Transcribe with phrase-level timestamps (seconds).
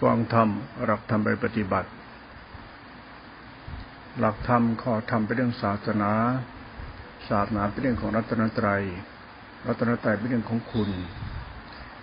[0.00, 0.48] ฟังธรรม
[0.84, 1.88] หลักธรรมไปปฏิบัติ
[4.18, 6.12] หลักธรรมข้อธรรมเป็นเรื่องศาสนา
[7.28, 8.82] ศาสนาเป็นเรื่องของรัตนตรัย
[9.66, 10.90] รัตนตรัยเป็นเรื่องของคุณ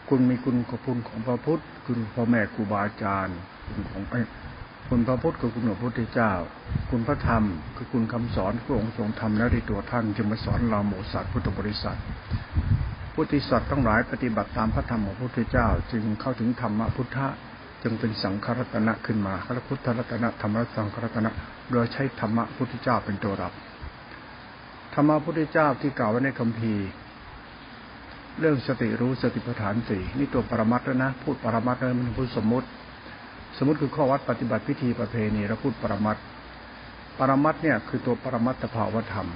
[0.10, 3.38] คุณมีคุณขอบคุณของพระพุทธ คุณพ่อแม่ครูบาอาจารย์
[3.68, 4.04] คุณของ
[4.90, 6.32] คุณพระพุทธคือคุณพระพุทธเจ้า
[6.90, 7.44] คุณพระธรรม
[7.76, 11.98] คือคุณคำสอนพระองค์ทรงทำแล้วในตัวท่านจึงมาสอนเราหมูสัตว์พุทธบริษัท
[13.14, 17.28] พุทธิสัตว์ต้องหลายปฏิบัติตามพระธรรมของพระพุทธเจ้า จึงเข้าถึงธรรมพุทธะ
[17.84, 21.32] จึงเป็นสังฆรัตนะขึ้นมาพระพุทธรัตนะธรรมรัตสังฆรัตนะ
[21.72, 23.54] โดยใช้ธรรมะพุทธเจ้าเป็นตัวรับ
[24.94, 26.88] ธรรมะพุทธเจ้าที่กล่าวไว้ในคัมภีร์
[28.40, 32.68] เรื่องสติรู้สติปัฏฐานสี่นี่ตัวปรมัตถนะ พูดปรมัตถนะมันพูดสมมติ
[33.58, 36.18] สมมติคือข้อวัดปฏิบัติพิธีประเพณีเราพูดปรมัต
[37.20, 39.28] ปรมัตเนี่ยคือตัวปรมัตถภาวธรรม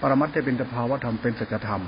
[0.00, 1.82] ปรมัตจะเป็นภาวธรรมเป็นสัจธรรม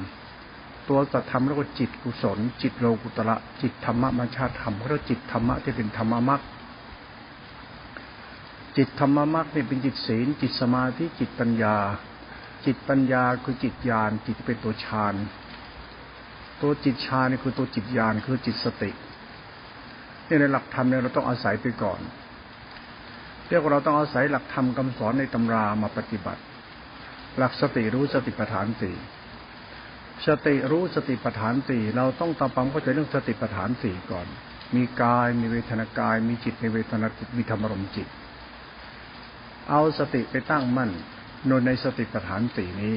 [0.89, 6.41] ตัวสัตธรรมแล้วก็จิตกุศล จิตโลกุตระจิตธรรมะมัญชาธรรมแล้วจิตธรรมะที่เป็นธรรมะมรรค
[8.77, 11.77] จิตธรรมะมรรคเนี่ยเป็นจิตศีล จิตสมาธิจิตปัญญา
[12.67, 15.15] จิตปัญญาคือจิตญาณจิตเป็นตัวฌาน
[16.63, 18.91] ตัวจิตฌานนี่คือตัวจิตญาณคือจิตสติ
[20.27, 22.01] เนี่ยในหลักธรรมเนี่ยเราต้องอาศัยไปก่อน
[23.49, 26.43] เรียกว่าเราต้องอาศัยหลักธรรมคำสอนในตำรามาปฏิบัติ
[27.39, 28.95] หลักสติรู้สติปัฏฐานสี่
[30.27, 34.27] สติรู้สติปัฏฐานสี่เราต้องตามความเข้าใจเรื่องสติปัฏฐานสี่ก่อน
[34.77, 38.09] มีกายมีเวทนากาย มีจิตในเวทนาจิตมีธรรมรมจิต
[39.71, 40.91] เอาสติไปตั้งมั่น
[41.49, 42.97] นในสติปัฏฐานสี่นี้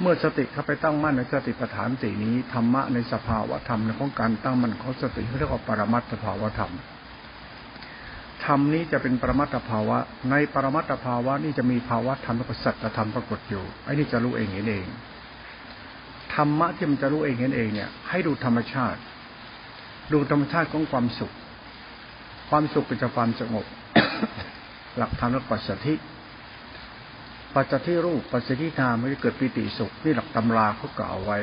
[0.00, 6.72] เมื่อสติเข้าไปตั้งมั่นในสติปัฏฐานสี่นี้ธรรมะในสภาวะธรรมในของการตั้งมั่นของสติเรียกว่าปรมัตถภาวะธรรม
[8.44, 9.98] ธรรมนี้จะเป็นปรมัตถภาวะ
[10.30, 14.86] ในปรมัตถภาวะนี่จะมีภาวะธรรมและสัจธรรมปรากฏอยู่ไอ้นี่จะรู้เองเห็นเอง
[16.34, 19.00] ธรรมะที่มันจะรู้เองเห็นเองเนี่ย ให้ดูธรรมชาติ
[20.12, 21.32] ดูธรรมชาติของความสุข
[22.50, 23.66] ความสุขเป็นจากความสงบ
[24.96, 25.94] หลักธรรมและปัจสถิ
[27.54, 31.38] ปัจจทิรูปปัจจทิธรรมม่ได้เกิดปิติสุขนี่หลักตำราเขากล่าวไว้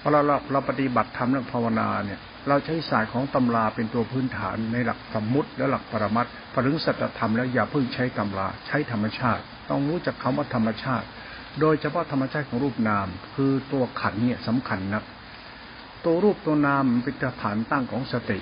[0.00, 11.06] พอเราเราเราปฏิบัติธรรมเรื่องภาวนาเนี่ย เราใช้ศาสตร์ของตำราเป็นตัวพื้นฐานในหลักสมมุติและหลักปรมัตถ์พอถึงสัจธรรมแล้วอย่าเพิ่งใช้ตำราใช้ธรรมชาติ ต้องรู้จักคำว่าธรรมชาติ
[11.60, 15.04] โดยเฉพาะธรรมชาติของรูปนาม คือตัวขันเนี่ยสำคัญนะ
[16.04, 18.38] ตัวรูปตัวนามเป็นฐานตั้งของสติ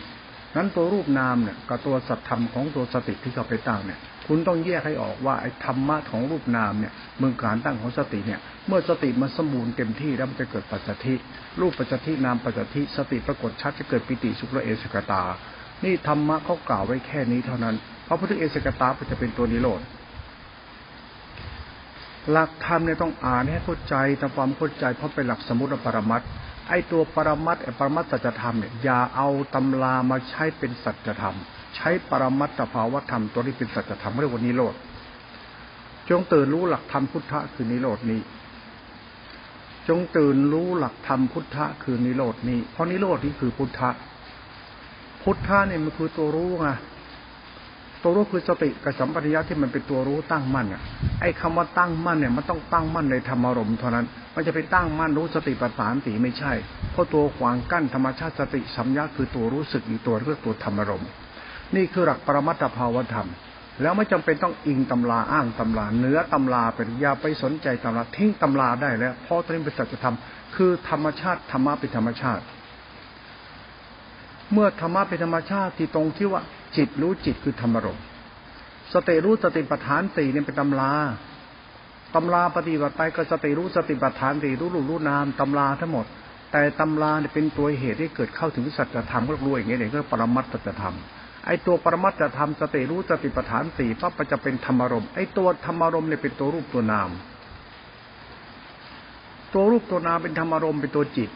[0.57, 11.15] นั้นตัวรูปนามเนี่ยกับตัวสัตธรรมของตัวสติที่เขาไปตั้งเนี่ย คุณต้องแยกให้ออกว่าไอ้ธรรมะของรูปนามเนี่ยเมืองการตั้งของสติเนี่ย เมื่อสติมันสมบูรณ์เต็มที่แล้วมันจะเกิดปัจจทิ
[11.61, 15.23] รูปปัจจทินามปัจจทิสติปรากฏชัดจะเกิดปิติสุขละเอสกตา
[15.85, 17.75] นี่ธรรมะเขากล่าวไว้แค่นี้เท่านั้น
[18.05, 19.81] เพราะพุทธเอสกตาจะเป็นตัวนิโรธ
[22.31, 26.23] หลักธรรมเนี่ยต้องอ่านให้เข้าใจทำความเข้าใจเพราะเป็นหลักสมุติปรมัต
[26.69, 31.37] ไอตัวปรมัตไอปรมัตสัจธรรมเนี่ยอย่าเอาตำรามาใช้เป็นสัจธรรม
[31.77, 34.75] ใช้ปรมัตถภาวธรรมตัวนี้เป็นสัจธรรมเรียกว่านิโรธ
[36.11, 38.21] จงตื่นรู้หลักธรรมพุทธะคือนิโรดนี้
[39.89, 43.91] จงตื่นรู้หลักธรรมพุทธะคือนิโรดนี้ เพราะนิโรดนี้คือพุทธะ
[45.23, 46.69] พุทธะเนี่ยมันคือตัวรู้ไง
[48.03, 50.83] ตัวรู้คือสติกับสัมปชัญญะที่มันเป็นตัวรู้ตั้งมั่นอะ
[51.21, 56.53] ไอ้คาว่าตั้งมั่นเนี่ยมันต้องตั้งมั่นในธรรมารมณ์เท่านั้น มันจะไปตั้งมั่นรู้สติปัฏฐานสีไม่ใช่
[56.93, 61.09] เพราะตัวขวางกั้นธรรมชาติสติสัมยาคือตัวรู้สึกอยู่ตัวเรื่องตัวธรรมารมณ์
[61.77, 63.29] นี่คือหลักปรมัตถภาวธรรม
[63.83, 70.17] แล้วไม่จำเป็นต้องอิงตำราอ้างตำราเนื้อตำราเป็นอย่าไปสนใจตำราทิ้งตำราได้แล้วเพราะตรงนี้เป็นสัจธรรม
[70.55, 72.43] คือธรรมชาติธรรมะเป็นธรรมชาติ
[74.53, 76.43] เมื่อธรรมะเป็นธรรมชาติที่ตรงที่ว่า
[76.77, 77.99] จิตรู้จิตคือธรรมรม
[78.93, 80.93] สติรู้สติปัฏฐานสี่เนี่ยเป็นตำรา
[82.15, 86.07] ตำราปฏิบัติไปก็สติรู้สติปัฏฐานสี่รู้รู้รู้นามตำราทั้งหมด
[86.53, 90.97] แต่ตำราเนี่ยเป็นตัวเหตุที่เกิดเข้าถึงสัจธรรมก็รู้อย่างเงี้ยเองก็ปรมัตถธรรม
[91.47, 97.11] ไอ้ตัวปรมัตถธรรมสติรู้สติปัฏฐานสี่ปั๊บจะเป็นธรรมรมไอ้ตัวธรรมรมเนี่ยเป็นตัวรูปตัวนาม
[99.55, 101.31] ตัวรูปตัวนามเป็นธรรมรมเป็นตัวจิต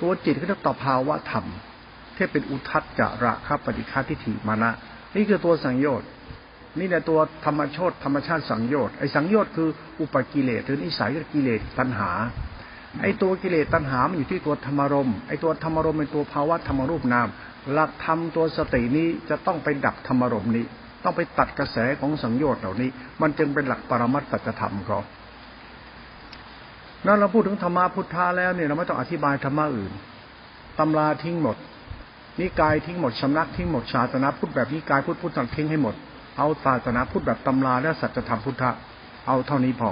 [0.00, 1.44] ตัวจิตก็จะต่อภาวะธรรม
[2.16, 4.70] ที่เป็นอุทัศจระคปฏิฆาทิฏฐิมานะ
[5.16, 6.08] นี่คือตัวสังโยชน์
[6.78, 9.68] นี่แหละตัวธรรมชาติธรรมชาติสังโยชน์ไอ้สังโยชน์คือ
[10.00, 12.10] อุปกิเลสหรือนิสัยกิเลสตัณหา
[13.02, 17.28] ไอ้ตัวกิเลสตัณหา มันอยู่ที่ตัวธรรมรมไอ้ตัวธรรมรมเป็นตัวภาวะธรรมรูปนาม
[17.72, 20.64] หลักธรรมตัวสตินี้จะต้องไปดับธรรมรมนี้
[21.04, 22.90] ต้องไปตัดกระแสของสังโยชน์เหล่านี้
[23.20, 25.00] มันจึงเป็นหลักปรมัตถธรรมเขา
[27.06, 29.92] นั่นเราพูดถึงธรรมะพุทธะแล้วเนี่ยเราไม่ต้องอธิบายธรรมะอื่น
[30.78, 31.56] ตำราทิ้งหมด
[32.40, 35.94] นิกายทิ้งหมดสำนักทิ้งหมดศาสนาพุทธแบบนิกายพุทธพุทธทิ้งให้หมด
[36.38, 38.70] เอาศาสนาพุทธแบบตำราและสัจธรรมพุทธะ
[39.26, 39.90] เอาเท่านี้พอ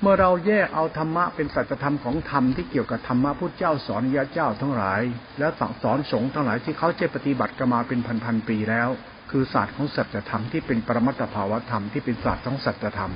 [0.00, 5.02] เมื่อเราแยกเอาธรรมะเป็นสัจธรรมของธรรมที่เกี่ยวกับธรรมะพุทธเจ้าสอนยาเจ้าทั้งหลาย
[5.38, 8.88] และสั่งสอนสงฆ์ทั้งหลายที่เขาเจปฏิบัติกันมาเป็นพันๆปีแล้ว
[9.30, 13.12] คือศาสตร์ของสัจธรรมที่เป็นปรมัตถภาวธรรมที่เป็นศาสตร์ของสัจธรรม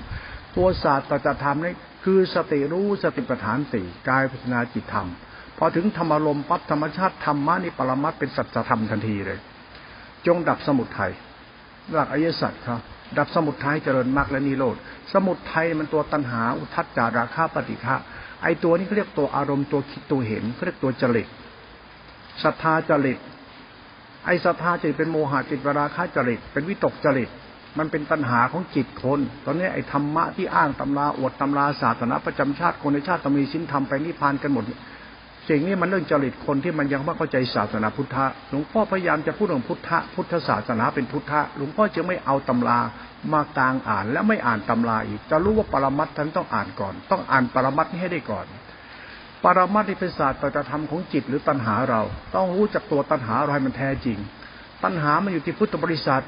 [0.57, 1.75] ตัวศาสตร์สัจธรรมนี่
[2.05, 5.09] คือสติรู้สติปัฏฐานสี่กายพัฒนาจิตธรรม
[5.59, 9.39] พอถึงธรรมลมปั๊บธรรมชาติธรรมะนี่ปรมัตเป็นสัจธรรมทันทีเลย
[10.27, 11.13] จงดับสมุทัย
[11.93, 12.81] หลักอริยสัจครับ
[13.19, 14.77] ดับสมุทัยเจริญมรรคและนิโรธ
[15.13, 17.97] สมุทัยมันตัวตัณหาอุทัศจาราคาปฏิฆะ
[18.43, 21.29] ไอตัวนี้เขาเรียกตัวอารมณ์ตัวคิดตัวเห็นเขาเรียกตัวจริต
[22.43, 23.19] ศรัทธาจริต
[24.27, 27.31] ไอศรัทธาจิตเป็นโมหะจิตวราคาจริต เป็นวิตกจริต
[27.79, 34.65] มันเป็นตัณหาของจิตคน ตอนนี้ไอธรรมะที่อ้างตำราอวดตำราศาสนาประจำชาติคนในชาติตมีสิ้นธรรมไปนิพพานกันหมด
[35.49, 42.79] สิ่งนี้มันเรื่องจริตคนที่มันยังไม่เข้าใจศาสนาพุทธะหลวงพ่อพยายามจะพูดเรื่องพุทธะพุทธศาสนาเป็นพุทธะหลวงพ่อจะไม่เอาตำรา
[43.33, 48.47] มากลางอ่านและไม่อ่านตำราอีก จะรู้ว่าปรมัตท่านต้องอ่านก่อน ต้องอ่านปรมัตให้ได้ก่อน
[49.45, 52.01] ปรมัตที่เป็นศาสตร์ปฏิธรรมของจิตหรือตัณหาเรา
[52.37, 54.19] ต้องรู้จักตัวตัณหาเราให้มันแท้จริง
[54.85, 56.25] ตัณหามันอยู่ที่พุทธบริษัท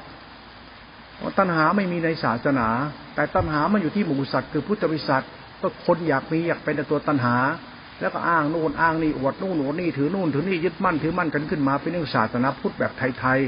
[1.39, 2.67] ตัณหาไม่มีในศาสนา
[3.15, 5.23] แต่ตัณหามันอยู่ที่หมู่สัตว์คือพุทธบริษัท
[5.61, 7.35] ก็คนอยากมีอยากเป็นตัวตัณหา
[7.99, 13.39] แล้วก็อ้างนู่นอ้างนี่อวดนู่นอวดนี่ถือนู่นถือนี่ยึดมั่นถือมั่นกันขึ้นมาเป็นเรื่องศาสนาพุทธแบบไทย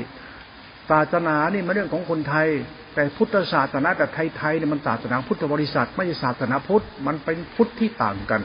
[0.41, 2.47] ๆศาสนานี่มันเรื่องของคนไทย
[2.93, 8.41] แต่พุทธศาสนาแบบไทยๆเนี่ยมันศาสนาพุทธบริษัทไม่ใช่ศาสนาพุทธมันเป็นพุทธที่ต่างกัน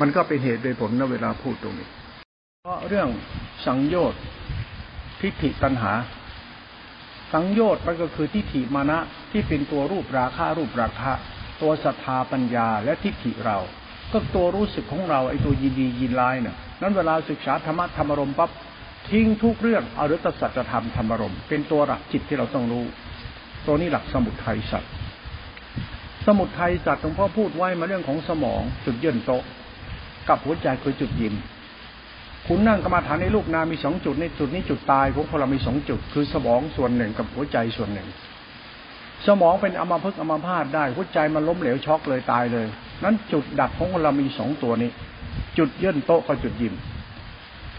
[0.00, 1.88] มันก็เป็นเหตุเป็นผลนะเวลาพูดตรงนี้
[2.62, 3.08] เพราะเรื่อง
[3.66, 4.20] สังโยชน์
[5.20, 5.92] ทิฏฐิตัณหา
[7.32, 8.98] สังโยชน์มันก็คือทิฏฐิมานะ
[9.30, 11.12] ที่เป็นตัวรูปราคารูปราคา
[11.60, 13.58] ตัวศรัทธาปัญญาและทิฏฐิเรา
[14.12, 18.50] ก็ตัวรู้สึกของเราไอ้ตัวยินดียินร้ายเนี่ยนั้นเวลาศึกษาธรรมะธรรมรมปั๊บ
[19.10, 22.84] ทิ้งทุกเรื่องอาฤตสัจธรรมธรรมรมเป็นตัวหลักจิตที่เราต้องรู้
[23.66, 24.92] ตัวนี้หลักสมุทัยสัตว์
[26.26, 29.32] สมุทัยสัตว์หลวงพ่อพูดไว้มาเรื่องของสมองจุดเยื่นโต
[30.28, 31.34] กับหัวใจคือจุดยิน
[32.46, 38.08] คุณนั่งกรรมาฐานในลูกนามีสองจุดในจุดนี้จุดตายของพวกเรามีสองจุด คือสมองส่วนหนึ่งกับหัวใจส่วนหนึ่ง
[39.26, 42.66] สมองเป็นอมพึกอมพาตได้หัวใจมันล้มเหลวช็อกเลยตายเลย
[43.04, 44.90] นั้นจุดดับของเรามีสองตัวนี้
[45.58, 46.74] จุดเยื่นโต๊ะกับจุดยิม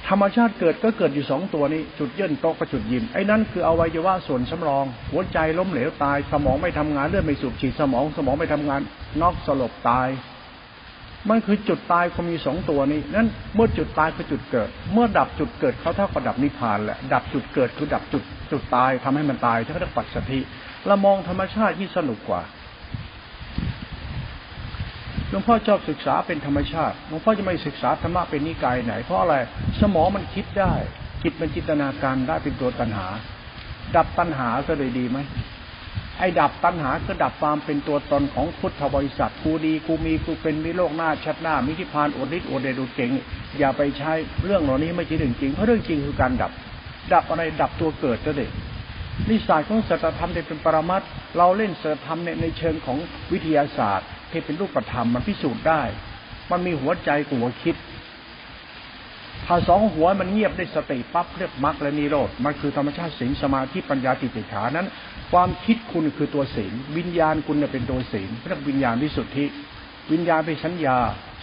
[0.08, 8.82] ธรรมชาติเกิดก็เกิดอยู่สองตัวนี้ จุดเยื่นโต๊ะกับจุดยิมไอ้นั่นคืออวัยวะส่วนสำรอง หัวใจล้มเหลวตาย สมองไม่ทำงานเลือดไม่สูบฉีดสมอง สมองไม่ทำงาน
[9.22, 10.08] นอกสลบตาย
[11.30, 20.40] มันคือจุดตายเขามีสองตัวนี้ นั้นเมื่อจุดตายคือจุดเกิด เมื่อดับจุดเกิดเขาเท่ากับดับนิพพานแหละ ดับจุดเกิดคือดับจุดจุดตายทำให้มันตายถ้าเขาเรียกปัจสถิ
[20.88, 22.42] เรามองธรรมชาติที่สนุกกว่า
[25.30, 29.36] หลวงพ่อชอบศึกษาเป็นธรรมชาติหลวงพ่อจะไม่ศึกษาธรรมะเป็นนิกายไหน เพราะอะไร
[29.82, 30.74] สมองมันคิดได้
[31.22, 33.08] คิดเป็นจินตนาการได้เป็นตัวตัณหา
[33.96, 35.18] ดับตัณหาก็เลยดีไหม
[36.18, 43.12] ไอ้ดับตัณหาก็ดับความเป็นตัวตนของพุทธบริษัทกูดีกูมีกูเป็นมีโลกหน้าชัดหน้ามิทิพานอดฤทธิ์อดเดดูเก่ง
[43.60, 44.12] อย่าไปใช้
[44.46, 46.52] เรื่องเหล่านี้ไม่ใช่เรื่องจริงเพราะเรื่องจริงคือการดับ
[47.14, 48.50] ดับอะไรดับตัวเกิดก็เลย
[49.30, 51.02] นิสัยของสัจธรรมเป็นปรมัต
[51.38, 52.98] เราเล่นสัจธรรมเนี่ยในเชิงของ
[53.32, 55.82] วิทยาศาสตร์ที่เป็นรูปธรรมมันพิสูจน์ได้
[56.52, 57.76] มันมีหัวใจกับหัวคิด
[59.46, 64.88] ถ้าสองหัวมันเงียบได้สติปั๊บเรียกมรรคและนิโรธมันคือธรรมชาติศีลสมาธิปัญญาติติขานั้น
[65.32, 69.46] ความคิดคุณคือตัวศีลวิญญาณคุณเนี่ยเป็นตัวศีลเรียกวิญญาณวิสุทธิ
[70.12, 70.98] วิญญาณเป็นสัญญา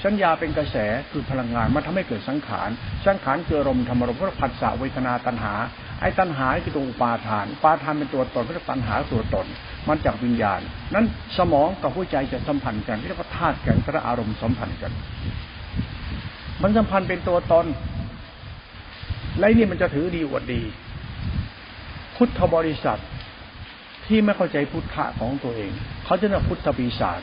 [0.04, 0.76] สัญญาเป็นกระแส
[1.10, 2.70] คือพลังงานมันทำให้เกิดสังขาร
[3.06, 5.54] สังขารเกิดรมธรรมรมก็ผัสสะเวทนาตัณหา
[6.00, 9.46] ไอ้ตัณหาคือตัวอุปาทาน ปาทานเป็นตัวตนเรียกตัณหาตัวตน
[9.88, 10.60] มันจากวิญญาณ
[10.94, 11.04] นั้น
[11.38, 14.92] สมองกับหัวใจจะสัมพันธ์กันเรียกว่าธาตุกันพระอารมณ์สัมพันธ์กัน
[16.62, 17.66] มันสัมพันธ์เป็นตัวตน
[19.38, 20.62] และนี่มันจะถือดีอวดดี
[22.16, 23.00] พุทธบริษัท
[24.06, 25.70] ที่ไม่เข้าใจพุทธะของตัวเอง
[26.04, 27.20] เขาจะเรียกพุทธปีศาจ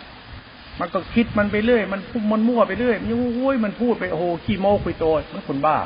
[0.79, 2.01] มันก็คิดมันไปเรื่อย มัน
[2.31, 5.77] มันมั่วไปเรื่อยมันโอ้ยมันพูดไปโอ้โหขี้โม้คุยโตมันคนบ้า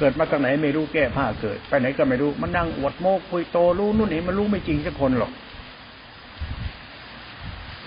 [0.00, 5.32] เกิดมาจากไหนไม่รู้แก้ผ้าเกิด ไปไหนก็ไม่รู้มันนั่งอวดโมกคุยโตรู้นู่นนี่มันรู้ไม่จริงสักคนหรอก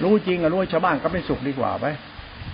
[0.04, 1.86] รู้จริงอะรู้ชาวบ้านก็ไม่สุขดีกว่าไป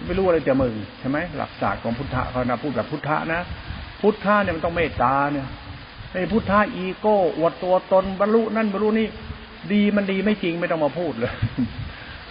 [0.05, 3.41] ไม่รู้อะไรจะมึงใช่ไหมหลักศาสตร์ของพุทธะเขานะพูดแบบพุทธะนะ
[4.01, 5.47] พุทธะเนี่ยมันต้องเมตตาเนี่ย
[6.13, 9.07] ไอ้พุทธะอีโก้อวดตัวตนบรรลุนั่นบรรลุนี่
[9.73, 11.33] ดีมันดีไม่จริงไม่ต้องมาพูดเลย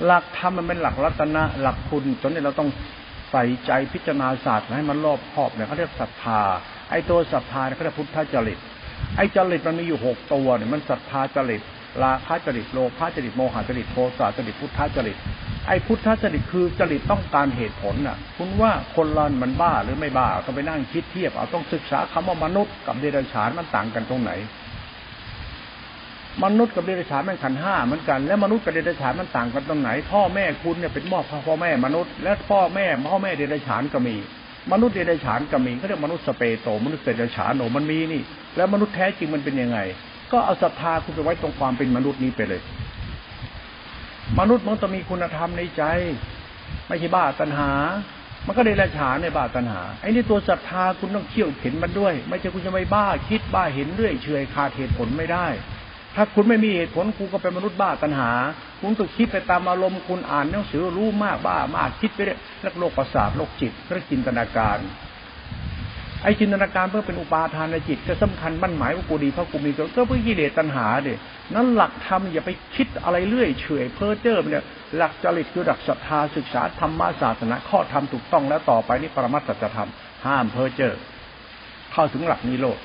[0.05, 2.69] หลักธรรมมันเป็นหลักรัตนะหลักคุณจนเนี้เราต้อง
[3.31, 6.41] ใส่ใจพิจารณาศาสตร์ให้มันรอบครอบเนี่ยเขาเรียกศรัทธา
[6.91, 8.59] ไอ้ตัวศรัทธาเขาเรียกพุทธจริต
[9.17, 11.63] ไอ้จริตมันมีอยู่หกตัวเนี่ยมันศรัทธาจริต
[12.03, 15.17] ราคะจริตโลภะจริตโมหะจริตโทสะจริตพุทธจริต
[15.67, 24.33] ไอ้พุทธจริตคือจริตต้องการเหตุผลน่ะ คุณว่าคนเรามันบ้าหรือไม่บ้าต้องไปนั่งคิดเทียบเอาต้องศึกษาคำว่ามนุษย์กับเดรัจฉานมันต่างกันตรงไหน
[26.43, 34.17] มมนุษย์กับเดรัจฉานมันขันห้าเหมือนกันแล้วมนุษย์กับเดรัจฉานมันต่างกันตรงไหน พ่อแม่คุณเนี่ยเป็นพ่อพ่อแม่มนุษย์ และพ่อแม่พ่อแม่เดรัจฉานก็มี
[34.73, 38.23] มนุษย์เดรัจฉานก็มีเขาเรียกมนุษย์สเปโต มนุษย์เดรัจฉานโนมันมีนี่
[38.57, 39.79] แล้วมนุษย์แท้จริงมันเป็นยังไง
[40.33, 42.63] ก็เอาศรัทธาคุณไปไว้ตรงความเป็นมนุษย์นี้ไปเลย
[44.41, 45.83] มนุษย์มันต้องมีคุณธรรมในใจ
[46.89, 47.71] ไม่ใช่บ้าตัณหา
[48.47, 55.47] มันก็เดรัจฉานในบ้าตัณหาไอ้นี่ตัวศรัทธาคุณต้องเขี่ยวเข็นมันด้วย ไม่ใช่คุณจะไม่บ้าคิดบ้าเห็นเรื่อยเฉยขาดเหตุผลไม่ได้
[56.21, 58.31] ถ้าคุณไม่มีเหตุผลคุณก็เป็นมนุษย์บ้าตัณหา
[58.81, 62.39] คุณต้องคิดไปตามอารมณ์คุณอ่านหนังสือรู้มากบ้ามากคิดไปเรื่อย
[62.79, 64.79] โรคประสาทโรคจิตเรื่องจินตนาการ
[66.23, 71.15] ไอ้จินตนาการเพื่อเป็นอุปาทานในจิต ก็สำคัญมั่นหมายว่ากูดีเพราะกูมีตัวก็เพื่อกิเลสตัณหาเด็
[71.55, 74.65] นั้นหลักธรรมอย่าไปคิดอะไรเรื่อยเฉยเพ้อเจ้อเนี่ย
[74.97, 79.91] หลักจริตคือหลักศรัทธาศึกษาธรรมศาสนาข้อธรรมถูกต้องแล้วต่อไปนี่ปรมัตถธรรม
[80.27, 80.95] ห้ามเพ้อเจ้อ
[81.93, 82.79] เข้าถึงหลักนิโรธ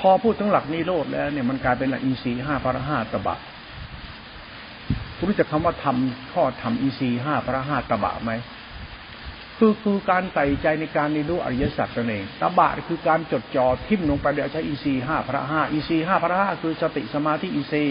[0.00, 3.38] พอพูดถึงหลักนิโรธแล้ว เนี่ยมันกลายเป็นหลักอินทรีย์ห้าพระห้าตบะ
[5.16, 8.32] คุณรู้จักคำว่าทำข้อทำอินทรีย์ห้าพระห้าตบะไหม
[9.58, 17.84] คือคือการใส่ใจในการเรียนรู้อริยสัจนั่นเองตบะคือการจดจ่อทิ่มลงไปเดี๋ยวใช้อีซีห้าพระห้าอีซีห้าพระห้าคือสติสมาธิอีซี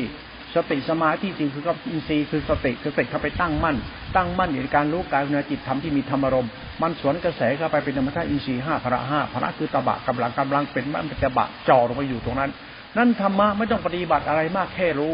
[0.55, 3.75] สติสมาธิจริงคือก็อินทรีย์คือสติคือสติเข้าไปตั้งมั่น
[4.15, 6.47] ตั้งมั่นในการรู้กายในจิตธรรมที่มีธรรมารม
[6.81, 12.51] มันสวนกระแสเข้าไปเป็นธรรมชาติอินทรีย์ห้าพระห้าพระคือตบะกำลังกำลังเป็นมันจะบะจ่อลงไปอยู่ตรงนั้น
[12.97, 15.13] นั่นธรรมะไม่ต้องปฏิบัติอะไรมากแค่รู้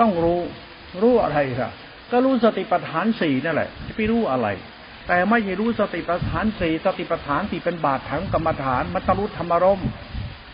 [0.00, 0.40] ต้องรู้
[1.02, 1.72] รู้อะไรครับ
[2.12, 4.48] ก็รู้สติปัฏฐานสี่นั่นแหละจะไปรู้อะไร
[5.08, 9.80] แต่ไม่ใช่รู้สติปัฏฐานสี่สติปัฏฐานสี่เป็นบาตรถังกรรมฐานมันต้องรู้ธรรมารม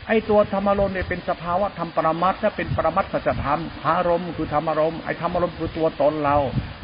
[0.08, 6.36] ไอ้ตัวธรรมารมเนี่ยเป็นสภาวะธรรมปรมัตถ์และเป็นปรมัตถสัจธรรมอารมคือธรรมารมไอ้ธรรมารมคือตัวตนเรา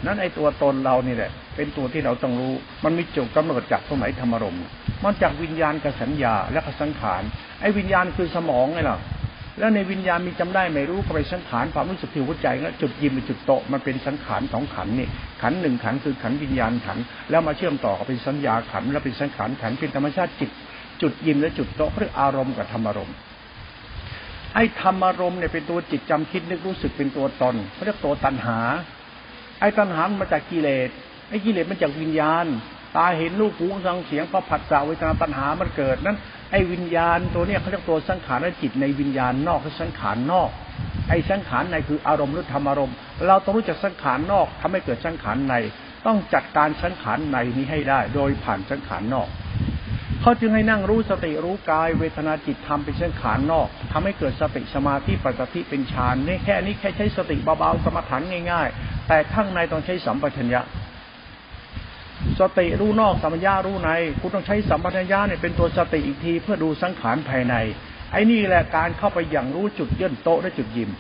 [0.06, 2.52] นั้นไอ้ตัวตนเรานี่แหละ เป็นตัวที่เราต้องรู้
[2.84, 4.58] มันมีจุดกำเนิดจากตรงไหนธรรมารม
[5.04, 7.22] มันจากวิญญาณกับสัญญาและกับสังขาร
[7.60, 8.98] ไอ้วิญญาณคือสมองไงล่ะ
[9.58, 15.08] แล้วในวิญญาณมีจำได้ไม่รู้ก็ไปสังขารความรู้สึกที่หัวใจแล้วจุดยิมเป็นจุดโตมันเป็นสังขารสองขันนี่
[15.42, 16.98] ขันหนึ่งขันคือขันวิญญาณขัน
[17.30, 20.50] แล้วมาเชื่อมต่อกับเป็นสัญญาขันแล้วเป็นสังขารขันเป็นธรรมชาติจิต
[21.02, 23.16] จุดยิ้มและจุดโตเรียกอารมณ์กับธรรมารมณ์
[24.54, 28.58] ไอ้ธรรมารมณ์เนี่ยเป็นตัวจิตจำคิดนึกรู้สึกเป็นตัวตนเขาเรียกตัวตัณหา
[29.60, 30.88] ไอ้ตัณหามาจากกิเลส
[31.28, 32.46] ไอ้กิเลสมันจากวิญญาณ
[32.96, 36.16] ตาเห็นรูปหูฟังเสียงพอผัสสะเวทนาตัณหามันเกิดนั้น
[36.50, 40.50] ไอ้วิญญาณตัวเนี้ยเขาเรียกตัวสังขารและจิตในวิญญาณนอกคือสังขารนอก
[41.08, 42.94] ไอ้สังขารในคืออารมณ์หรือธรรมอารมณ์
[43.26, 45.54] เราต้องรู้จักสังขารนอกทำให้เกิดสังขารใน
[46.06, 49.28] ต้องจัดการสังขารในนี้ให้ได้ โดยผ่านสังขารนอก
[50.26, 58.16] เขาจึงให้นั่งรู้สติรู้กายเวทนาจิตทำเป็นสังขารนอกทำให้เกิดสติสมาธิปัจจิเป็นฌานนี่แค่นี้แค่ใช้สติเบาๆสมถะ
[58.50, 60.60] ง่าย ๆ แต่ข้างในต้องใช้สัมปชัญญะ
[62.40, 63.90] สติรู้นอกสัมปญารู้ใน
[64.20, 67.54] คุณต้องใช้สัมปชัญญะเนี่ยเป็นตัวสติอีกที เพื่อดูสังขารภายใน
[68.12, 70.90] ไอ้นี่แหละการเข้าไปอย่างรู้จุดย่นโตและจุดยิม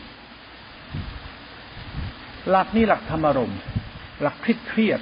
[2.50, 3.52] หลักนี่หลักธรรมรม
[4.22, 5.00] หลักคลิดเครียด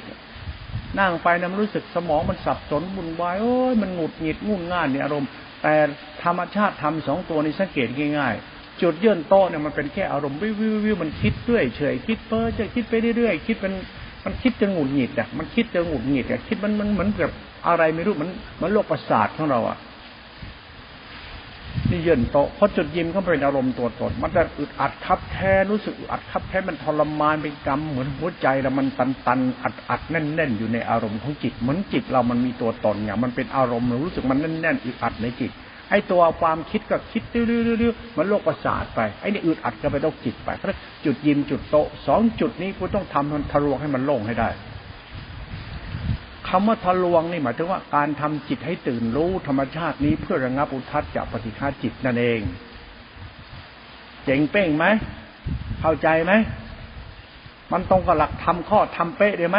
[1.00, 5.28] นั่งไปนะมันรู้สึกสมองมันสับสนบุนวายโอ้ยมันหงุดหงิดงุ่นง่านในอารมณ์
[5.62, 5.74] แต่
[6.22, 13.74] ธรรมชาติทำสองตัวนี้สังเกตง่ายๆ จุดเยื่นโตเนี่ยมันเป็นแค่อารมณ์วิววิวมันคิดเรื่อยเฉยคิดเพ้อจะคิดไปเรื่อยๆคิดมัน
[14.24, 17.30] มันคิดจะหงุดหงิดอะมันคิดจะหงุดหงิดอะคิดมันมันเหมือนกับ
[17.68, 18.30] อะไรไม่รู้มัน
[18.62, 19.76] มันโรคประสาทของเราอะ
[21.92, 35.50] นี่เยินโตเพราะจุดยิ้มเขาเป็นอารมณ์ตัวตน มันจะอึดอัดคับแค้รู้สึกอัดคับแค้มันทรมานเป็นกรรมเหมือนหัวใจแล้วมันตันตันอัดอัดแน่นแน่นอยู่ในอารมณ์ของจิต เหมือนจิตเรามันมีตัวตนไงมันเป็นอารมณ์รู้สึกมันแน่นแน่นอึดอัดในจิต
[35.90, 44.48] ไอ้ตัวความคิดก็คิดดื้อๆมันโรคประสาทไปไอ้นี่อึดอัดก็ไปโรคจิตไปเพราะจุดยิ้มจุดโตสองจุดนี้คุณต้องทำมันทะลวงให้มันโล่งให้ได้
[46.54, 52.40] คำว่าทะลวงนี่หมายถึงว่าการทำจิตให้ตื่นรู้ธรรมชาตินี้เพื่อระงับอุทัศจากปฏิฆาจิตนั่นเอง
[54.24, 54.86] เจ๋งเป้งไหม
[55.80, 56.32] เข้าใจไหม
[57.72, 59.58] มันตรงกับหลักธรรมข้อทำเป๊ะเลยไหม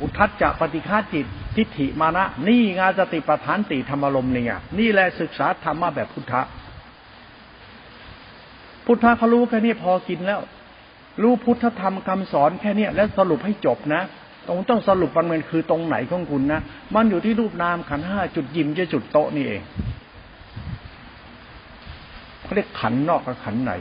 [0.00, 6.42] อุทัศจะปฏิฆาจิตทิฏฐิมานะ นี่งานสติปัฏฐานติธรรมลมเนี่ยนี่แหละศึกษาธรรมะแบบพุทธะ
[8.86, 10.40] พุทธะเขารู้แค่นี้พอกินแล้ว
[11.22, 14.02] รู้พุทธธรรมคำสอนแค่นี้แล้วสรุปให้จบนะ
[14.48, 16.60] ตรงต้องสรุปมันมันคือตรงไหนของคุณนะ
[16.94, 19.62] มันอยู่ที่รูปนามขันห้าจุดยิมจะจุดโตนี่เอง
[22.42, 23.72] เขาเรียกขันนอกกับขันใน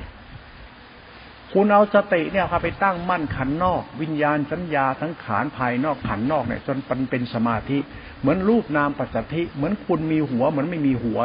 [1.54, 7.78] คุณเอาสติเนี่ยพาไปตั้งมั่นขันนอก วิญญาณสัญญาทั้งขานภายนอกขันนอกเนี่ย จนมันเป็นสมาธิ
[8.22, 11.20] เหมือนรูปนามปัจจิเหมือนคุณมีหัวเหมือนไม่มีหัว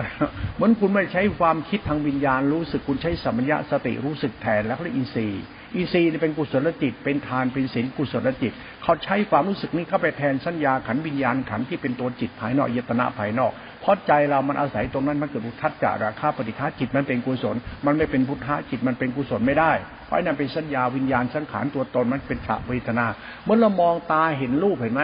[0.54, 5.44] เหมือนคุณไม่ใช้ความคิดทางวิญญาณรู้สึกคุณใช้สัมญญาสติรู้สึกแทนแล้วเรียกอินทรีย์
[5.74, 8.52] อีซีนี่เป็นกุศลจิต เป็นทานเป็นศีลกุศลจิต
[8.82, 19.72] เขาใช้ความรู้สึกนี้เข้าไปแทนสัญญาขันวิญญาณขันที่เป็นตัวจิตภายนอกยตนาภายนอกเพราะใจเรามันอาศัยตรงนั้นมันเกิดอุทัศจาราคาปฏิฆาจิตมันเป็นกุศล มันไม่เป็นพุทธะจิตมันเป็นกุศลไม่ได้
[20.06, 23.06] เพราะนั่นเป็นสัญญาวิญญาณสังขารตัวตนมันเป็นฉะเวทนา
[23.44, 25.02] เมื่อเรามองตาเห็นรูปเห็นไหม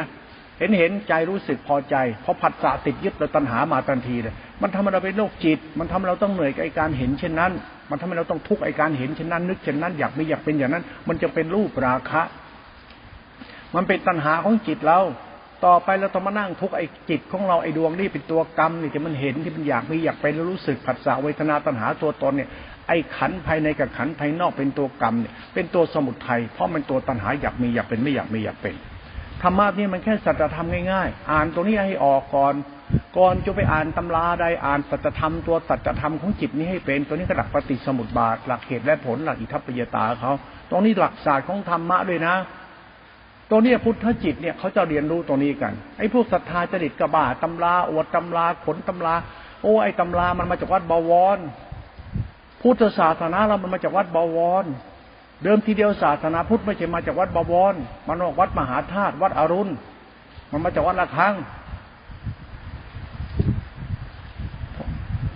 [0.58, 7.52] เห็นเห็นใจรู้สึกพอใจเพราะผัสสะติดยึดเราตัณหามาทันทีเลยมันทำให้เราเป็นโรคจิต มันทำให้เราต้องเหนื่อยกับไอการเห็นเช่นนั้น
[7.90, 12.22] มันทำให้เราต้องทุกข์ไอการเห็นเช่นนั้น นึกเช่นนั้นอยากไม่อยากเป็นอย่างนั้น มันจะเป็นรูปราคะ
[13.74, 15.00] มันเป็นตัณหาของจิตเรา
[15.66, 22.48] ต่อไปเราต้องมานั่งทุกข์ไอจิตของเราไอดวงนี่เป็นตัวกรรมนี่ที่มันเห็นที่มันอยากมีอยากเป็นแล้วรู้สึกผัสสะเวทนาตัณหาตัวตนเนี่ย
[22.88, 28.74] ไอขันภายในกับขันภายนอกเป็นตัวกรรมเนี่ยเป็นตัวสมุทัยเพราะมันตัวตัณหาอยากมีอยากเป็นไม่อยากมีอยากเป็น
[29.42, 32.54] ธรรมะนี่มันแค่สัจธรรมง่ายๆ อ่านตัวนี้ให้ออกก่อน
[33.18, 40.32] ก่อนจะไปอ่านตำราใดอ่านสัจธรรมตัวสัจธรรมของจิตนี้ให้เป็น ตัวนี้ก็หลักปฏิสมุติบาท หลักเหตุและผลหลักอิทัปปยตาเขา
[40.70, 42.34] ตรงนี้หลักศาสตร์ของธรรมะด้วยนะ
[43.50, 49.14] ตัวนี้พุทธจิตเนี่ยเขาจะเรียนรู้ตัวนี้กัน ไอ้พวกศรัทธาจริตกระบาตำราอวดตำราขนตำรา
[49.62, 51.38] โอ้ไอ้ตำรามันมาจากวัดบวร
[52.62, 54.64] พุทธศาสนาเรามันมาจากวัดบวร
[55.42, 57.74] เดิมทีเดียวศาสนาพุทธไม่ใช่มาจากวัดบวร
[58.08, 59.72] มันออกวัดมหาธาตุวัดอรุณ
[60.50, 61.34] มันมาจากวัดละคัง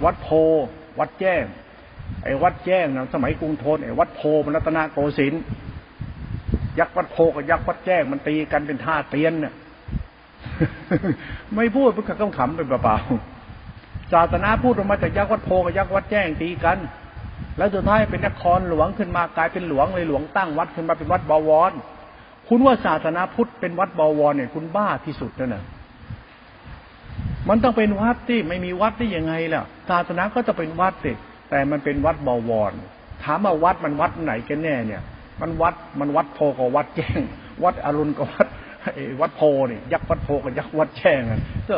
[0.04, 0.28] วัดโพ
[0.99, 1.44] วัดแจ้ง
[2.25, 5.42] ไอ้วัดแจ้งนะสมัยกรุงธนไอ้วัดโพมันรัตนโกสินทร์
[6.78, 9.54] ยักษ์วัดโพกับยักษ์วัดแจ้งมันตีกันเป็นท่าเตียนเนี่ย
[11.56, 12.06] ไม่พูดเพื่อ
[12.38, 12.97] ขำๆเป็นเปล่า
[14.12, 16.78] ศาสนาพูดออกมาจากยักษ์วัดโพกับยักษ์วัดแจ้งตีกัน
[17.58, 21.72] แล้วสุดท้ายเป็นนครหลวงขึ้นมากลายเป็นหลวงเลยหลวงตั้งวัดขึ้นมาเป็นวัดบวร
[22.49, 25.62] คุณว่าศาสนาพุทธเป็นวัดบวรเนี่ยคุณบ้าที่สุดแล้วนะ
[27.49, 31.12] มันต้องเป็นวัดที่ไม่มีวัดได้ยังไงล่ะศาสนาก็จะเป็นวัดสิ
[31.50, 32.72] แต่มันเป็นวัดบวร
[33.25, 35.02] ถามว่าวัดมันวัดไหนกันแน่เนี่ย
[35.40, 37.20] มันวัดมันวัดโพกับวัดแจ้ง
[37.64, 38.46] วัดอรุณกับวัด
[39.20, 41.20] วัดโพนี่ยักษ์วัดโพกับยักษ์วัดแจ้ง
[41.68, 41.76] ก็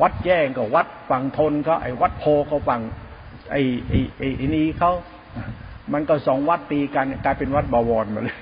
[0.00, 2.82] วัดแจ้งกับวัดฝั่งทนก็ไอ้วัดโพกับฝั่ง
[3.50, 3.98] ไอ้ไอ้
[4.36, 4.92] ไอ้นี้เขา
[5.92, 8.38] มันก็สองวัดตีกันกลายเป็นวัดบวรมาเลย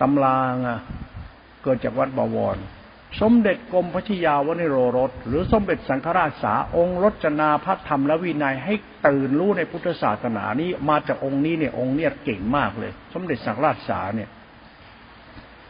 [0.00, 0.78] ตำรางอะ
[1.62, 2.56] เกิดจากวัดบวร
[3.20, 8.74] สมเด็จกรมพระชิยาวนิโรรส หรือสมเด็จสังฆราชสาองค์รจนาพระธรรมและวินัยให้
[9.06, 14.28] ตื่นรู้ในพุทธศาสนานี้มาจากองค์นี้เนี่ยองค์เนี่ยเก่งมากเลย สมเด็จสังฆราชสาเนี่ย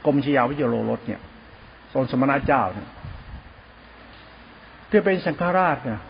[0.06, 1.20] กรมชยาวิจโรรสเนี่ย
[1.92, 2.88] ทรงสมณะเจ้าเนี่ย
[4.90, 6.00] ที่เป็นสังฆราชเนี่ย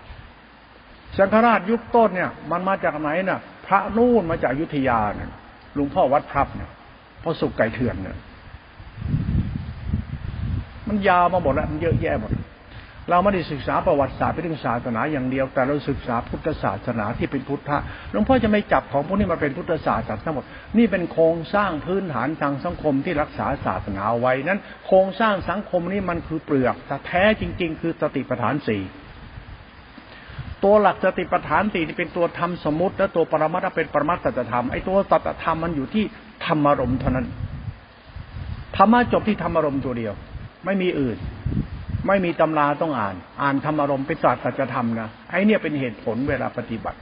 [1.18, 5.30] สังฆราชยุคต้นเนี่ย มันมาจากไหนน่ะ พระนู่นมาจากยุทธยาเนี่ย
[5.74, 6.70] หลวงพ่อวัดพรับเนี่ย
[7.22, 8.16] พ่อสุกไก่เถื่อนเนี่ย
[10.88, 12.32] มันยาวมาหมดแล้วมันเยอะแยะหมด
[13.10, 17.78] เราไม่ได้ศึกษาประวัติศาสตร์เป็นเรื่องศาสนาอย่างเดียว แต่เราศึกษาพุทธศาสนาที่เป็นพุทธะ
[18.10, 20.44] หลวงพ่อจะไม่จับของพวกนี้มาเป็นพุทธศาสตร์ทั้งหมด
[20.78, 28.82] นี่เป็นโครงสร้างพื้นฐานทางสังคมที่รักษาศาสนาไว้นั้น โครงสร้างสังคมนี้มันคือเปลือกแต่แท้จริง ๆ คือสติปัฏฐานสี่
[30.64, 36.04] ตัวหลักสติปัฏฐานสี่ที่เป็นตัวธรรมสมมติ และตัวปรมัตถเป็นปรมัตถธรรมไอ้ตัวสัตธรรมมันอยู่ที่
[36.46, 37.26] ธรรมารมณ์เท่านั้น
[38.76, 40.14] ธรรมะจบที่ธรรมารมณ์ตัวเดียว
[40.64, 41.18] ไม่มีอื่น
[42.06, 46.98] ไม่มีตำราต้องอ่าน อ่านธรรมารมณ์เป็นศาสตร์สัจธรรมนะไอ้เนี่ยเป็นเหตุผลเวลาปฏิบัติ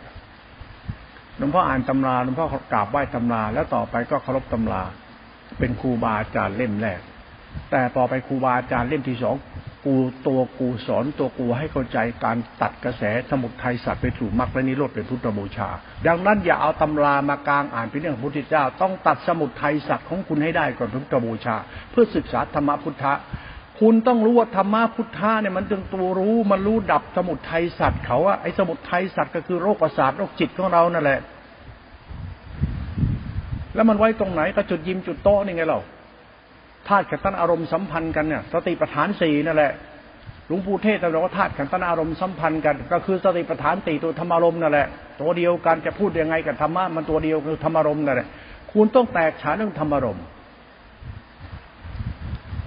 [1.38, 4.82] หลวงพ่ออ่านตำราหลวงพ่อกราบไหว้ตำรา แล้วต่อไปก็เคารพตำรา
[5.58, 7.00] เป็นครูบาอาจารย์เล่มแรก
[7.70, 9.36] แต่ต่อไปครูบาอาจารย์เล่มที่สอง
[9.86, 15.68] กูตัวกูสอนตัวกูให้เข้าใจการตัดกระแสสมุทัยสัตว์ไปสู่มรรคและนิโรธเป็นพุทธบูชา
[16.06, 21.56] ดังนั้นอย่าเอาตำรามากลางอ่านเป็นเรื่องพุทธเจ้า ต้องตัดสมุทัยสัตว์ของคุณให้ได้ก่อนพุทธบูชา
[21.90, 23.12] เพื่อศึกษาธรรมพุทธะ
[23.80, 31.20] คุณต้องรู้ว่าธรรมะพุทธะเนี่ยมันจึงตัวรู้มันรู้ดับสมุทัยสัตว์เขาอะไอ้สมุทัยสัตว์ก็คือโรคประสาทโรคจิตของเรานั่นแหละ
[33.74, 35.80] แล้วมันไว้ตรงไหนก็จุดยิมจุดโต๊ะนี่ไงเรา
[36.90, 39.72] ธาตุขันต์อารมณ์สัมพันธ์กันเนี่ยสติปัฏฐานสี่นั่นแหละ
[40.46, 44.86] หลวงปู่เทศแต่เราก็ธาตุขันธ์อารมณ์สัมพันธ์กัน ก็คือสติปัฏฐานตีตัวธรรมารมณ์นั่นแหละ
[45.20, 48.28] ตัวเดียวกันจะพูดยังไงกับธรรมะมันตัวเดียวคือธรรมารมณ์นั่นแหละ
[48.72, 50.24] คุณต้องแตกฉานเรื่องธรรมารมณ์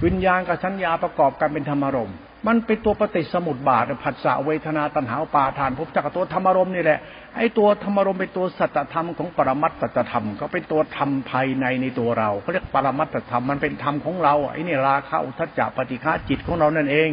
[0.06, 2.16] วิญญาณกับสัญญาประกอบกันเป็นธรรมารมณ์
[2.48, 7.00] มันเป็นตัวปฏิสมุติบาทผัสสะเวทนาตัณหาปาทานภพจักตัวธรรมารมณ์นี่แหละ
[7.38, 17.12] ไอ้ตัวธรรมารมณ์เป็นตัวสัจธรรมของปรมัตถธรรมก็เป็นตัวธรรมภายในในตัวเราเขาเรียกปรมัตถธรรมมันเป็นธรรมของเราไอ้นี่ราคะอุทจจะปฏิฆาจิตของเรานั่นเอง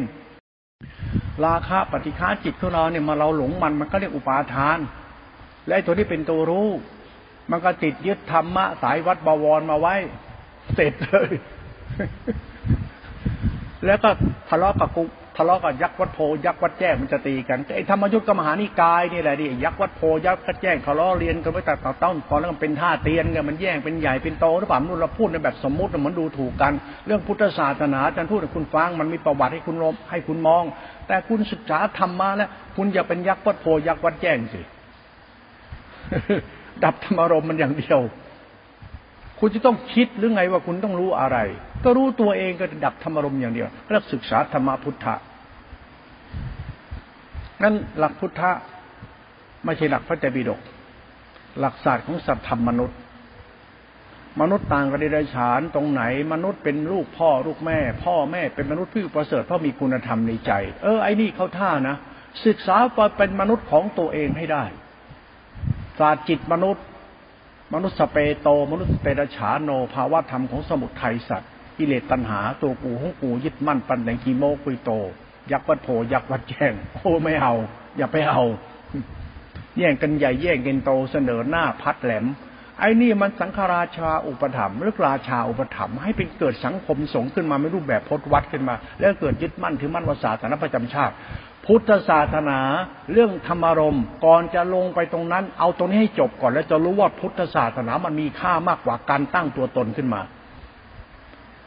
[1.44, 4.78] ราคะปฏิฆาจิตของเราเนี่ยมาเราหลงมันมันก็เรียกอุปาทาน
[5.66, 6.68] และไอ้ตัวที่เป็นตัวรู้
[7.50, 9.94] มันก็ติดยึดธรรมะสายวัดบวรมาไว้
[10.74, 11.30] เสร็จเลย
[13.86, 14.10] แล้วก็
[14.48, 15.02] ทะเลาะกับกู
[15.36, 26.72] ทะเลาะกับยักษ์วัดโพยักษ์วัดแจ้งมันจะตีกันไอ้ธรรมยุทธกับมหานิกายนี่แหละดิยักษ์วัดโพยักษ์วัดแจ้งเขาล้อเรียนกันไว้แต่ต่อต้นตอนแล้วมันเป็นท่าเตียนกันมันแย่งเป็นใหญ่เป็นโตหรือเปล่านู่นเราพูดในแบบสมมุติมันดูถูกกัน
[27.06, 30.64] เรื่องพุทธศาสนาอาจารย์พูดให้คุณฟังมันมีประวัติให้คุณรมให้คุณมอง
[31.08, 34.60] แต่คุณศึกษาธรรมมาแล้วคุณอย่าเป็นยักษ์วัดโพยักษ์วัดแจ้งสิ
[36.84, 38.00] ดับธรรมารมมันอย่างเดียว
[39.38, 41.38] คุณจะต้องคิดหรือไงว่าคุณต้องรู้อะไร
[41.84, 45.14] ก็รู้ตัวเองก็ดับธรรมรมอย่างเดียวเรียกศึกษาธรรมพุทธะ
[47.62, 48.50] นั้นหลักพุทธะ
[49.64, 50.60] ไม่ใช่หลักพระเจ้าปิฎก
[51.60, 52.98] หลักศาสตร์ของสัตว์ธรรมมนุษย์
[54.40, 61.96] มนุษย์ต่างกันในดฉานตรงไหน มนุษย์เป็นลูกพ่อลูกแม่ พ่อแม่เป็นมนุษย์ผู้ประเสริฐเพราะมีคุณธรรมในใจ เออไอ้นี่เขาท่านะ
[62.46, 64.64] ศึกษาไปเป็นมนุษย์ของตัวเองให้ได้
[65.98, 66.84] ศาสตร์จิตมนุษย์
[67.74, 71.49] มนุษย์สเปโต มนุษย์เปรฉานโนภาวะธรรมของสมุทัยสัตว์
[71.80, 74.90] กิเลสตัณหา ตัวกูของกูยึดมั่นปันแดงกีโมกุยโต
[75.52, 77.54] ยักษ์วัดโพยักษ์วัดแจ้งโอ้ไม่เอา
[77.96, 78.42] อย่าไปเอา
[79.78, 82.26] แย่งกันใหญ่แย่งกันโตเสนอหน้าพัดแหลม
[82.78, 91.14] ไอ้นี่มันสังฆราชาอุปถัมภ์หรือราชาอุปถัมภ์ให้เป็นเกิดสังคมสงฆ์ขึ้นมาไม่รูปแบบพจนวัดขึ้นมา แล้วเกิดยึดมั่นถือมั่นวาสาสนาประจำชาติ
[91.66, 92.58] พุทธศาสนา
[93.12, 100.20] เรื่องธรรมารมก่อนจะลงไปตรงนั้น เอาตรงนี้ให้จบก่อน แล้วจะรู้ว่าพุทธศาสนามันมีค่ามากกว่าการตั้งตัวตนขึ้นมา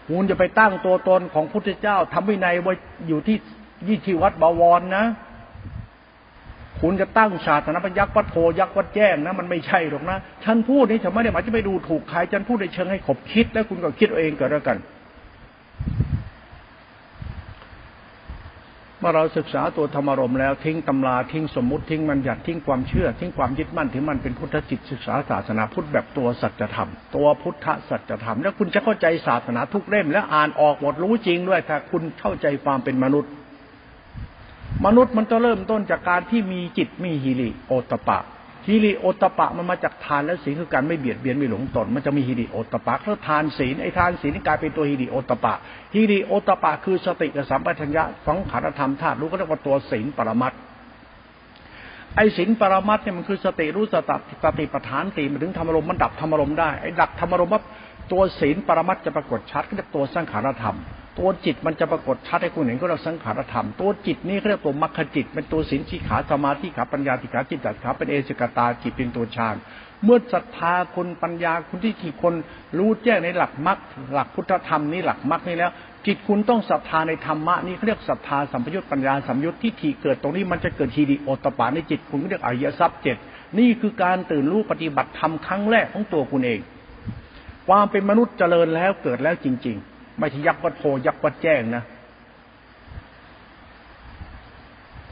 [0.07, 2.73] คุณจะไปตั้งตัวตนของพุทธเจ้าทำวินัยไว้
[3.07, 3.37] อยู่ที่
[3.87, 5.05] ยี่ทีวัดบวรนะ
[6.81, 14.77] คุณจะตั้งศาสนาพยักษ์วัดโพยักษ์วัดแจ้งนะ มันไม่ใช่หรอกนะ ฉันพูดนี่ฉันไม่ได้หมายจะไปดูถูกใครฉันพูดในเชิงให้ขบคิด แล้วคุณก็คิดเองก็แล้วกัน
[19.03, 33.31] มื่อเราศึกษาตัวธรรมรมแล้วทิ้งตำราทิ้งสมมติทิ้งมันหยัดทิ้งความเชื่อ ทิ้งความยึดมั่นถึงมันเป็นพุทธจิตศึกษาศาสนาพุทธแบบตัวสัจธรรม ตัวพุทธสัจธรรม แล้วคุณจะเข้าใจศาสนาทุกเล่ม และอ่านออกหมดรู้จริงด้วยถ้าคุณเข้าใจความเป็นมนุษย์
[34.85, 38.19] มนุษย์มันจะเริ่มต้นจากการที่มีจิตมีฮิริโอตปะ
[38.67, 45.53] ฮิริโอตปะมันมาจากทานและศีลคือการไม่เบียดเบียนไม่หลงตน มันจะมีฮิริโอตปะแล้วทานศีลไอ้ทานศีลนี่กลายเป็นตัวฮิริโอตปะ
[45.95, 50.53] ฮิริโอตปะคือสติกับสัมปชัญญะของขารธรรมธาตุรู้ก็เรียกว่าตัวศีลปรมัต
[52.15, 57.61] ไอ้ศีลปรมัตเนี่ยมันคือสติรู้สติสติปฐานสี่มันถึงธรรมรมมันดับธรรมรมได้ไอ้ดับธรรมรมว่า
[58.11, 60.77] ตัวศีลปรมัตจะปรากฏชัดก็เรียกตัวสังขารธรรม
[61.19, 69.55] ตัวจิตมันจะปรากฏชัดให้คุณเห็นก็เราสังขารธรรม ตัวจิตนี้เขาเรียกตัวมรรคจิต เป็นตัวสินชีขาสมาธิขาปัญญาติขาจิตตัดขาเป็นเอสกตาจิตเป็นตัวฌาน
[70.03, 72.33] เมื่อศรัทธาคนปัญญาคุณที่กี่คน
[72.77, 73.77] รู้แจ้งในหลักมรรค
[74.13, 75.71] หลักพุทธธรรมนี้หลักมรรคนี้แล้ว
[76.05, 83.17] จิตคุณต้องศรัทธาในธรรมะนี้เขาเรียกศรัทธาสัมปยุตปัญญาสัมยุตที่ที่เกิดตรงนี้มันจะเกิดทีดีโอตปาในจิตคุณเรียกอริยทรัพย์เจ็ด
[83.59, 86.59] นี่คือการตื่นรู้ปฏิบัติธรรมครั้งแรกของตัวคุณเอง
[87.67, 91.83] ความเป็นมนุษย์เจริญแล้วเกิดแล้วจริง ๆ ไม่ใช่ยักษ์วัดโพยักษ์วัดแจ้งนะ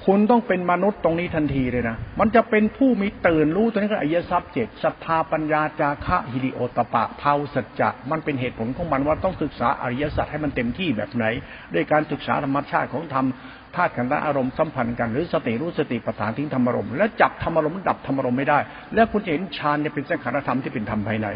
[0.08, 11.26] คุณต้องเป็นมนุษย์ตรงนี้ทันทีเลยนะ มันจะเป็นผู้มีตื่นรู้ตัวนี้ก็อายทรัพย์เจ็ดศรัทธาปัญญาจาคะฮิริโอตปะเผาสัจจะ มันเป็นเหตุผลของมันว่าต้องศึกษาอริยสัจให้มันเต็มที่แบบไหน
[11.74, 13.26] ด้วยการศึกษาธรรมชาติของธรรม
[13.76, 18.60] ธาตุขันธ์อารมณ์สัมพันธ์กันหรือสติรู้สติปัฏฐานทิ้งธรรมารมณ์และจับธรรมารมณ์ดับธรรมารมณ์ไม่ได้
[18.96, 21.30] และคุณเห็นฌานเนี่ยเป็นสังขารธรรมที่เป็นธรรมภายใน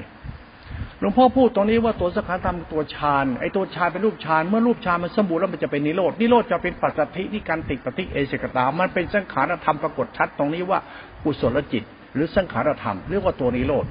[1.08, 10.80] ลวงพ่อพูดตรงนี้ว่าตัวสังขารธรรมตัวฌานไอ้ตัวฌานเป็นรูปฌานเมื่อรูปฌานมันสมบูรณ์แล้วมันจะเป็นนิโรดนิโรธจะเป็นปัจจัติที่การติดปฏิเอเสกตา มันเป็นสังขารธรรมปรากฏชัดตรงนี้ว่า
[11.24, 13.86] กุศลจิต หรือสังขารธรรมเรียกว่าตัวนิโรธ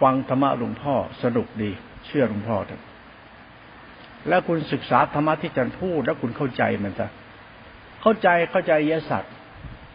[0.00, 1.70] ฟังธรรมะหลวงพ่อสนุกดี
[2.06, 2.82] เชื่อหลวงพ่อเถอะ
[4.28, 7.06] แล้วคุณศึกษาธรรมะที่จันพูดแล้วคุณเข้าใจมันจะ
[8.02, 9.24] เข้าใจเข้าใจอริยสัจ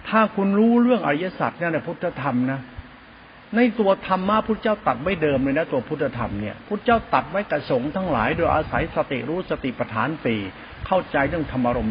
[0.10, 2.62] ถ้าคุณรู้เรื่องอริยสัจเนี่ยในพุทธธรรมนะ
[3.56, 10.42] ในตัวธรรมะพุทธเจ้าตัดไว้เดิมเลยนะตัวพุทธธรรมเนี่ยพุทธเจ้าตัดไว้กับสงทั้งหลาย โดยอาศัยสติรู้สติปัฏฐานสี่
[10.88, 11.90] เข้าใจเรื่องธรรมารม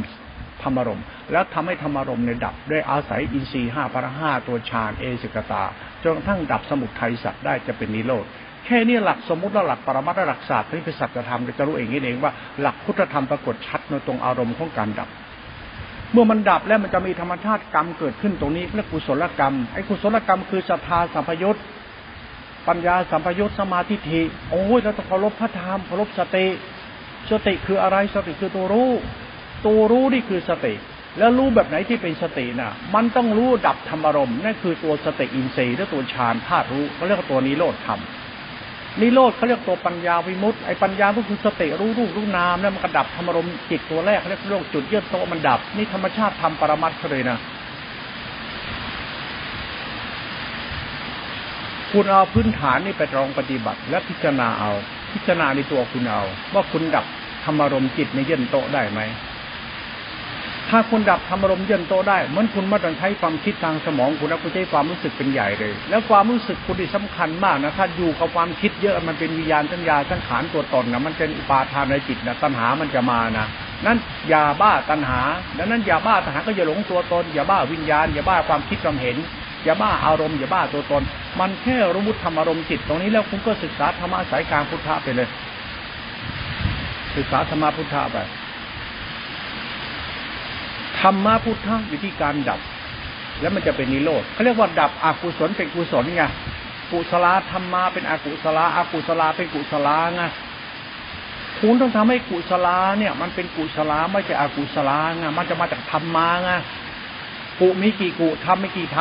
[0.63, 5.65] ธรรมารมแล้วทำให้ธรรมารมในดับด้วยอาศัยอินทรีห้าพระห้าตัวฌานเอสิกตา
[6.03, 8.25] จนกระทั่งดับสมุทัยสัตว์ได้จะเป็นนิโรธ
[8.67, 15.09] แค่นี้หลักสมมติและหลักปรมัตถ์หลักศาสตร์ที่เป็นสัจธรรมจะรู้เองนี่เองว่าหลักพุทธธรรมปรากฏชัดในตรงอารมณ์ของการดับ
[16.15, 21.59] เมื่อมันดับแล้วมันจะมีธรรมชาติกรรมเกิดขึ้นตรงนี้เรียกกุศลกรรมไอ้กุศลกรรมคือศรัทธาสัมพยุต
[22.69, 26.47] ปัญญาสัมพยุตสมาธิทีโอ้ยเราต้องเคารพพระธรรมเคารพสติ
[27.31, 28.91] สติคืออะไรสติคือตัวรู้
[29.67, 30.75] ตัวรู้นี่คือสติ
[31.19, 38.01] แล้วรู้แบบไหนที่เป็นสติน่ะ มันต้องรู้ดับธรรมารมณ์นั่นคือตัวสติอินทรีย์และตัวฌานธาตุรู้เขาเรียกว่าตัวนิโรธธรรม
[39.01, 47.39] นิโรธเขาเรียกตัวปัญญาวิมุตต์ไอ้ปัญญาก็คือสติรู้รูปรู้นามแล้วมันกระดับธรรมรมจิตตัวแรกเขาเรียกโลกจุดเยื่อโตมันดับ นี่ธรรมชาติทำปรมัตถ์เลยนะ
[51.93, 54.71] คุณเอาพื้นฐานนี่ไปลองปฏิบัติ และพิจารณาเอา
[55.13, 56.23] พิจารณาในตัวคุณเอา
[56.55, 57.05] ว่าคุณดับ
[57.45, 59.01] ธรรมรมจิตในเย็นโตได้ไหม
[60.71, 73.47] ถ้าคุณดับธรรมารมเย็นโตได้เหมือนคุณมาต้องใช้ความคิดทางสมองคุณนะคุณใช้ความรู้สึกเป็นใหญ่เลย แล้วความรู้สึกคุณที่สำคัญมากนะถ้าอยู่กับความคิดเยอะมันเป็นวิญญาณสัญญาสังขารตัวตนนะมันเป็นอุปาทานในจิตนะตัณหามันจะมานะ
[73.87, 73.99] นั้น
[74.29, 75.21] อย่าบ้าตัณหา
[75.59, 79.17] ดังนั้นอย่าบ้าตัณหาก็อย่าหลงตัวตน อย่าบ้าวิญญาณ อย่าบ้าความคิดความเห็น
[79.65, 81.03] อย่าบ้าอารมณ์อย่าบ้าตัวตน
[81.41, 85.29] มันแค่รู้มุธรรมอารมณ์จิตตรงนี้แล้วคุณก็ศึกษาธรรมะสายกลางพุทธะไปเลย
[87.17, 88.19] ศึกษาธรรมะพุทธะไป
[91.01, 92.61] ธรรมะพุทธะอยู่ที่การดับ
[93.41, 96.25] แล้วมันจะเป็นนิโรธเขาเรียกว่าดับอกุศลเป็นกุศลไง
[96.91, 100.23] กุศลธรรมะเป็นอกุศลอกุศลเป็นกุศลไง
[101.59, 106.51] คุณต้องทำให้กุศลาเนี่ย มันเป็นกุศลไม่ใช่อกุศลาไงมันจะมาจากธรรมาไง
[107.61, 108.99] กุมีกี่กุทำไม่กี่ท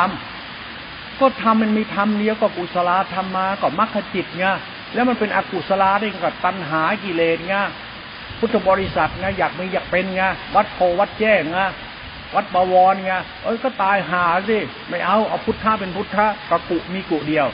[0.60, 4.46] ำก็ทำมันมีธรรมเดียก็กุศลาธรรมาก็มรรคจิตไง
[4.94, 7.56] แล้วมันเป็นอกุศลาได้กับตัณหากิเลสไง
[8.40, 10.24] พุทธบริษัทไงอยากมีอยากเป็นไง
[10.56, 11.60] วัดโพวัดแจ้งไง
[12.36, 14.58] วัดบวรไงเอ้ยก็ตายหาสิ
[14.90, 17.48] ไม่เอาเอาพุทธะเป็นพุทธะกะกุมีกุเดียว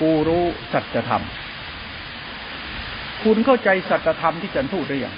[0.00, 1.24] กูรู้สัจธรรม
[3.22, 5.14] คุณเข้าใจสัจธรรมที่ฉันพูดหรือยัง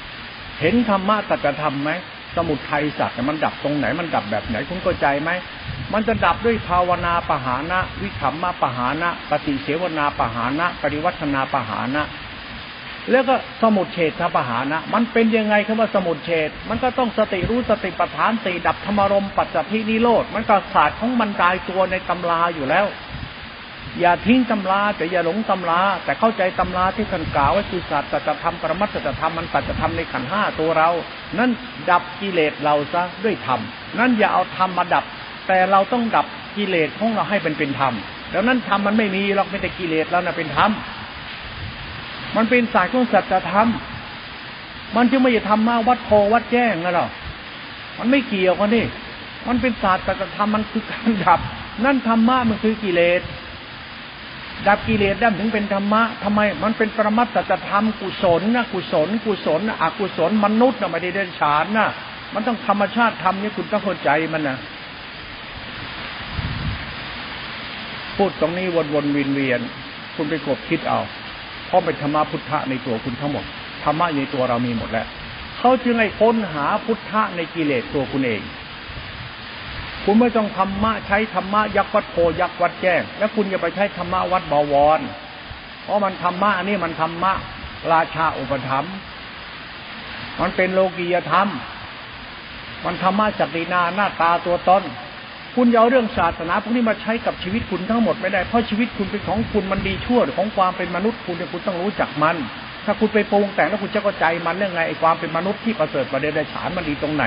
[0.61, 1.91] เห็นธรรมะสัจธรรมไหม
[2.37, 5.31] สมุทัยสัตว์มันดับตรงไหนมันดับแบบไหนคุณเข้าใจไหม
[5.93, 12.03] มันจะดับด้วยภาวนาปหานะ วิขมมาปหานะ ปฏิเสวนาปหานะ ปริวัฒนาปหานะ
[13.11, 22.87] แล้วก็สมุดเฉดทปหานะ มันเป็นยังไงคำว่าสมุดเฉดมันก็ต้องสติรู้สติปัฏฐานตีดับธรรมรมปัจจัทินิโรธมันก็ศาสตร์ของมันตายตัวในตำราอยู่แล้ว
[24.01, 30.91] อย่าทิ้งตำราแต่อย่าหลงตำรา แต่เข้าใจตำราที่ขันกล่าวว่าคือศาสตร์จะทำปรมัตจะทำมันปัจจะทำในขันห้าตัวเรา
[31.39, 31.51] นั่น
[31.91, 33.61] ดับกิเลสเราซะด้วยธรรม
[33.99, 35.05] นั่นอย่าเอาธรรมมาดับ
[35.49, 37.95] แต่เราต้องดับกิเลสของเราให้เป็นเป็นธรรม
[38.31, 40.71] แล้วนั้นธรรมมันไม่มีหรอกไม่แต่กิเลสแล้วนะเป็นธรรม
[42.37, 43.69] มันเป็นศาสตร์ของสัจธรรม
[44.97, 47.09] มันจะไม่จะทำมาวัดโพวัดแจ้งนะหรอ
[47.99, 48.87] มันไม่เกี่ยวกันนี่
[49.49, 51.41] มันเป็นศาสตร์สัจธรรมมันคือการดับ
[51.85, 53.23] นั่นธรรมะมันคือกิเลส
[54.69, 61.89] ดับกิเลสได้ถึงเป็นธรรมะทำไม มันเป็นปรมัตสัจธรรมกุศลนะกุศล กุศลอกุศลมนุษย์นะไม่ได้เดินฉานนะ
[62.35, 64.59] มันต้องธรรมชาติทำนี่คุณต้องเข้าใจมันนะ
[68.17, 71.01] พูดตรงนี้วนๆเวียนๆคุณไปกดคิดเอา
[71.73, 73.45] ราะเป็นธรรมะพุทธะในตัวคุณทั้งหมด
[73.85, 75.07] ธรรมะในตัวเรามีหมดแล้ว
[75.59, 78.43] เขาจึงให้ค้นหาพุทธะในกิเลสตัวคุณเอง
[80.05, 85.01] คุณไม่ต้องธรรมะใช้ธรรมะยักวัดโพยักวัดแจ้ง แล้วคุณอย่าไปใช้ธรรมะวัดบวร
[85.83, 87.33] เพราะมันธรรมะอันนี้มันธรรมะ
[87.93, 88.85] ราชาอุปธรรม
[90.41, 91.49] มันเป็นโลกียธรรม
[92.85, 94.83] มันธรรมะจักรีนาหน้าตาตัวตน
[95.57, 102.37] คุณเอาเรื่องศาสนาพวกนี้มาใช้กับชีวิตคุณทั้งหมดไม่ได้ เพราะชีวิตคุณเป็นของคุณมันดีชั่วของความเป็นมนุษย์คุณเนี่ยคุณต้องรู้จักมัน
[102.85, 107.25] ถ้าคุณไปปรุงแต่งแล้วคุณจะเข้าใจมันเรื่องไงไอ้ความเป็นมนุษย์ที่ประเสริฐประเดชฉานมันดีตรงไหน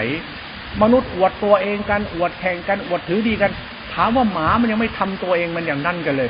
[0.84, 3.52] มนุษย์อวดตัวเองกันอวดแข่งกันอวดถือดีกัน
[3.94, 6.30] ถามว่าหมามันยังไม่ทำตัวเองมันอย่างนั้นกันเลย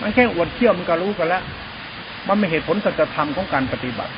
[0.00, 1.42] มันแค่อวดเที่ยวมันก็รู้กันแล้ว
[2.28, 4.12] มันไม่เหตุผลสัจธรรมของการปฏิบัติ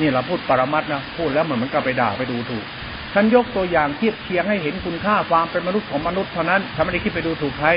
[0.00, 2.64] นี่เราพูดปรมัตนะพูดแล้วเหมือนมันก็ไปด่าไปดูถูก
[3.14, 7.68] ฉันยกตัวอย่างเทียบเคียงให้เห็นคุณค่าความเป็นมนุษย์ของมนุษย์เท่านั้นฉันไม่ได้คิดไปดูถูกใคร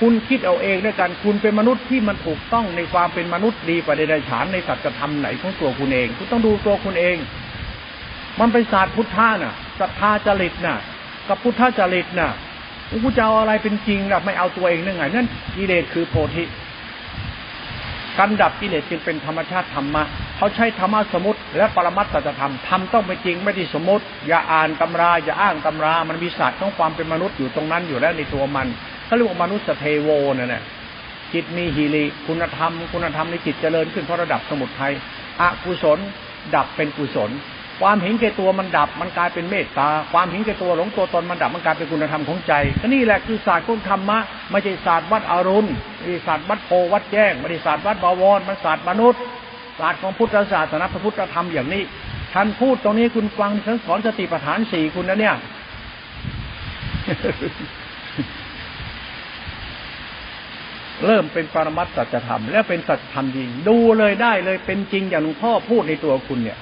[0.00, 7.16] คุณคิดเอาเองด้วยกันคุณเป็นมนุษย์ที่มันถูกต้องในความเป็นมนุษย์ดีกว่าใดๆฉานในสัจธรรมไหนของตัวคุณเอง คุณต้องดูตัวคุณเอง
[8.40, 10.76] มันเป็นศาสตร์พุทธาน่ะศรัทธาจริตน่ะ
[11.28, 12.30] กับพุทธจริตน่ะ
[12.90, 16.44] กูจะเอาอะไรเป็นจริงล่ะไม่เอาตัวเองได้ไงนั่นกิเลสคือโพธิ
[18.18, 20.04] การดับกิเลสจึงเป็นธรรมชาติธรรมะ
[20.38, 28.66] เขาใช้ธรรมะสมุติและปรมัตถธรรมธรรมต้องเป็นจริงไม่ได้สมมติ อย่าอ่านตำราอย่าอ้างตำรา มันมีศาสตร์ของความเป็นมนุษย์อยู่ตรงนั้นอยู่แล้วในตัวมัน
[29.06, 30.62] เขาเรียกว่ามนุษย์เทโวนั่นแหละ
[31.32, 34.92] จิตมีฮีริคุณธรรม คุณธรรมในจิตเจริญขึ้นเพราะระดับสมุทัย
[35.40, 35.98] อกุศล
[36.54, 37.30] ดับเป็นกุศล
[37.80, 44.18] ความเห็นแก่ตัวมันดับมันกลายเป็นเมตตา ความเห็นแก่ตัวหลงตัวตนมันดับมันกลายเป็นคุณธรรมของใจก็นี่แหละคือศาสตร์ของธรรมะ
[44.50, 49.20] ไม่ใช่ศาสตร์วัดอรุณไม่ใช่ศาสตร์วัดโพวัดแจ้งไม่ใช่ศาสตร์วัดบวรมันศาสตร์มนุษย์
[49.78, 51.82] ศาสตร์ของพุทธศาสนาพระพุทธธรรมอย่างนี้
[52.34, 55.36] ท่านพูดตรงนี้คุณฟังฉันสอนสติปัฏฐานสี่คุณนะเนี่ย
[61.06, 66.58] เริ่มเป็นปรมัตสัจธรรม และเป็นสัจธรรมจริง ดูเลยได้เลยเป็นจริงอย่างหลวงพ่อพูดในตัวคุณเนี่ย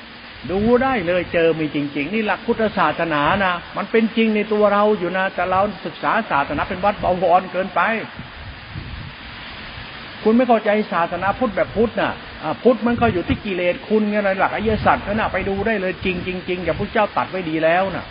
[0.51, 7.81] ดูได้เลยเจอมีจริง ๆ นี่หลักพุทธศาสนานะมันเป็นจริงในตัวเราอยู่นะแต่เราศึกษาศาสนาเป็นวัดเบาวรเกินไป
[10.23, 12.13] คุณไม่เข้าใจศาสนาพุทธแบบพุทธนะ่ะ
[12.63, 18.07] พุทธมันก็อยู่ที่กิเลสคุณไงหลักอริยสัจนั่นนะไปดูได้เลยจริงจริงๆอย่างพระเจ้าตัดไว้ดีแล้วนะ่ะ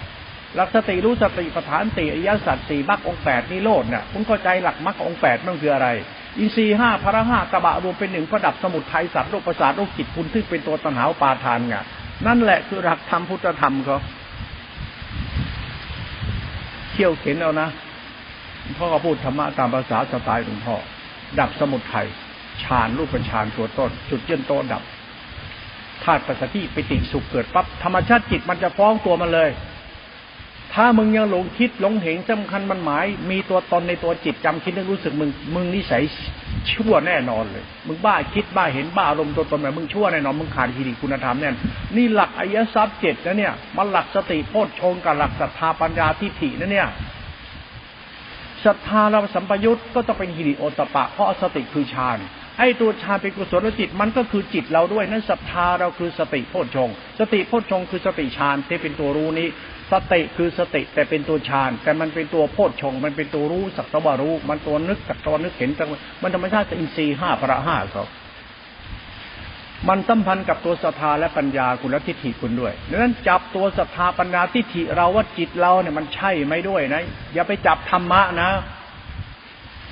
[0.55, 5.87] หลักสติรู้สติประธานติอริยสัจสี่มรรคองแปดนิโรธน่ะคุณเข้าใจหลักมรรคองแปดมันคืออะไร
[6.37, 11.75] อินทรีห้าพระห้ากระบะรวมเป็นหนึ่งประดับสมุทัยสัตว์โลกประสาทโลกจิตคุณที่เป็นตัวตัณหาปาทานไง
[12.27, 13.97] นั่นแหละคือหลักธรรมพุทธธรรมเขา
[16.91, 17.69] เที่ยวเข็นเอานะ
[18.77, 20.75] พ่อก็พูดธรรมะตามภาษาสไตล์หลวงพ่อ
[21.39, 22.07] ดับสมุทัย
[22.63, 24.83] ฌานรูปเป็นฌานตัวต้น จุดเย็นโตดับ
[26.03, 29.49] ธาตุปัสสติปิติสุขเกิดปั๊บธรรมชาติจิตมันจะฟ้องตัวมันเลย
[30.73, 36.03] ถ้ามึงยังหลงคิดหลงเห็นสำคัญมันหมาย มีตัวตนในตัวจิตจำคิดนึกรู้สึกมึง มึงนิสัย
[36.71, 41.55] ชั่วแน่นอนเลย มึงบ้าคิดบ้าเห็นบ้าอารมณ์ตัวตนแบบมึงชั่วแน่นอนมึงขาดฮิริคุณธรรมแน่น
[41.95, 46.87] นี่หลักอริยทรัพย์เจ็ดนะเนี่ยมันหลักสติโพชฌงกับหลักศรัทธาปัญญาทิฏฐินะเนี่ย
[48.65, 52.17] ศรัทธาเราสัมปยุตก็ต้องเป็นฮิริโอตปะ เพราะสติคือฌาน
[52.59, 56.89] ไอ้ตัวฌาเป็นกุศลจิตมันก็คือจิตเราด้วยนั่นศรัทธาเราคือสติโพชฌง
[57.19, 59.47] สติโพชฌงคือสติฌานที่เป็นตัวรู้นี้
[59.91, 65.71] สติคือสติแต่เป็นตัวฌานแต่มันเป็นตัวโพชฌงมันเป็นตัวรู้สักตวารู้ มันตัวนึกกับตัวนึกเห็น
[66.21, 68.05] มันธรรมชาติอินทรีย์ห้าพระห้าเขา
[69.89, 77.01] มันสัมพันธ์กับตัวศรัทธาและปัญญาคุณและทิฏฐิคุณด้วยดังนั้นจับตัวศรัทธาปัญญาทิฏฐิเราว่าจิตเราเนี่ยมันใช่ไหมด้วยนะ
[77.33, 78.49] อย่าไปจับธรรมะนะ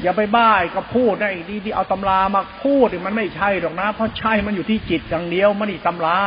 [0.02, 6.18] อย่าไปบ้าก็พูดได้ดีที่เอาตำรามาพูดมันไม่ใช่หรอกนะ เพราะใช่มันอยู่ที่จิตอย่างเดียวมันนี่ตำรา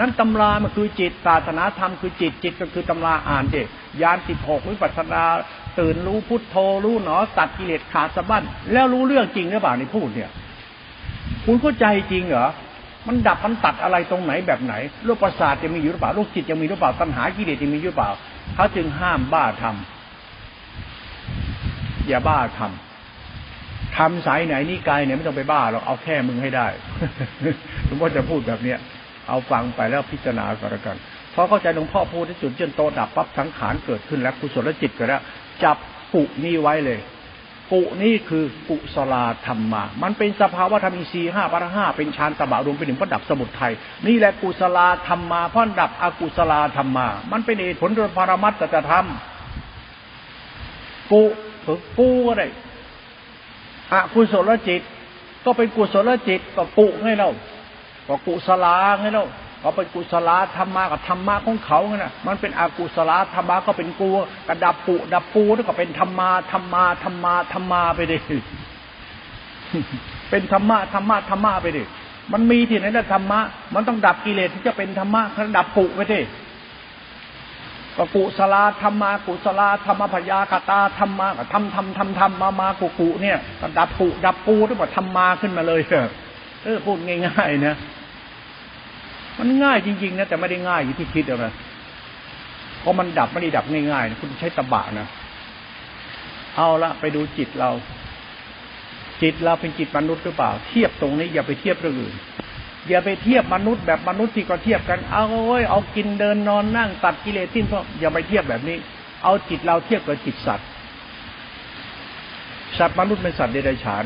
[0.00, 3.66] นั้นตำรามันคือจิตศาสนาธรรมคือจิตจิตก็คือตำราอ่านเด็ก
[4.02, 5.22] ยานสิบหกวิปัสสนา
[5.78, 10.30] ตื่นรู้พุทโธรู้หนอตัดกิเลสขาดสะบั้นแล้วรู้เรื่องจริงหรือเปล่าในพูดเนี่ย
[11.44, 12.48] คุณเข้าใจจริงเหรอ
[13.06, 18.10] มันดับมันตัดอะไรตรงไหนแบบไหนโรคประสาทจะมีอยู่หรือเปล่าโรคจิตจะมีหรือเปล่าตัณหากิเลสจะมีหรือเปล่า
[18.54, 22.93] เขาจึงห้ามบ้าทำอย่าบ้าทำ
[23.96, 26.68] ทำสายไหนนี่กายเนี่ยไม่ต้องไปบ้าเราเอาแค่มึงให้ได้
[27.86, 28.78] หลวงพ่อจะพูดแบบเนี้ย
[29.28, 30.96] เอาฟังไปแล้วพิจารณาก็แล้วกัน
[31.34, 35.20] พอเข้าใจหลวงพ่อพูดที่จุดจนโตดับปั๊บสังขารเกิดขึ้นแล้วกุศลจิตก็แล้ว
[35.64, 35.76] จับ
[36.12, 37.00] ปุนี่ไว้เลย
[37.72, 39.14] ปุนี่คือกุศล
[39.46, 43.72] ธรรมามันเป็นสภาวะธรรมอินทรีย์ห้าปรห้าเป็นฌานตบะรวมเป็นหนึ่งพระดับสมุทัย
[44.06, 44.78] นี่แหละกุศล
[45.08, 49.06] ธรรมาพระดับอกุศลธรรมามันเป็นเหตุผลโดยปรมัตตธรรม
[51.10, 51.20] ปุ
[51.96, 52.46] ปูก็ได้
[53.94, 54.80] อกุศลจิต
[55.44, 57.28] ก็เป็นกุศลจิตก็ปุให้เรา
[58.08, 59.24] ก็กุศลาให้เรา
[59.62, 64.08] ก็เป็นกุศลาธรรมะกับธรรมะของเขาเนี่ยมันเป็นอกุศลาธรรมะก็เป็นกู
[64.48, 68.18] กระดับปุดับปูแล้วก็เป็นธรรมาธรรมาธรรมาธรรมาไปดิ
[70.30, 71.82] เป็นธรรมะธรรมะธรรมะไปดิ
[72.32, 73.40] มันมีที่ไหนล้วธรรมะ
[73.74, 75.22] มันต้องดับกิเลสที่จะเป็นธรรมะ
[75.58, 76.20] ดับปุไปดิ
[77.96, 83.38] ก็กุศลาธรรมากุศลาธรรมพยากตาธรรมาทำทำทำทำมามากุกุเนี่ย
[83.78, 85.80] ดับปุดับปูที่บอกทำมาขึ้นมาเลย
[86.64, 87.76] เออพูดง่ายๆนะ
[89.38, 91.52] มันง่ายจริงๆนะแต่ไม่ได้ง่ายอย่างที่คิดเอานะ
[92.80, 95.06] เพราะมันดับไม่ได้ดับง่ายๆนะคุณใช้ตะบะนะ
[96.56, 97.70] เอาละไปดูจิตเรา
[99.22, 102.14] จิตเราเป็นจิตมนุษย์หรือเปล่า เทียบตรงนี้อย่าไปเทียบเรื่องอื่น
[102.88, 108.76] อย่าไปเทียบมนุษย์แบบมนุษย์ที่ก็เทียบกัน เอาเอ้ยเอากินเดินนอนนั่งตัดกิเลสทิ้นพวกอย่าไปเทียบแบบนี้
[109.24, 110.68] เอาจิตเราเทียบกับจิตสัตว์
[112.78, 114.04] สัตว์มนุษย์เป็นสัตว์เดรัจฉาน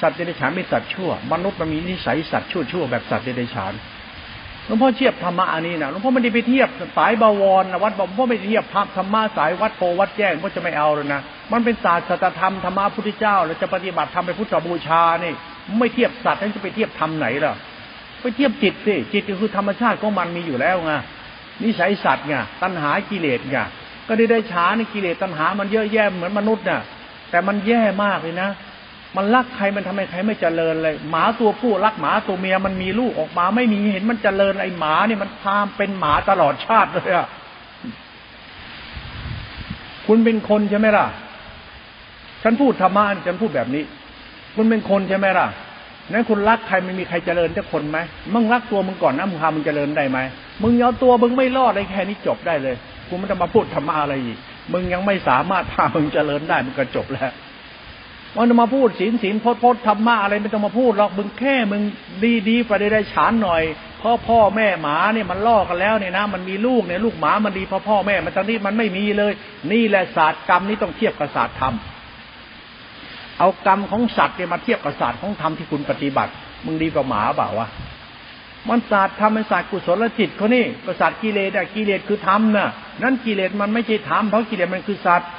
[0.00, 3.72] สัตว์เดรัจฉานเป็นสัตว์ชั่ว มนุษย์มันมีนิสัยสัตว์ชั่วชั่วแบบสัตว์เดรัจฉาน
[4.66, 11.20] หลวงพ่อเทียบธรรมะอันนี้นะหลวงพ่อไม่ได้ไปเทียบสายบวรนะวัดบอกพ่อไม่เทียบพระธรรมะสายวัดโพวัดแจ้งพ่อจะไม่เอาเลยนะ
[11.52, 15.32] มันเป็นศาสตรธรรมธรรมะพุทธเจ้าแล้วจะปฏิบัติทำไปพุทธบูชานี่
[15.78, 17.54] ไม่เทียบสัตว์นั้นจะไปเทียบธรรมไหนล่ะ
[18.22, 20.92] ไปเทียบจิตสิจิตก็คือธรรมชาติของมันมีอยู่แล้วไง
[21.62, 23.56] นิสัยสัตว์ไงตัณหากิเลสไง
[24.08, 26.80] ก็ได้ได้ช้าในกิเลสตัณหามันเยอะแยะเหมือนมนุษย์น่ะ
[27.30, 28.50] แต่มันแย่มากเลยนะ
[29.16, 37.26] มันรักใครมันทำไมใครไม่เจริญเลย หมาตัวผู้รักหมาตัวเมียมันมีลูกออกมาไม่มีเห็นมันเจริญไอหมาเนี่ยมันพามเป็นหมาตลอดชาติเลยอะ
[40.06, 41.06] คุณเป็นคนใช่ไหมล่ะ
[42.42, 43.84] ฉันพูดธรรมะฉันพูดแบบนี้
[44.54, 45.46] คุณเป็นคนใช่ไหมล่ะ
[46.10, 47.98] นั้นคุณรักใครไม่มีใครเจริญสักคนไหม
[48.34, 50.18] มึงรักตัวมึงก่อนนะมึงพามึงเจริญได้ไหม
[50.62, 52.74] มึงเอาตัวมึงไม่รอดได้แค่นี้จบได้เลย
[53.08, 54.38] กูไม่ต้องมาพูดธรรมะอะไรอีก
[54.72, 57.32] มึงยังไม่สามารถพามึงเจริญได้มึงก็จบแล้ว
[58.36, 61.82] มันจะมาพูดศีลศีลพจน์พจน์ธรรมะอะไรไม่ต้องมาพูดหรอกมึงแค่มึง
[62.24, 63.62] ดีดีไปได้ฉานหน่อย
[64.00, 69.32] พ่อพ่อแม่หมาเนี่ยมันล่อกันแล้วเนี่ยนะมันมีลูกเนี่ยลูกหมามันดีพ่อพ่อแม่มันตอนนี้มันไม่มีเลย
[69.72, 71.74] นี่แหละศาสตร์กรรมนี้ต้องเทียบกับศาสตร์ธรรม
[73.38, 76.32] เอากรรมของสัตว์เนี่ยมาเทียบกับศาสตร์ของธรรมที่คุณปฏิบัติ
[76.64, 77.68] มึงดีกว่าหมาเปล่าวะ
[78.68, 82.68] มันศาสตร์ทำเป็นศาสตร์กุศลจิตเขานี่ประสาทกิเลสอะกิเลสคือธรรมน่ะ
[83.02, 85.30] นั่นกิเลสมันไม่ใช่ธรรมเพราะกิเลสมันคือสัตว์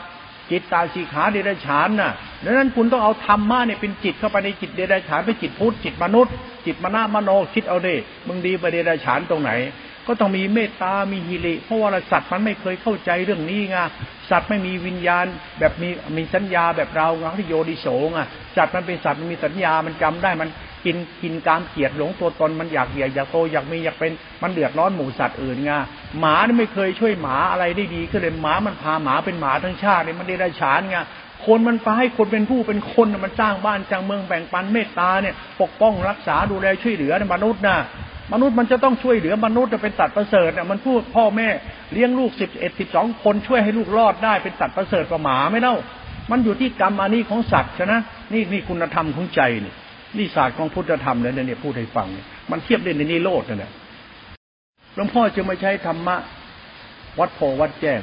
[0.51, 2.11] จิตตาสีขาเดรัจฉานน่ะ
[2.43, 6.33] ดังนั้นคุณต้องเอาธรรมะเนี่ยเป็นจิตเข้าไปในจิตเดรัจฉานเป็นจิตพุทธจิตมนุษย์
[6.65, 7.95] จิตมนามโนคิดเอาด้
[8.27, 9.51] มึงดีไปเดรัจฉานตรงไหน
[10.07, 13.77] ก็ต้องมีเมตตา มีฮิริเพราะว่าสัตว์มันไม่เคยเข้าใจเรื่องนี้ไง
[14.29, 15.25] สัตว์ไม่มีวิญญาณ
[15.59, 18.19] แบบมีมีสัญญาแบบเราไงที่โยดิโสไง
[18.57, 20.49] สัตว์มันเป็นสัตว์มันมีสัญญามันจำได้มัน
[20.85, 25.71] กินกินการเกียดหลงตัวตนมันอยากใหญ่อยากโตอยากมีอยากเป็นมันเดือดร้อนหมูสัตว์อื่นไง
[26.19, 30.99] หมานี่ไม่เคยช่วยหมาอะไรได้ดีก็เลยหมามันพาหมาเป็นหมาทั้งชาติเนี่ยมันได้ราฉานไง
[31.45, 37.77] คนมันไปให้คนเป็นผู้เป็นคนมันสร้างบ้านจังเมืองแบ่งปันเมตตาเนี่ย ปกป้องรักษาดูแลช่วยเหลือมนุษย์นะ
[38.31, 41.47] มนุษย์มันจะต้องช่วยเหลือมนุษย์จะเป็นสัตว์ประเสริฐเนี่ยมันพูดพ่อแม่
[41.93, 45.75] เลี้ยงลูกสิบเอ็ดสิบสองคนช่วยให้ลูกรอดได้เป็นสัตว์ประเสริฐกว่าหมาไม่เล่า
[46.31, 47.93] มันอยู่ที่กรรมอันนี้ของสัตว์ช่ไหม
[48.33, 49.73] นี่นี่คุณธรรมของใจนี่
[50.17, 53.71] นี่ศาสตร์ของพุทธธรรมเนี่ยเนี่ยพูดให้ฟังเนี่ยมันเทียบได้ในนิโรธเนี่ย
[54.95, 56.15] หลวงพ่อจะไม่ใช้ธรรมะ
[57.19, 58.01] วัดโพวัดแจ้ง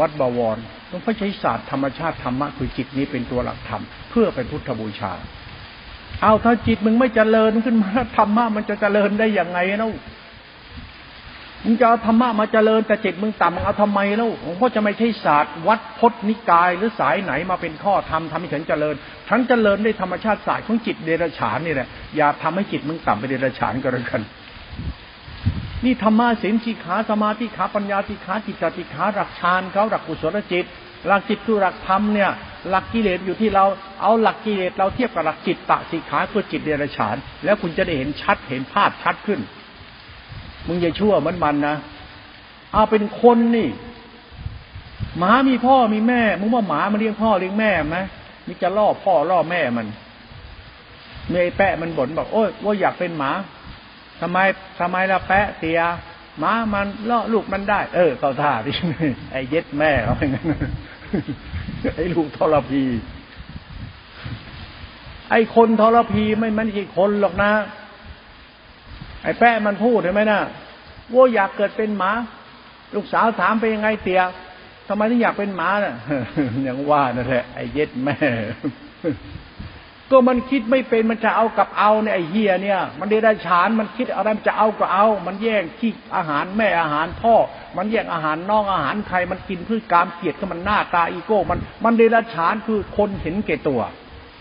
[0.00, 5.12] วัดบวรหลวงพ่อใช้ศาสตร์ธรรมชาติธรรมะคือจิตนี้เป็นตัวหลักธรรมเพื่อเป็นพุทธบูชา
[6.24, 9.92] เอาถ้าจิตมึงไม่เจริญขึ้นมาธรรมะมันจะเจริญได้อย่างไงเนาะ
[11.64, 18.94] มึงจะเอาธรรมะมาเจริญแต่จิตมึงต่ำมึงเอาทำไมแล้วหลวงพ่อจะไม่ใช่ศาสตร์วัดพจนิกายหรือสายไหนมาเป็นข้อธรรมทำให้ฉันเจริญ
[19.28, 24.22] ฉันเจริญได้ธรรมชาติศาสตร์ของจิตเดรัจฉานนี่แหละอย่าทำให้จิตมึงต่ำไปเดรัจฉานก็แล้วกัน
[25.84, 30.64] นี่ธรรมะศีลสิขาสมาธิขาปัญญาติขาจิตติขาหลักฌานเขาหลักกุศลจิต
[31.06, 32.30] หลักจิตคือหลักธรรมเนี่ย
[32.70, 33.64] หลักกิเลสอยู่ที่เรา
[34.00, 39.40] เอาหลักกิเลสเราเทียบกับหลักจิตตะสิขาคือจิตเดรัจฉาน แล้วคุณจะได้เห็นชัดเห็นภาพชัดขึ้น
[40.66, 41.76] มึงอย่าชั่วเหมือนมันนะ
[42.72, 43.68] เอาเป็นคนนี่
[45.18, 47.98] หมามีพ่อมีแม่ มึงว่าหมามันเลี้ยงพ่อเลี้ยงแม่ไหม
[48.46, 49.86] มีจะล่อพ่อล่อแม่มัน
[51.30, 53.30] เมย์แปะมันบ่นบอกโอ้ยว่าอยากเป็นหมา
[54.20, 54.38] ทำไม
[54.80, 55.80] ทำไมละแปะเตีย
[56.38, 58.72] หมามันล่อลูกมันได้ เออเขาท่าดิ
[59.30, 60.46] ไอ้เย็ดแม่เขาอย่างนั้น
[61.96, 62.82] ไอ้ลูกทรพี
[65.30, 67.50] ไอ้คนทรพีไม่มันอีคนหรอกนะ
[69.22, 70.40] ไอ้แป้มันพูดเห็นไหมนะ
[71.12, 72.12] ว่าอยากเกิดเป็นหมา
[72.94, 74.22] ลูกสาวถามไปยังไงเตีย
[74.88, 75.96] ทำไมถึงอยากเป็นหมาน่ะ
[76.66, 78.16] ยังว่านั่นแหละไอ้เย็ดแม่
[80.10, 87.34] ก็มันคิดไม่เป็นมันจะเอากับเอาเนี่ยไอ้เฮียเนี่ย มันเดรัจฉานมันคิดอะไรมันจะเอาก็เอา มันแย่งที่อาหารแม่อาหารพ่อ
[87.76, 93.80] มันแย่งอาหารน้องอาหารใครมันกินเพื่อการเกียดก็มันหน้าตาอีโก้ มันมันเดรัจฉานคือคนเห็นแก่ตัว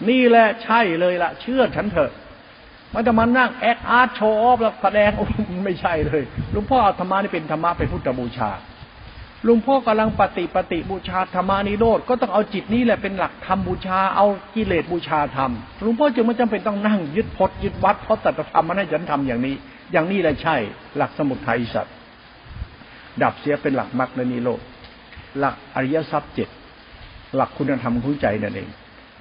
[0.09, 2.11] นี่แหละใช่เลยละเชื่อฉันเถอะ
[2.93, 5.09] มันจะมานั่งแอคอาร์ตโชว์ออฟแล้วแสดง
[5.65, 8.51] ไม่ใช่เลยหลวงพ่อธรรมะนี่เป็นธรรมะเป็นพุทธบูชา
[9.47, 14.25] ลวงพ่อกำลังปฏิปฏิบูชาธรรมานิโรธก็ต้องเอาจิตนี้แหละเป็นหลักธรรมบูชาเอา
[14.55, 15.51] กิเลสบูชาธรรม
[15.85, 19.55] ลวงพ่อจึงไม่จำเป็นต้องนั่งยึดพจน์ยึดวัดเพราะตัตธรรมมันให้ฉันทำอย่างนี้
[19.91, 20.55] อย่างนี้แหละใช่
[20.97, 21.93] หลักสมุทัยสัตว์
[23.21, 24.61] ดับเสียเป็นหลักมรรคในนิโรธ
[25.39, 26.49] หลักอริยทรัพย์เจ็ด
[27.35, 28.69] หลักคุณธรรมของใจนั่นเอง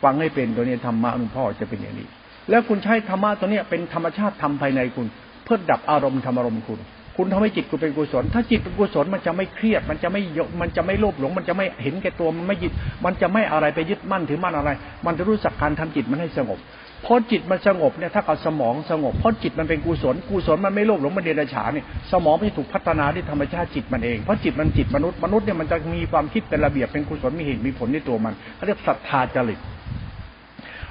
[0.03, 2.07] ฟังให้เป็นตัวนี้ธรรมะลวงพ่อจะเป็นอย่างนี้
[2.51, 5.07] แล้วคุณใช้ธรรมะตัวนี้เป็นธรรมชาติทำภายในคุณ
[5.45, 6.81] เพื่อดับอารมณ์ธรรมอารมณ์คุณ
[7.17, 12.73] คุณทำให้จิตคุณเป็นกุศล ถ้าจิตเป็นกุศลมันจะไม่เครียด มันจะไม่ยมันจะไม่โลภหลง มันจะไม่เห็นแก่ตัว มันไม่ยึด
[13.05, 14.71] มันจะไม่อะไรไปยึดมั่นถือมั่นอะไร
[15.07, 16.59] มันจะรู้สักการทำจิตมันให้สงบ
[17.07, 29.59] พอจิตมันสงบเนี่ยถ้าเอาสมองสงบเพราะจิตมันเป็นกุศลกุศลมันไม่โลภหลงมันเดรัจฉานเนี่ยสมองมันจะถูกพัฒนาด้วยธรรมชาติจิตมันเองเพราะจิตมันจิตมนุษย์มนุษย์เนี่ยมันจะมีความคิดเป็นระเบียบเป็นกุศลมีเหตุมีผลในตัวมันเขาเรียกศรัทธาจริต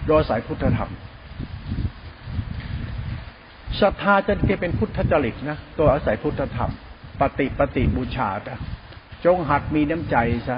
[0.07, 0.91] โดยสายพุทธธรรม
[3.79, 6.71] ศรัทธาจะเป็นพุทธจริตนะตัวอาศัยพุทธธรรม
[7.19, 8.55] ปฏิปฏิบูชาจ้ะ
[9.25, 10.17] จงหัดมีน้ำใจ
[10.47, 10.57] ซะ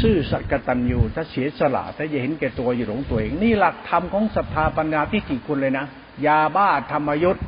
[0.00, 5.86] ซื่อสัตย์กตัญญูถ้าเสียสละถ้าอย่าเห็นแก่ตัวอยู่หลงตัวเอง นี่หลักธรรมของศรัทธาปัญญาที่กี่คุณเลยนะ
[6.26, 7.40] ยาบ้าธรรมยุทธ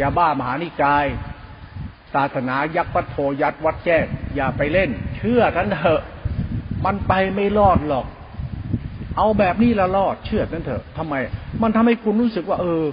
[0.00, 1.06] ยาบ้ามหานิกาย
[2.14, 4.06] ศาสนายักษ์วัดโพยัดวัดแจ้ง
[4.36, 6.02] อย่าไปเล่น เชื่อท่านเถอะ
[6.84, 8.06] มันไปไม่รอดหรอก
[9.16, 11.14] เอาแบบนี้ละรอด เชื่อท่านเถอะทำไม
[11.62, 12.84] มันทำให้คุณรู้สึกว่า เออ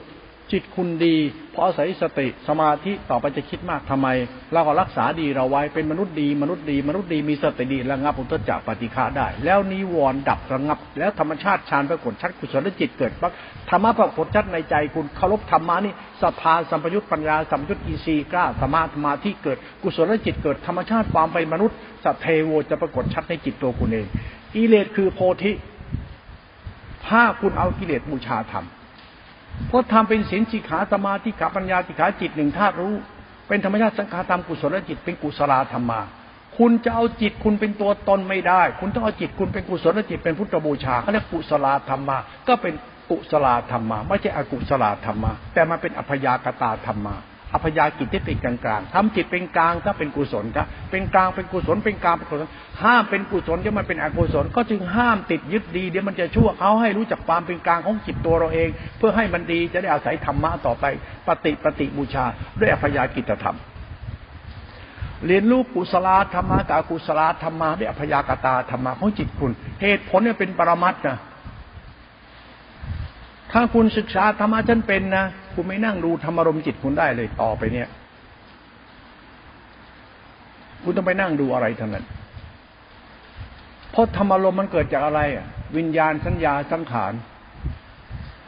[0.51, 1.15] จิตคุณดี
[1.51, 4.07] เพราะอาศัยสติสมาธิต่อไปจะคิดมากทำไม
[4.53, 13.31] เราก็รักษาดีเราไว้เป็นมนุษย์ดี มนุษย์ดีมนุษย์ดีมีสติดีระงับอุตจักปฏิฆาได้ แล้วนิวรณ์ดับระงับ แล้วธรรมชาติฌานปรากฏชัดกุศลจิตเกิดปัก
[13.69, 24.05] ธรรมะปรากฏชัดในใจคุณเคารพธรรมะนี่ศรัทธาสัมปยุตปัญญาสัมปยุตอีซีกล้าสมาธมาที่เกิดกุศลจิตเกิดธรรมชาติความเป็นมนุษย์สัตเทโวจะปรากฏชัดในจิตตัวคุณเอง
[24.53, 25.51] กิเลสคือโพธิ
[27.07, 28.65] ถ้าคุณเอากิเลสบูชาธรรม
[29.67, 32.95] เพราะทำเป็นศีลสิขาสมาธิขาปัญญาสิขาจิตหนึ่งธาตุรู้
[33.47, 36.01] เป็นธรรมชาติสังขารธรรมกุศลจิตเป็นกุศลธรรมา
[36.57, 42.73] คุณจะเอาจิตคุณเป็นตัวตนไม่ได้ คุณต้องเอาจิตคุณเป็นกุศลจิตเป็นพุทธบูชาเขาเรียกกุศลธรรมา ก็เป็น
[43.09, 47.15] กุศลธรรมา ไม่ใช่อกุศลธรรมา แต่มาเป็นอัพยากตาธรรมา
[47.53, 52.47] อพยากิจที่เป็นกลางกลางทำจิตเป็นกลางถ้าเป็นกุศลครับเป็นกลางเป็นกุศลเป็นกลางเป็นกุศล
[52.83, 60.85] ห้ามเป็นกุศลจะมันเป็นอกุศลก็จึงห้ามติดยึดดีเดี๋ยวมันจะชั่วเขาให้รู้จักความเป็นกลางของจิตตัวเราเอง เพื่อให้มันดีจะได้อาศัยธรรมะต่อไป
[61.27, 62.25] ปฏิปฏิบูชา
[62.59, 63.57] ด้วยอพยากิจธรรม
[65.25, 71.17] เรียนรู้กุศลธรรมะกับกุศลธรรมะด้วยอพยากตาธรรมะของจิตคุณ เหตุผลเนี่ยเป็นปรมัตนะ
[73.51, 75.25] ถ้าคุณศึกษาธรรมะฉันเป็นนะ
[75.59, 77.87] คุณไม่นั่งดูธรรมารมจิตคุณได้เลยต่อไปเนี่ย
[80.83, 82.05] คุณต้องไปนั่งดูอะไรทั้งนั้น
[83.91, 85.45] เพราะธรรมารมมันเกิดจากอะไรอะ
[85.77, 87.13] วิญญาณสัญญาสังขาร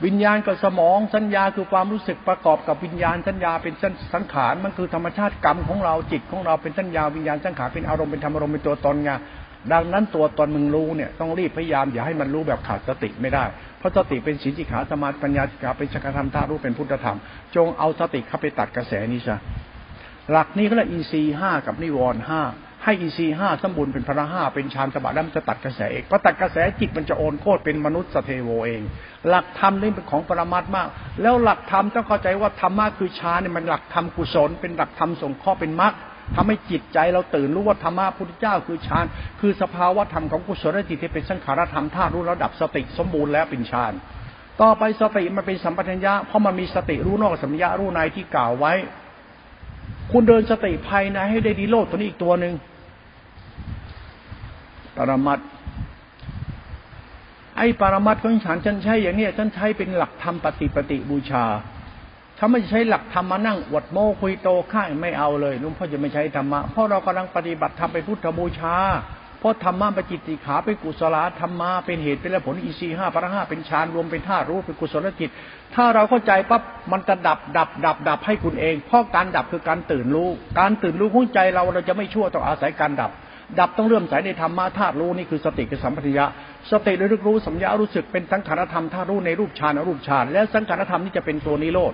[0.05, 3.73] วิญญาณกับสมองสัญญาคือความรู้สึกประกอบกับวิญญาณสัญญาเป็น
[4.13, 9.11] สังขารมันคือธรรมชาติกรรมของเราจิตของเราเป็นสัญญาวิญญาณสังขารเป็นอารมณ์เป็นธรรมอารมณ์เป็นตัวตนไง
[9.73, 13.45] ดังนั้นตัวตนมึงรู้เนี่ยต้องรีบพยายามอย่าให้มันรู้แบบขาดสติไม่ได้
[13.79, 17.17] เพราะสติเป็นสินจิขาสมาธิปัญญาจิขาเป็นชกธรรมธารู้เป็นพุทธธรรม
[17.55, 19.37] จงเอาสติเข้าไปตัดกระแสนี้ซะ
[20.31, 22.41] หลักนี้ก็เลยอินทรีห้ากับนิวรณ์ห้า
[22.83, 28.81] ให้อินทรีห้าสมบูรณ์เป็นพระห้าเป็นฌานสมาธิแล้วมันจะตัดกระแสเองพอตัดกระแสจิตมันจะโอนโคตรเป็นมนุษย์สเทโวเอง
[29.29, 30.87] หลักธรรมนี่เป็นของปรมัตมาก
[31.21, 35.93] แล้วหลักธรรมต้องเข้าใจว่าธรรมะคือฌานเนี่ยมันหลักธรรมกุศลเป็นหลักธรรมส่งข้อเป็นมรรค
[36.35, 39.05] ทำให้จิตใจเราตื่นรู้ว่าธรรมะพุทธเจ้าคือฌาน
[39.39, 43.93] คือสภาวะธรรมของกุศลจิตที่เป็นสังขารธรรมธาตุรู้ระดับสติสมบูรณ์แล้วเป็นฌาน
[44.61, 48.73] ต่อไปสติมันเป็นสัมปชัญญะเพราะมันมีสติรู้นอกสัมปชัญญะรู้ในที่กล่าวไว้
[50.11, 52.53] คุณเดินสติภายในให้ได้ดีโลดตัวนี้อีกตัวหนึ่ง
[54.95, 55.39] ปรมัต
[57.57, 61.45] ไอ้ปรมัตของฉันฉันใช้อย่างเนี้ยฉันใช้เป็นหลักธรรมปฏิปฏิบูชา
[62.41, 68.75] ถ้าไม่ใช้หลักธรรมมานั่งอวดโม้คุยโตข้างไม่เอาเลยลุงพ่อจะไม่ใช้ธรรมะเพราะเรากำลังปฏิบัติธรรมไปพุทธบูชา
[69.39, 75.29] เพราะธรรมะเป็นจิตติขาเป็นกุศลธรรมะเป็นเหตุเป็นผลอีซีห้าพระห้าเป็นฌานรวมเป็นธาตุรู้เป็นกุศลจิต
[75.75, 76.61] ถ้าเราเข้าใจปั๊บ
[76.91, 80.29] มันจะดับดับ ดับ ดับให้คุณเอง เพราะการดับคือการตื่นรู้
[80.59, 83.11] การตื่นรู้ของใจเราเราจะไม่ชั่วต้องอาศัยการดับ
[83.59, 86.25] ดับต้องเริ่มสายในธรรมะธาตุรู้นี่คือสติคือสัมปชัญญะ
[86.71, 91.93] สติระลึกรู้สัมยารู้สึกเป็นสังขารธรรมธาตุรู้ในรูปฌานอรูปฌานและสังขารธรรมนี่จะเป็นตัวนิโรธ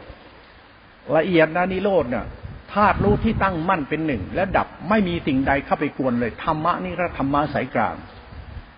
[1.17, 2.25] ละเอียดนะนิโรธเนี่ย
[2.73, 7.95] ธาตุรู้ที่ตั้งมั่นเป็นหนึ่ง และดับไม่มีสิ่งใดเข้าไปกวนเลยธรรมะนี่ก็ธรรมะสายกลาง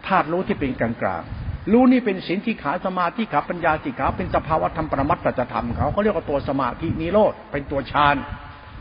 [0.08, 1.24] ธาตุรู้ที่เป็นกลางกลาง
[1.72, 8.16] รู้นี่เป็นสินที่ขาสมาธิขาปัญญาสิขาเป็นสภาวะธรรมประมัตถธรรมเขาเขาเรียกว่าตัวสมาธินิโรธเป็นตัวฌาน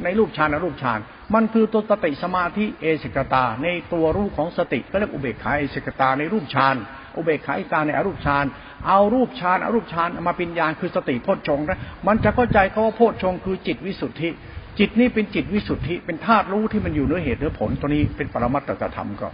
[0.04, 0.98] ในรูปฌานอรูปฌาน
[1.34, 6.76] มันคือตัวสติสมาธิเอสิกตา ในตัวรูปของสติก็เรียกอุเบกขาเอสิกตาในรูปฌาน
[7.16, 8.44] อุเบกขาอิกาในอรูปฌาน
[8.88, 14.30] เอารูปฌานอารูปฌานมาเป็นญาณคือสติโพชฌงนะมันจะเข้าใจเขาว่าโพชฌงคือจิตวิสุทธิ
[14.78, 19.28] จิตนี่เป็นจิตวิสุทธิ เป็นธาตุรู้ที่มันอยู่เนื้อเหตุเนื้อผลตัวนี้เป็นปรมัตตธรรมก็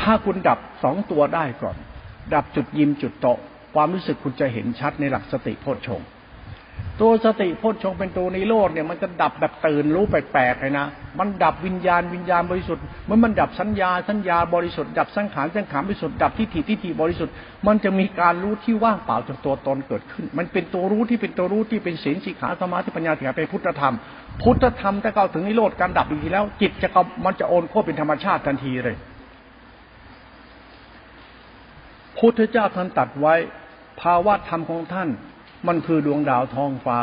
[0.00, 1.76] ถ้าคุณดับสองตัวได้ก่อน
[2.34, 3.26] ดับจุดยิมจุดโต
[3.74, 6.00] ความรู้สึกคุณจะเห็นชัดในหลักสติโพชฌง
[7.02, 10.86] ตัวสติพุทชงเป็นตัวนิโรธเนี่ยมันจะดับแบบตื่นรู้แปลกๆเลยนะ
[11.18, 17.34] มันดับวิญญาณวิญญาณบริสุทธิ์มันมันดับสัญญาสัญญาบริสุทธิ์ดับสังขารสังขารบริสุทธิ์ดับทิฏฐิทิฏฐิบริสุทธิ์
[17.66, 23.94] มันจะมีการรู้ที่ว่างเปล่าจากตัวตนเกิดขึ้น มันเป็นตัวรู้ที่เป็นตัวรู้ที่เป็นศีลสิขาสมาธิปัญญาถึงเป็นพุทธธรรม
[24.42, 26.88] พุทธธรรมถ้าเข้าถึงนิโรธการดับอีกทีแล้ว จิตจะ
[27.24, 28.96] มันจะโอนโคเป็นธรรมชาติทันทีเลย
[32.18, 33.34] พุทธเจ้าท่านตัดไว้
[34.00, 35.08] ภาวะธรรมของท่าน
[35.66, 36.98] มันคือดวงดาวท้องฟ้า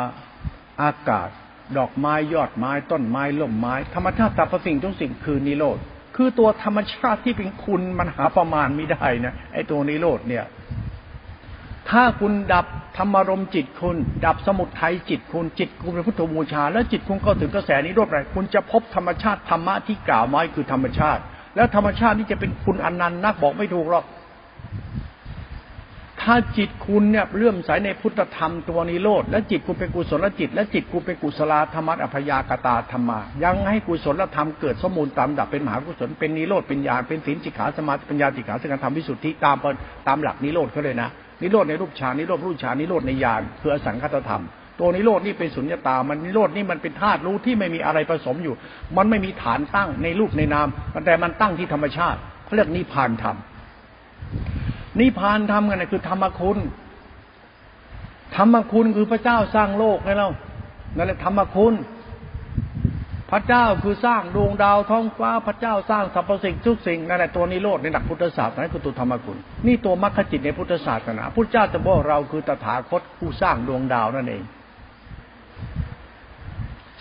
[0.82, 1.30] อากาศ
[1.78, 5.78] ดอกไม้ยอดไม้ต้นไม้ล่มไม้ ธรรมชาติสรรพสิ่งทุกสิ่งคือนิโรธ
[6.16, 10.46] คือตัวธรรมชาติที่เป็นคุณมันหาประมาณไม่ได้นะไอ้ตัวนิโรธเนี่ย
[11.90, 12.66] ถ้าคุณดับ
[12.98, 13.96] ธรรมารมจิตคุณ
[14.26, 21.22] ดับสมุทัยจิตคุณจิตคุณเป็นพุทธบูชา แล้วจิตคุณเข้าถึงกระแสนิโรธอะไรคุณจะพบธรรมชาติธรรมะที่กล่าวไว้คือธรรมชาติ
[21.56, 24.06] แล้วธรรมชาตินี่จะเป็นคุณอนันต์นักบอกไม่ถูกหรอก
[26.24, 39.58] ถ้าจิตคุณเนี่ยเลื่อมใสในพุทธธรรมตัวนิโรธและจิตคุณเป็นกุศลจิต และจิตคุณเป็นกุศลธรรมะอภยากตาธรรมา ยังให้กุศลธรรมเกิดสมุนตามดับเป็นมหากุศลเป็นนิโรธเป็นญาณเป็นศีลจิขาสมาธิปัญญาติขาสกธรรมวิสุทธิตาม
[40.08, 41.10] ตามหลักนิโรธเขาเลยนะ
[41.42, 44.44] นิโรธในรูปฌานนิโรธรูปฌานนิโรธในญาณคืออสังคตธรรม
[44.80, 48.56] ตัวนิโรธนี่เป็นสุญญตา มันนิโรธนี่มันเป็นธาตุรู้ที่ไม่มีอะไรผสมอยู่
[48.98, 50.68] มันไม่มีฐานตั้งในรูปในนาม
[51.06, 53.38] แต่มันตั้งที่ธรรมชาติเขาเรียกนิพพานธรรม
[55.00, 56.58] นิพพานธรรมกันนะคือธรรมคุณ
[58.36, 60.30] ธรรมคุณคือพระเจ้าสร้างโลกไงเรา
[60.96, 61.76] นั่นแหละธรรมคุณ
[63.32, 69.38] พระเจ้าคือสร้างดวงดาวท้องฟ้าพระเจ้าสร้างสรรพสิ่งทุกสิ่งนั่นแหละตัวนิโรธในหลักพุทธศาสนาคือตัวธรรมคุณ
[69.68, 74.44] นี่ตัวมรรคจิตในพุทธศาสนาพุทธเจ้าจะบอกเราคือตถาคตผู้สร้างดวงดาวนั่นเอง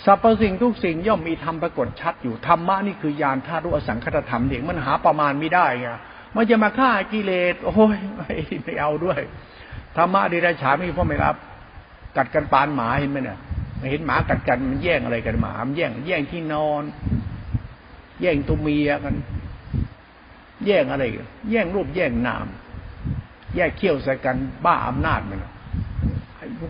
[0.05, 5.89] สรรพสิ่งทุกสิ่งย่อมมีธรรมปรากฏชัดอยู่ธรรมะนี่คือยานธาตุอสังคตธรรมเด็กมันหาประมาณไม่ได้ไง
[6.35, 7.97] มันจะมาฆ่ากิเลส โอ้ย
[8.65, 9.21] ไม่เอาด้วย
[9.97, 11.37] ธรรมะดีราฉาไม่พ่อไม่รับ
[12.17, 13.39] กัดกันปานหมาเห็นไหมเนี่ย
[13.91, 16.83] เห็นหมากัดกันมันแย่งอะไรกันหมามันแย่ง แย่งที่นอน
[18.21, 19.15] แย่งตัวเมียกัน
[20.67, 21.05] แย่งอะไร
[21.51, 22.47] แย่งรูปแย่งนาม
[23.55, 25.45] แย่งเขี้ยวใส่กันบ้าอำนาจมัน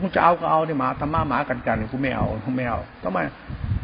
[0.03, 3.19] กูจะเอาก็เอาเนี่ยหมาธรรมะหมากัดกันกูไม่เอากูไม่เอาทำไม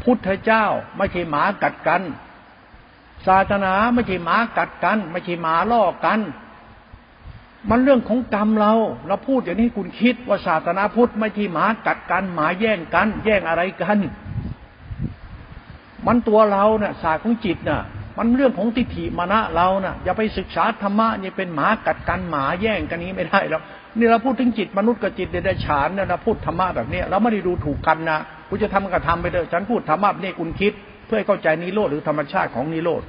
[0.03, 0.65] พุทธเจ้า
[0.97, 2.01] ไม่ใช่หมากัดกัน
[3.27, 6.19] ศาสนาไม่ใช่หมากัดกัน ไม่ใช่หมาล่อกัน
[7.69, 8.73] มันเรื่องของกรรมเรา
[9.07, 13.97] เราพูดอย่างนี้คุณคิดว่าศาสนาพุทธไม่ที่หมากัดกัน หมาแย่งกัน แย่งอะไรกัน
[16.07, 17.81] มันตัวเราเนะ่ะศาสตร์ของจิตน่ะ
[18.17, 23.61] มันเรื่องของทิฏฐิมานะเรานะ่ะ อย่าไปศึกษาธรรมะนี่เป็นหมากัดกันหมาแย่งกันนี้ไม่ได้แล้ว
[23.97, 28.19] นี่เราพูดถึงจิตมนุษย์กับจิตเดรัจฉานเนี่ยเราพูดธรรมะแบบนี้เราไม่ได้ดูถูกกันนะ
[28.49, 30.73] คุณจะทำก็ทำไปเลยฉันพูดธรรมะนี่คุณคิด
[31.05, 33.03] เพื่อให้เข้าใจนิโรธหรือธรรมชาติของนิโรธ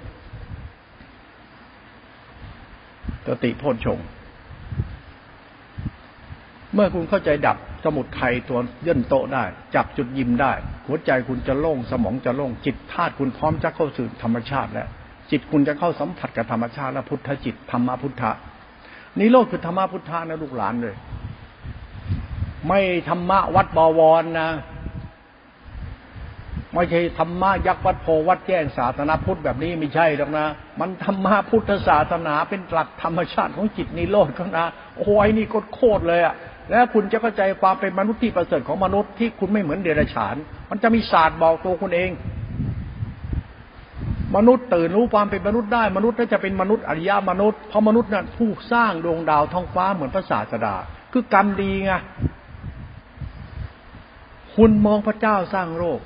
[3.27, 3.99] ตติโพชง
[6.75, 9.45] เมื่อคุณเข้าใจดับสมุดไทยตัวย่นโตได้
[9.75, 10.53] จับจุดยิ้มได้
[10.87, 14.89] หัวใจคุณจะโล่งสมองจะโล่งจิตธาตุคุณพร้อมจะเข้าสู่ธรรมชาติแล้ว
[15.31, 18.31] จิตคุณจะเข้าสัมผัสกับธรรมชาติและพุทธจิตธรรมพุทธะ
[19.19, 20.95] นิโรธคือธรรมพุทธะนะลูกหลานเลย
[22.69, 24.51] ไม่ธรรมะวัดบวรนะ
[26.77, 30.47] ไม่ใช่ธรรมะยักษ์วัดโพวัดแจ้งศาสนาพุทธแบบนี้ไม่ใช่หรอกนะ
[30.81, 34.67] มันธรรมะพุทธศาสนาเป็นหลักธรรมชาติของจิตนิโรธเขานะ
[34.99, 36.35] โอ้ยนี่โคตรเลยอะ
[36.71, 40.37] แล้วคุณจะเข้าใจความเป็นมนุษย์ที่ประเสริฐของมนุษย์ที่คุณไม่เหมือนเดรัจฉาน
[40.71, 42.11] มันจะมีศาสตร์บอกตัวคุณเอง
[44.37, 50.75] มนุษย์ตื่นรู้ความเป็นมนุษย์ได้ มนุษย์ถ้าจะเป็นมนุษย์อริยมนุษย์เพราะมนุษย์นั้นผู้สร้างดวงดาวท้องฟ้าเหมือนพระศาสดา
[51.13, 51.93] คือกรรมดีไง
[54.57, 56.01] คุณมองพระเจ้าสร้างโลก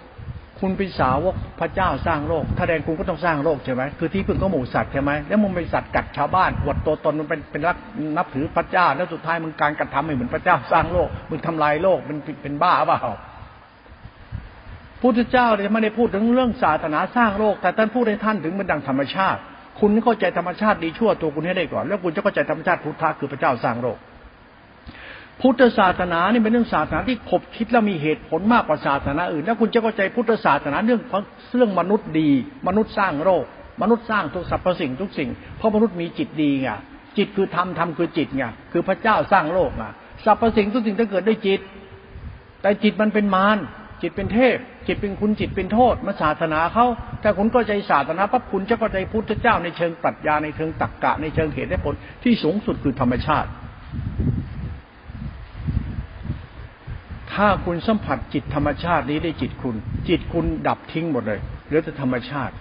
[0.61, 7.77] คุณเป็นสาวกพระเจ้าสร้างโลก ถ้าแดงคุณก็ต้องสร้างโลกใช่ไหมคือที่พึ่งก็หมูสัตว์ใช่ไหมแล้วมึงเป็นสัตว์กัดชาวบ้านอวดตัวตนมันเป็นเป็นรัก
[8.17, 13.01] นับถือพระเจ้า แล้วสุดท้ายมึงการกระทำเหมือนพระเจ้าสร้างโลกมึงทำลายโลกมันเป็นบ้าเปล่า
[15.03, 19.41] พุทธเจ้าเนี่ยไม่ได้พูดถึงเรื่องศาสนาสร้างโลก แต่ท่านพูดให้ท่านถึงมันดังธรรมชาติ
[19.81, 23.99] คุณเข้าใจธรรมชาติดีชั่วตัวคุณให้ได้ก่อน แล้วคุณจะเข้าใจธรรมชาติพุทธะคือพระเจ้าสร้างโลก
[25.43, 31.01] พุทธศาสนานี่เป็นเรื่องศาสนาที่ขบคิดแล้วมีเหตุผลมากกว่าศาสนาอื่นแล้วคุณจะเข้าใจพุทธศาสนาเรื่อง
[31.57, 32.31] เรื่องมนุษย์ดี
[32.69, 33.45] มนุษย์สร้างโลก
[33.83, 36.69] มนุษย์สร้างทุกสรรพสิ่งทุกสิ่ง เพราะมนุษย์มีจิตดีไง
[37.17, 39.85] จิตคือธรรมธรรมคือจิตไงคือพระเจ้าสร้างโลกไง
[40.25, 41.61] สรรพสิ่งทุกสิ่งถ้าเกิดด้วยจิต
[42.63, 43.59] แต่จิตมันเป็นมาร
[44.03, 46.87] จิตเป็นเทพ จิตเป็นคุณจิตเป็นโทษมาศาสนาเขา
[47.23, 53.51] ถ้าคุณก็ใจศาสนาปั๊บคุณจะเข้าใจพุทธเจ้าในเชิงปรัชญาในเชิงตรรกะในเชิงเหตุและผลที่สูงสุดคือธรรมชาติ
[57.43, 59.77] ถ้าคุณสัมผัสจิตธรรมชาตินี้ได้จิตคุณ
[60.09, 62.55] จิตคุณดับทิ้งหมดเลยเหลือแต่ธรรมชาติ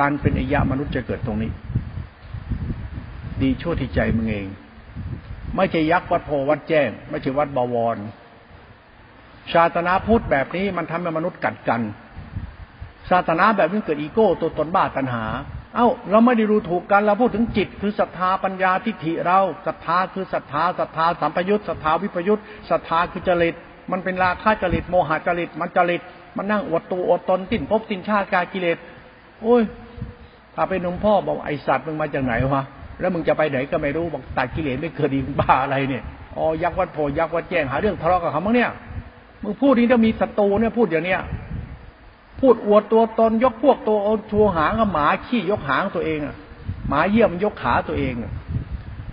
[0.00, 1.50] การเป็นอายะมนุษย์จะเกิดตรงนี้
[3.42, 4.46] ดีชั่วที่ใจมึงเอง
[5.56, 7.96] ไม่ใช่ยักษ์วัดโพวัดแจ้ง ไม่ใช่วัดบวร
[9.52, 11.80] ชาตนาพุทธแบบนี้มันทำให้มนุษย์กัดกัน
[13.10, 15.24] ศาสนาแบบนี้เกิดอีโก้ตัวตนบ้าตัณหา
[15.74, 23.56] เอ้า เราไม่ได้รู้ถูกกันเราพูดถึงจิต คือศรัทธาปัญญาทิฏฐิเราศรัทธาคือศรัทธาศรัทธาสัมปยุตศรัทธาวิปยุตศรัทธาคือจริต
[23.90, 26.02] มันเป็นราคะจริตโมหะจริต มันจริต
[26.36, 28.78] มันนั่งอวดตัวอดตนติ้นพบติ้นชาติกากิเลส
[29.42, 29.62] โอ้ย
[30.54, 32.62] ถ้าไปนุ่มพ่อบอกไอสัตว์มึงมาจากไหนวะ
[33.00, 36.04] แล้วมึงจะไปไหนก็ไม่รู้บอกตัดกิเลสไม่เกิดดีบ้าอะไรเนี่ย
[36.36, 38.70] อ๋อยักษ์วัดโพยักษ์วัดแจ้งหาเรื่องทะเลาะกับเขามั้งเนี่ย
[39.42, 41.20] มึงพูดนี้ถ้ามีศัตรูเนี่ยพูดอย่างเนี้ย
[42.40, 46.36] พูดอวดตัวตนยกพวกตัวเอาชัวหางกับหมาขี้ยกหางตัวเองอะ
[46.88, 48.32] หมาเยี่ยมยกขาตัวเองอะ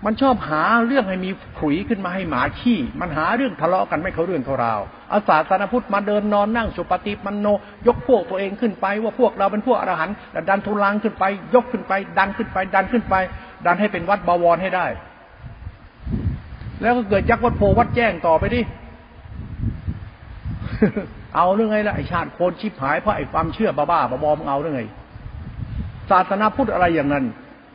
[0.06, 1.30] มันชอบหาเรื่องให้มี
[1.60, 4.82] ขุยขึ้นมาให้หมาขี้ มันหาเรื่องทะเลาะกันไม่เขาเรื่องเขาราว
[5.12, 7.48] อาสาสนพุทธมาเดินนอนนั่งสุปฏิมันโน
[7.88, 10.16] ยกพวกตัวเองขึ้นไป ว่าพวกเราเป็นพวกอรหันต์
[10.50, 11.24] ดันทุลังขึ้นไป
[11.56, 13.16] ยกขึ้นไป ดันขึ้นไป ดันขึ้นไป
[13.66, 14.86] ดันให้เป็นวัดบวรให้ได้
[16.82, 18.62] แล้วก็เกิดยักษ์วัดโพวัดแจ้งต่อไปดิ
[21.36, 24.84] เอาเรื่องไงล่ะไอชาติโคนชิบหายเพราะไอความเชื่อบ้าๆบอๆมึงเอาเรื่องไง
[26.12, 27.26] ศาสนาพุทธอะไรอย่างนั้น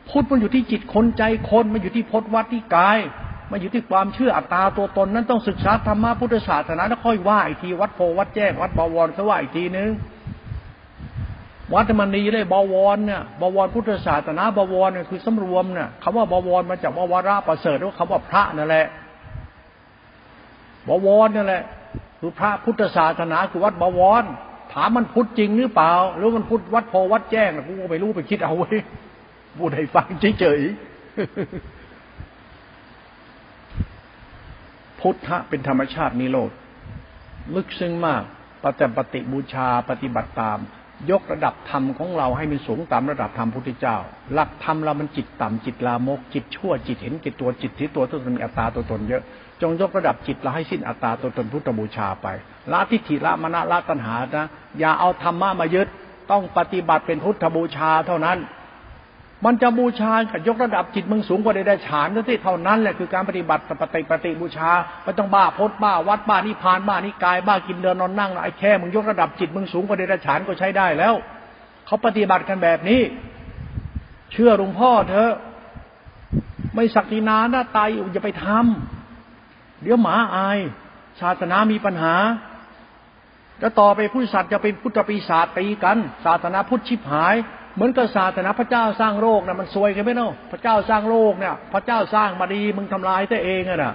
[0.09, 2.99] พุทธมันอยู่ที่จิตคนใจคนมันอยู่ที่พจวัดที่กาย
[3.51, 9.89] มันอยู่ที่ความเชื่ออัตตาตัวตนนั้นต้องศึกษาธรรมะพุทธศาสนาแล้วค่อยว่าอีกทีวัดโพวัดแจ้งวัดบวรเขาว่าอีกทีนึง
[11.73, 18.87] วัดมันนีเลยบวรเนี่ยบวรพุทธศาสนาบวรเนี่ยคือสำรวมเนี่ยคำว่าบวรมาจากบวระประเสริฐว่าคำว่าพระนั่นแหละ
[20.87, 21.63] บวรนั่นแหละ
[22.19, 24.23] คือพระพุทธศาสนาคือวัดบวร
[24.73, 28.69] ถามมันพุทธจริงหรือเปล่า หรือมันพุทธวัดโพวัดแจ้งกูไม่รู้ไปคิดเอาไว้
[29.59, 30.07] พูดให้ฟัง
[30.39, 30.75] เฉยๆ
[34.99, 36.51] พุทธะเป็นธรรมชาตินิโรธ
[37.55, 38.23] ลึกซึ้งมาก
[38.63, 40.59] ปฏิปฏิบูชาปฏิบัติตาม
[41.11, 43.97] ยกระดับธรรมของเราให้มันสูงตามระดับธรรมพุทธเจ้า
[44.33, 49.23] หลักธรรมเรามันจิตต่ำจิตลามก จิตชั่วจิตเห็นกิจตัวจิตที่ตัวต้องมีอัตตาตัวตนเยอะ
[49.61, 52.27] จงยกระดับจิตเราให้สิ้นอัตตาตัวตนพุทธบูชาไป
[52.71, 54.47] ละทิฏฐิละมณะละตัณหานะ
[54.79, 55.87] อย่าเอาธรรมะมายึด
[56.31, 58.37] ต้องปฏิบัติเป็นพุทธบูชาเท่านั้น
[59.45, 64.71] มันจะบูชากับยกระดับจิตมึงสูงกว่าใดๆฉานนั่นที่เท่านั้นแหละคือการปฏิบัติปฏิปฏิบูชา
[65.03, 71.13] ไม่ต้องบ้าพดบ้าวัดบ้านิพานบ้านิกายบ้ากินเดินนอนนั่งไอ้แค่มึงยกระดับจิตมึงสูงกว่าใดๆฉานก็ใช้ได้แล้ว
[71.85, 73.01] เขาปฏิบัติกันแบบนี้
[74.31, 75.33] เชื่อหลวงพ่อเถอะ
[76.75, 80.59] ไม่ศักดินาหน้าตายอย่าไปทำเดี๋ยวหมาอาย
[81.21, 82.15] ศาสนามีปัญหา
[83.59, 87.35] แล้วต่อไปพุทธศาสนาจะเป็นพุทธปีศาจตีกัน ศาสนาพุทธชิบหาย
[87.75, 93.93] เหมือนกับศาสนาพระเจ้าสร้างโลกนะมันซวยกันไหมเนาะพระเจ้าสร้างโลกเนี่ย พระเจ้าสร้างมาดีมึงทำลายตัวเองอะนะ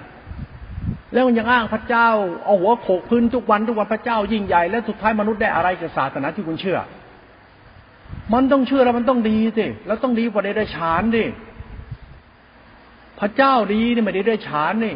[1.13, 2.09] แล้วมันยังอ้างพระเจ้า
[2.45, 6.79] เอาหัวโขกพื้นทุกวันทุกวันพระเจ้ายิ่งใหญ่แล้วสุดท้ายมนุษย์ได้อะไรจากศาสนาที่คุณเชื่อ
[8.33, 11.25] มันต้องเชื่อแล้วมันต้องดีสิแล้วต้องดีกว่าเดรัจฉานดิ
[13.19, 14.95] พระเจ้าดีนี่ไม่ได้ได้ฉานนี่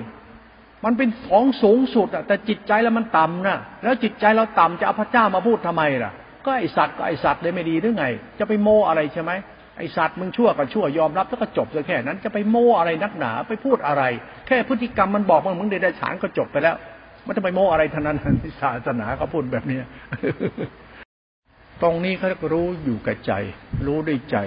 [0.85, 6.11] มันเป็นของสูงสุดอะแต่จิตใจแล้วมันต่ำนะแล้วจิตใจเราต่ำจะเอาพระเจ้ามาพูดทำไมล่ะ
[6.45, 8.05] ก็ไอสัตว์ก็ไอสัตว์เลยไม่ดีหรือไง
[8.39, 9.31] จะไปโมอะไรใช่ไหม
[9.77, 14.03] ไอสัตว์มึงชั่วกับชั่วยอมรับแล้วก็จบเลยแค่นั้นจะไปโมอะไรนักหนาไปพูดอะไร
[14.47, 16.75] แค่พฤติกรรมมันบอกมันมึงเดรัจฉานก็จบไปแล้ว
[17.25, 18.17] มันจะไปโมอะไรท่านั้น
[18.61, 19.79] ศาสนาเขาพูดแบบนี้
[21.81, 23.31] ตรงนี้เขารู้อยู่กับใจ
[23.87, 24.37] รู้ด้วยใจ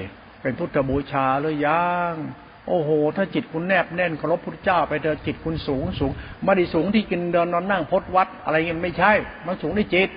[0.43, 2.13] เป็นพุทธบูชาหรือยัง
[2.69, 6.13] โอ้โห ถ้าจิตคุณแนบแน่นเคารพพุทธเจ้าไปเดินจิตคุณสูงสูง
[6.45, 9.13] ไม่ได้สูงที่กินเดินนอนนั่งพดวัด อะไรเงี้ยไม่ใช่
[9.47, 10.09] มันสูงในจิต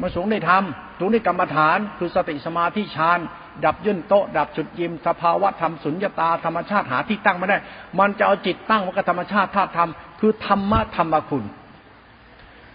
[0.00, 0.64] มันสูงในธรรม
[0.98, 3.18] สูงในกรรมฐานคือสติสมาธิฌาน
[3.64, 7.58] ดับย่นโตดับจุดยิม สภาวะธรรมสุญญตาธรรมชาติหาที่ตั้งไม่ได้
[7.98, 9.90] มันจะเอาจิตตั้งวักับธรรมชาติธาตุธรรม
[10.20, 11.44] คือธรรมะธรรมคุณ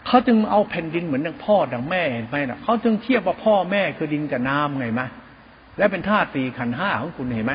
[0.08, 5.02] เขาจึงเอาแผ่นดินเหมือนดังพ่อดังแม่เห็นไหมนะเขาจึงเทียบว่าพ่อแม่คือดินกับน้ำไงไหม
[5.78, 7.54] และเป็นธาตุตีขันห้าของคุณเห็นไหม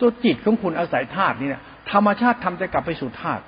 [0.00, 1.62] ตัวจิตของคุณอาศัยธาตุนี่เนี่ย
[1.92, 3.42] ธรรมชาติทำจะกลับไปสู่ธาตุ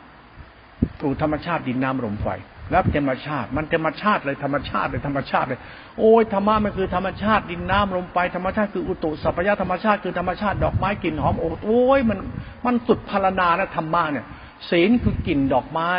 [1.01, 2.29] สู่ธรรมชาติดินน้ำลมไฟ
[2.73, 5.61] แล้วธรรมชาติ มันธรรมชาติเลยธรรมชาติเลยธรรมชาติเลย
[5.99, 12.19] โอ้ยธรรมะมันคือธรรมชาติดินน้ำลมไฟธรรมชาติคืออุตุสัพยะธรรมชาติคือธรรมชาติดอกไม้กลิ่นหอมโอ้ยมัน
[12.67, 14.27] มันสุดพารนานะธรรมะเนี่ย
[14.71, 15.91] ศีลคือกลิ่นดอกไม้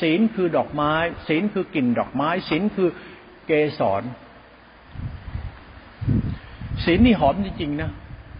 [0.00, 0.92] ศีลคือดอกไม้
[1.28, 2.88] ศีลคือกลิ่นดอกไม้ ศีลคือ
[3.46, 4.02] เกสร
[6.84, 7.90] ศีลนี่หอมจริงๆนะ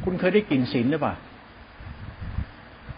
[0.05, 1.15] คุณเคยได้กลิ่นศีลหรือเปล่า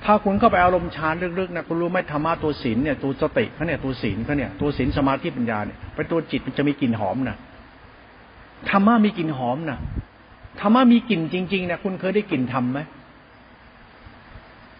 [0.04, 7.36] ถ้าคุณเข้าไปอารมณ์ฌานลึกๆนะคุณรู้ไหมธรรมะตัวศีลเนี่ยตัวสติเขาเนี่ยตัวศีลเขาเนี่ยตัวศีลสมาธิปัญญาเนี่ยเป็นตัวจิตมันจะมีกลิ่นหอมนะ
[8.70, 9.78] ธรรมะมีกลิ่นหอมนะ
[10.60, 12.80] ธรรมะมีกลิ่นจริงๆนะคุณเคยได้กลิ่นธรรมไหม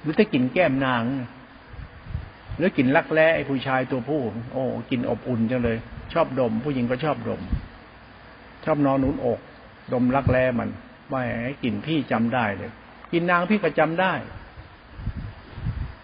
[0.01, 1.03] หรือได้กลิ่นแก้มนาง
[2.57, 4.21] หรือกลิ่นรักแร้ไอ้ผู้ชายตัวผู้
[4.53, 5.77] โอ้กลิ่นอบอุ่นจังเลย
[6.13, 7.41] ชอบดม ผู้หญิงก็ชอบดม
[8.65, 9.41] ชอบนอนหนุนอก
[9.93, 10.69] ดมรักแร้มัน
[11.13, 12.71] ว่าไอ้กลิ่นพี่จำได้เลย
[13.13, 14.13] กลิ่นนางพี่ก็จำได้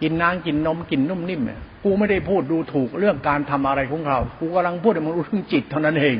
[0.04, 6.16] กินนางกินนมกินนุ่มนิ่มเนี่ยกูไม่ได้พูดดูถูกเรื่องการทำอะไรของเรา กูกำลังพูดให้มันรู้เรื่องจิตเท่านั้นเอง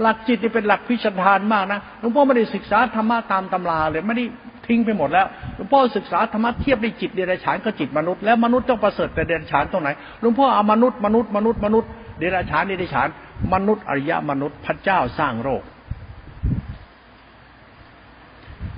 [0.00, 4.24] หลักจิตนี่เป็นหลักพิชทานมากนะหลวงพ่อไม่ได้ศึกษาธรรมะตามตำราเลยไม่ได้
[4.66, 9.88] ทิ้งไปหมดแล้วหลวงพ่อศึกษาธรรมะเทียบได้จิตเดรัจฉานกับจิตมนุษย์แล้วมนุษย์ต้องประเสริฐแต่เดรัจฉานตรงไหน
[10.20, 13.08] หลวงพ่อเอามนุษย์มนุษย์มนุษย์มนุษย์เดรัจฉานเดรัจฉาน
[13.54, 15.62] มนุษย์อริยมนุษย์พระเจ้าสร้างโลก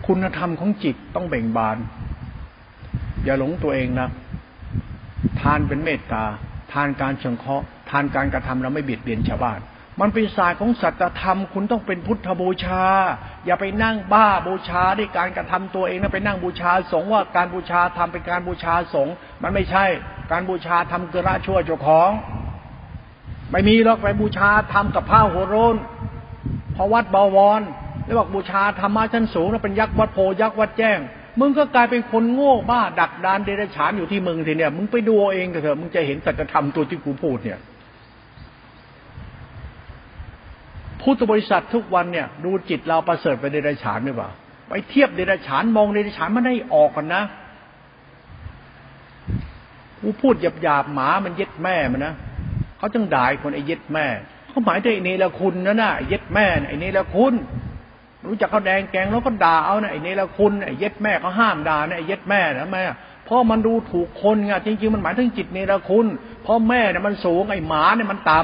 [0.07, 1.77] คุณธรรมของจิตต้องเบ่งบาน
[3.25, 4.09] อย่าหลงตัวเองนะ
[5.41, 6.25] ทานเป็นเมตตา
[6.73, 9.61] ทานการเชิงเคาะทานการกระทำแล้วไม่เบียดเบียนชาวบ้าน
[10.01, 12.85] มันเป็นศาสตร์ของสัจธรรม คุณต้องเป็นพุทธบูชา
[13.47, 19.09] อย่าไปนั่งบ้าบูชาด้วยการกระทำตัวเองนะไปนั่งบูชาสงว่าการบูชาทำเป็นการบูชาสง
[19.43, 19.85] มันไม่ใช่
[20.33, 22.11] การบูชาทำเกระชั่วเจ้าของ
[23.51, 25.77] ไม่มีหรอกไปบูชาทำกับผ้าหัวโรน
[26.75, 27.62] พอวัดบวร
[28.05, 30.99] แล้วบอกบูชาธรรมะชั้นสูงแล้วเป็นยักษ์วัดโพยักษ์วัดแจ้ง
[31.41, 37.61] มึงก็กลายเป็นคนโง่บ้า ดักดานเดรัจฉานอยู่ที่มึงทีเนี่ย มึงไปดูเองเถอะมึงจะเห็นสัจธรรมตัวที่กูพูดเนี่ย
[41.01, 44.30] พุทธบริษัททุกวันเนี่ย ดูจิตเราประเสริฐไปเดรัจฉานหรือเปล่า
[44.68, 47.22] ไปเทียบเดรัจฉานมองเดรัจฉานมันได้ออกกันนะ
[50.01, 52.14] กูพูดหยาบหยาบหมามันเย็ดแม่มันนะ
[52.78, 54.07] เขาจึงด่าคนไอ้เย็ดแม่
[54.49, 57.34] เขาหมายถึงไอ้เนรคุณนะน่ะเย็ดแม่ไอ้เนรคุณ
[58.29, 62.85] รู้จักเขาแดงแกงแล้วก็ด่าเอาเนี่ยไอ้เนรคุณไอ้เย็ดแม่เขาห้ามด่าเนี่ยไอ้เย็ดแม่นะแม่
[63.24, 66.07] เพราะมันดูถูกคนไงจริงๆมันหมายถึงจิตเนรคุณ
[66.43, 68.41] เพราะแม่เนี่ยมันสูงไอ้หมาเนี่ยมันต่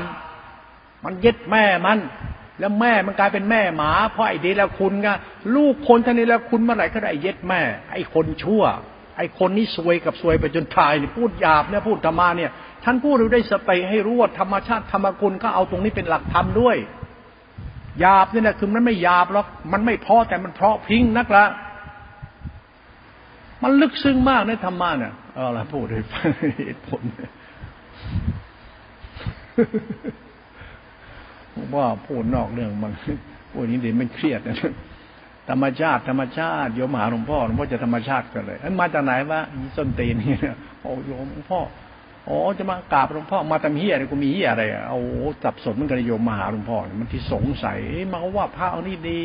[0.50, 1.98] ำมันเย็ดแม่มัน
[2.58, 5.08] แล้วแม่มันกลายเป็นแม่หมา เพราะไอ้เนรคุณไง
[5.54, 7.60] ลูกคนท่านเนรคุณเมื่อไหร่ก็ได้เย็ดแม่
[7.92, 8.62] ไอ้คนชั่ว
[9.16, 12.50] ไอ้คนนี้ซวยกับซวยไปจนตายเนี่ยพูดหยาบเนี่ยพูดธรรมาเนี่ย
[12.84, 16.76] ท่านพูดได้สติให้รู้ว่าธรรมชาติธรรมคุณก็เอาตรงนี้เป็นหลักธรรมด้วย
[18.00, 21.44] หยาบนี่แหละคือมันไม่หยาบหรอกมันไม่เพาะแต่มันเพาะพิงนักละ
[23.62, 26.28] มันลึกซึ้งมากในธรรมะเนี่ยเอาละพูดให้ฟัง
[26.58, 27.02] เหตุผล
[31.74, 32.92] ว่าพูดนอกเรื่องมัน
[33.52, 34.56] พูดนี้เดี๋ยวมันเครียดนะ
[35.50, 40.34] ธรรมชาติ ธรรมชาติโยมหาหลวงพ่อหลวงพ่อจะธรรมชาติกันเลยมาจากไหนวะยีส้นตีนนี่
[40.82, 41.60] โอ้โยมหลวงพ่อ
[42.28, 44.98] อ๋อจะมากราบหลวงพ่อมาทำเฮียอะไรกูมีเฮียอะไรเอา
[45.42, 47.78] สับสนมันกันโยมมาหาหลวงพ่อมันที่สงสัย
[48.12, 49.22] มาว่าพระเอานี่ดี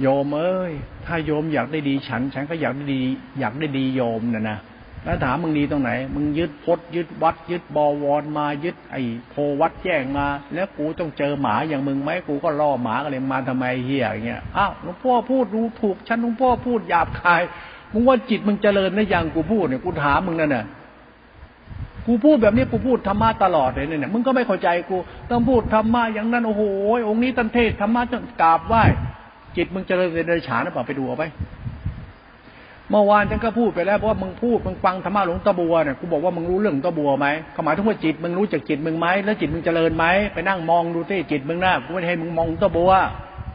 [0.00, 0.72] โยมเอ้ย
[1.06, 3.02] ถ้าโยมอยากได้ดีฉัน ฉันก็อยากได้ดี
[3.38, 4.58] อยากได้ดีโยมนะนะ
[5.04, 17.42] แล้วถามมึงดีตรงไหน มึงยึดพดยึดวัด ยึดบวรมายึดไอ้โพวัดแจ้งมา แล้วกูต้องเจอหมาอย่างมึงไหมกูก็ล่อหมากันเลยมาทำไมเฮียอย่างเงี้ยอ้าวหลวงพ่อพูดรู้ถูกฉันหลวงพ่อพูดหยาบคาย
[17.92, 20.64] มึงว่าจิตมึงเจริญนะยังกูพูดเนี่ยกูถามมึงนั่นน่ะ
[22.08, 24.96] กูพูดแบบนี้กูพูดธรรมะตลอดเลยเนี่ยมึงก็ไม่เข้าใจกู
[25.30, 26.62] ต้องพูดธรรมะอย่างนั้นโอ้โห
[27.08, 28.82] องค์นี้ตันเทศธรรมะจนกราบไหว้
[29.56, 31.24] จิตมึงเจริญในฉานหรือเปล่าไปดูเอาไป
[32.90, 37.26] เมื่อวานฉันก็พูดไปแล้วเพราะว่ามึงพูดมึงฟังธรรมะหลวงตาบัวเนี่ยกูบอกว่ามึงรู้เรื่องตาบัวไหม
[37.64, 40.04] หมายถึงว่าจิตมึงรู้จักจิตมึงไหมแล้วจิตมึงเจริญไหม
[40.34, 42.92] ไปนั่งมองดูที่จิตมึงนะกูไม่ให้มึงมองตาบัว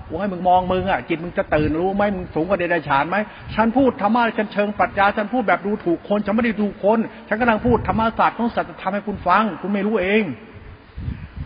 [0.07, 3.17] กูให้มึงมองมึงอะจิตมึงจะตื่นรู้ไหมมึงสูงกว่าเดรัจฉานไหม
[3.55, 10.23] ฉันพูดธรรมะฉันเชิงปรัชญาฉันพูดแบบดูถูกคนฉันไม่ได้ดูคน ฉันกำลังพูดธรรมศาสตร์ของสัจธรรมให้คุณฟัง คุณไม่รู้เอง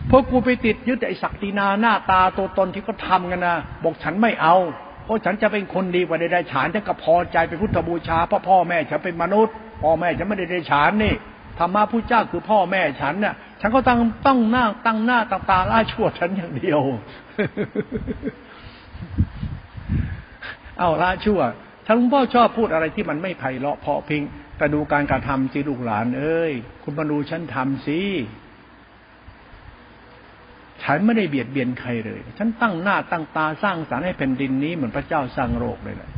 [0.08, 4.56] เพราะกูไปติดยึดไอ้ศักดินาหน้าตาตัวตนที่เขาทากันนะบอกฉันไม่เอา
[5.04, 11.14] เพราะฉันจะเป็นคนดีกว่าใดๆฉานฉันก็พอใจเป็นพุทธบูชาพราะพ่อแม่ฉันเป็นมนุษย์พ่อแม่ฉันไม่ได้ได้ฉานนี่
[11.58, 16.80] ธรรมะผู้เจ้าคือพ่อแม่ฉันเนี่ยฉันก็ตั้งต้องหน้าตั้งหน้าตาตาล่าชั่วฉันอย่างเดียว
[20.78, 21.40] เอาละชั่ว
[21.86, 24.22] ท่านหลวงพ่อชอบพูดอะไรที่มันไม่ไพเราะเพาะพิง
[24.56, 28.00] แต่ดูการการทำสิลูกหลาน เอ้ย คุณมาดูฉันทำสิ
[30.82, 36.10] ฉันไม่ได้เบียดเบียนใครเลย ฉันตั้งหน้าตั้งตาสร้างสารรค์ให้แผ่นดินนี้เหมือนพระเจ้าสร้างโลกเลยแหละ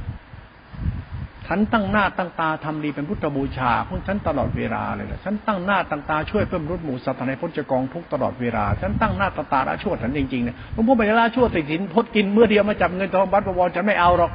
[1.52, 14.30] ฉันตั้งหน้าตั้งตาทำดีเป็นพุทธบูชาพวกฉันตลอดเวลาเลยแหละฉันตั้งหน้าตั้งตาช่วยเพิ่มรุดหมู่สัตว์ในพ้นจากกองทุกตลอดเวลา ฉันตั้งหน้าตั้งตาละชั่วฉันจริงๆเนี่ยหลวงพ่อไปละชั่วติดสินพดกินเมื่อเดียวมาจับเงินทองบัตรประวรฉันไม่เอาหรอก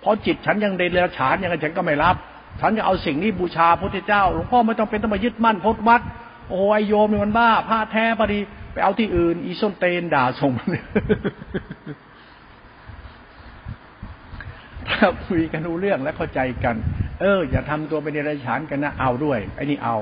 [0.00, 2.16] เพราะจิตฉันยังเดรัจฉานยังไงฉันก็ไม่รับ
[2.60, 6.00] ฉันจะเอาสิ่งนี้บูชาพระเจ้าหลวงพ่อไม่ต้องเป็นต้องมายึดมั่นพดวัด
[6.50, 8.38] โอ้ยโยมมันบ้าผ้าแท้พอดี
[8.72, 10.68] ไปเอาที่อื่น อีส้นเตนด่าส่งมัน
[15.00, 16.76] ถ้าคุยกันรู้เรื่องและเข้าใจกัน
[17.20, 19.96] เออ อย่าทำตัวเป็นเดรัจฉานกันนะเอาด้วยไอ้นี่เอา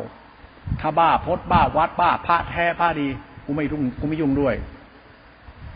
[0.81, 3.09] ถ้าบ้าพดบ้าวัดบ้าพระแท้พระดี
[3.45, 4.55] กูไม่รุ่งกูไม่ยุ่งด้วย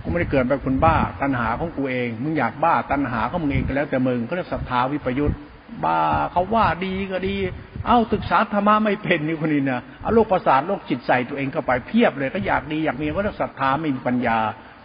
[0.03, 5.35] กูไม่ได้เกิดแบบคนบ้า ตัณหาของกูเอง มึงอยากบ้าตัณหาของมึงเองก็แล้วแต่มึงก็เรียกศรัทธาวิปยุทธ
[5.85, 5.99] บ้า
[6.33, 7.37] เขาว่าดีก็ดี
[7.87, 14.39] เอ้าศึกษาธรรมะไม่เป็นนี่คนนี้นะเอาโรคประสาทโรคจิตใส่ตัวเองเข้าไปเพียบเลยก็อยากดีอยากมีก็เรียกศรัทธาไม่มีปัญญา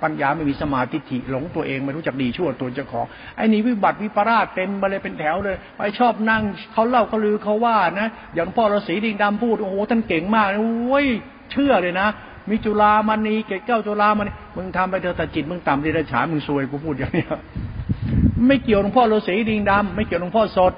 [0.04, 6.42] ปัญญาไม่มีสมาธิิหลงตัวเองไม่รู้จักดีชั่วตัวเจ้าของไอ้นี่วิบัติวิปราชเต็มมาเลยเป็นแถวเลยไปชอบนั่ง
[6.74, 11.06] เขาเล่าเขาลือเขาว่านะอย่างพ่อฤาษีดิงดำพูดโอ้โหท่านเก่งมากโอ้ย
[11.52, 12.08] เชื่อเลยนะ
[12.50, 17.26] มีจุลามณีเกศเก้าจุลามณีมึงทำไปเถอะแต่จิตมึงต่ำดีระฉามึงซวยกูพูดอย่างนี้
[18.48, 20.74] ไม่เกี่ยวหลวงพ่อฤาษีดิงดำไม่เกี่ยวหลวงพ่อสด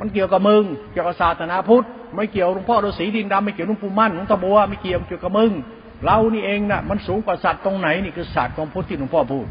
[0.00, 1.86] มันเกี่ยวกับมึงเกี่ยวกับศาสนาพุทธ
[2.16, 5.52] ไม่เกี่ยวหลวงพ่อฤาษีดิงดำไม่เกี่ยวหลวงปู่มั่นหลวงตาบัวไม่เกี่ยวเกี่ยวกับมึง
[6.04, 9.46] เรานี่เองนะ่ะ มันสูงกว่าสัตว์ตรงไหนนี่คือศาสตร์ของพุทธที่หลวงพ่อพูด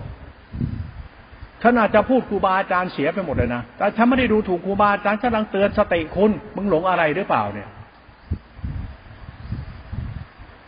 [1.61, 7.69] ท่านอาจจะพูดครูบาอาจารย์เสียไปหมดเลยนะแต่ฉันไม่ได้ดูถูกครูบาอาจารย์ฉันกำลังเตือนสติคุณมึงหลงอะไรหรือเปล่าเนี่ย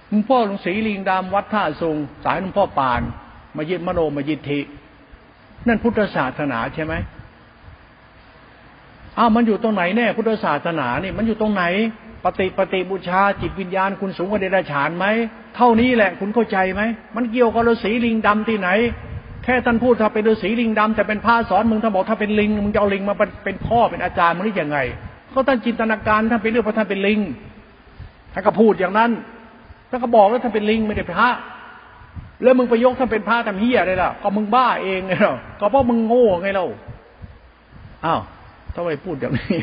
[0.10, 3.02] หลวงพ่อหลวงศรีลิงดำวัดท่าทรงสายหลวงพ่อปาน
[3.58, 4.60] มายึดมโนมายึดทิ
[5.68, 6.94] นั่นพุทธศาสนาใช่ไหม
[9.18, 11.64] อ้าวมันอยู่ตรงไหนแน่พุทธศาสนานี่มันอยู่ตรงไหน
[12.24, 15.06] ปฏิปฏิบูชาจิตวิญญาณคุณสูงกว่าเดรัจฉานไหม
[15.56, 16.82] เท่านี้แหละคุณเข้าใจไหม
[17.16, 18.70] มันเกี่ยวกับฤาษีลิงดำที่ไหน
[19.44, 24.78] แค่ท่านพูดถ้าเป็นฤาษีลิงดำแต่เป็นพระสอนมึงถ้าบอกถ้าเป็นลิงมึงจะเอาลิงมาเป็นพ่อเป็นอาจารย์มึงได้ยังไง
[25.34, 27.20] ก็ท่านจินตนาการท่านเป็นเรื่องเพราะท่านเป็นลิง
[28.34, 29.12] ท่านก็พูดอย่างนั้น
[29.90, 31.30] ท่านก็บอกว่าท่านเป็นลิงไม่ได้พระ
[32.44, 36.66] แล้วมึงไปยกท่านเป็นพระทำเฮียอะไรล่ะก็มึงบ้าเองไงเนาะก็เพราะมึงโง่ไงเรา
[38.06, 38.22] อ้าว
[38.76, 39.60] ทำไมพูดอย่างนี้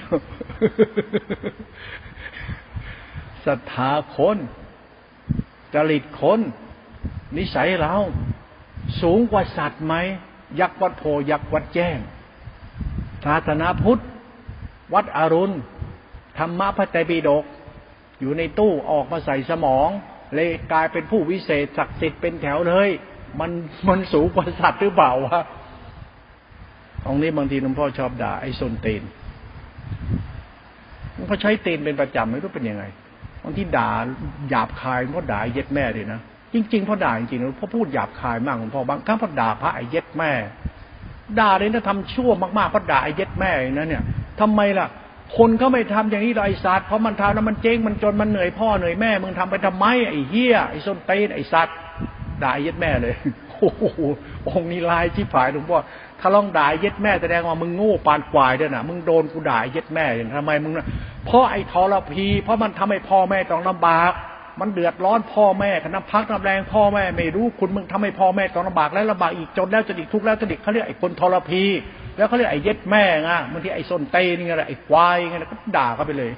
[3.47, 4.39] ศรัทธาคน
[5.75, 6.41] จริตคน
[7.37, 7.95] นิสัยเรา
[9.03, 9.95] สูงกว่าสัตว์ไหม
[10.61, 11.99] ยักษ์วัดโพยักษ์วัดแจ้ง
[13.25, 14.03] ศาสนาพุทธ
[14.95, 15.55] วัดอรุณ
[16.39, 17.45] ธรรมะพระไตรปิฎก
[18.21, 19.89] อยู่ในตู้ออกมาใส่สมอง
[20.35, 22.89] เลยกลายเป็นผู้วิเศษศักดิ์สิทธิ์เป็นแถวเลย
[23.41, 23.51] มัน
[23.89, 25.41] มันสูงกว่าสัตว์หรือเปล่าวะ
[27.05, 29.03] ตรงนี้บางทีหลวงพ่อชอบด่าไอ้ส้นตีน
[31.13, 32.85] หลวงพ่อใช้ตีนเป็นประจำไม่รู้เป็นยังไง
[33.43, 33.91] บางที่ด่า
[34.51, 36.21] หยาบคายพราะด่าเย็ดแม่เลยนะ
[36.55, 40.33] จริงๆพราะด่าจริงๆพราะพูดหยาบคายมากหลวงพ่อบางครั้งพราะด่าพระไอ้เย็ดแม่
[41.39, 44.03] ด่าเลยนะทำชั่วมากๆพราะด่าไอ้เย็ดแม่นะเนี่ย
[44.41, 44.89] ทำไมล่ะ
[45.37, 51.77] คนเขาไม่ทำอย่างนี้เราไอ้สัตว์เพราะมันทำแล้วมันเจ๊งมันจนมันเหนื่อยพ่อเหนื่อยแม่มึงทำไปทำไมไอ้เหี้ยไอ้ส้นเตนไอ้สัตว์
[52.43, 53.15] ด่าไอ้เย็ดแม่เลย
[53.59, 54.01] โอ้โห
[54.49, 55.79] องค์นี้ลายที่ผายหลวงพ่อ
[56.25, 60.87] ถ้าลองด่าเย็ดแม่แสดงว่ามึงโง่ปานควายด้วยนะมึงโดนกูด่าเย็ดแม่อย่างทำไมมึงนะ
[61.27, 64.13] เพราะไอ้ทรพี เพราะมันทำให้พ่อแม่ต้องลำบาก
[64.61, 71.63] มันเดือดร้อนพ่อแม่คณะพักน้ำแรงพ่อแม่ไม่รู้คุณมึงทำให้พ่อแม่ต้องลำบากแล้วลำบากอีกจนแล้วจะอีกทุกแล้วจะอีกเขาเรียกไอ้คนทรพี
[72.17, 76.31] แล้วเขาเรียกไอ้เย็ดแม่ไงบางทีไอ้ส้นเตนี่ไงไอ้ควายไงก็ด่าเขาไปเลย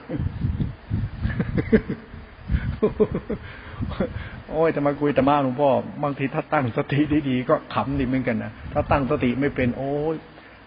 [4.50, 5.70] โอ้ยจะมาคุยแต่มาหลวงพ่อ
[6.02, 10.16] บางทีถ้าตั้งสติดีๆก็ขำดีเหมือนกันนะถ้าตั้งสติไม่เป็น โอ้ย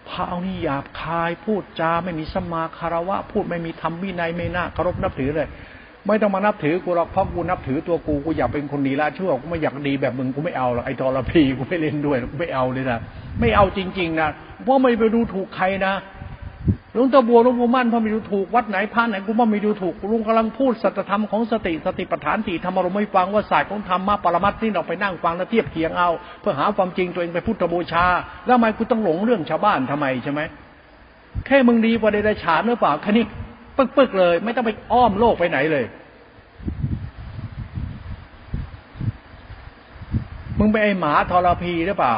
[0.08, 5.48] พระเอานี่หยาบคายพูดจาไม่มีสมาคารวะ พูดไม่มีธรรมวินัยไม่น่าเคารพนับถือเลย
[6.06, 12.98] ไม่ต้องมานับถือกูหรอกเพราะกูนับถือตัวกูกูอยากเป็นคนดีละชั่วกูไม่อยากดีแบบมึงกูไม่เอาหรอกไอ้ทรพีกูไม่เล่นด้วยกูไม่เอาเลยนะ
[13.40, 14.28] ไม่เอาจริง ๆนะ
[14.64, 15.94] เพราะไม่ไปดูถูกใครนะ
[16.94, 26.08] หลวงตาบัวหลวงปู่มั่นพ่อไม่ดูถูกวัดไหนพระไหนกูว่าไม่ดูถูกลุงกำลังพูดสัจธรรมของสติสติปัฏฐานสี่ธรรมารมไม่ฟังว่าศาสตร์ของธรรมะปรมัตถ์นี่เราไปนั่งฟังแล้วเทียบเคียงเอา
[26.40, 28.04] เพื่อหาความจริงตัวเองไปพุทธบูชา
[28.46, 30.40] แล้วทำไมกูต้องหลงเรื่องชาวบ้านทำไมใช่ไหม
[31.46, 33.24] แค่มึงดีกว่าเดรัจฉานหรือเปล่าแค่นี้
[33.76, 35.84] ปึ๊กๆเลย ไม่ต้องไปอ้อมโลกไปไหนเลย
[40.58, 42.14] มึงไปไอหมาทรพีหรือเปล่า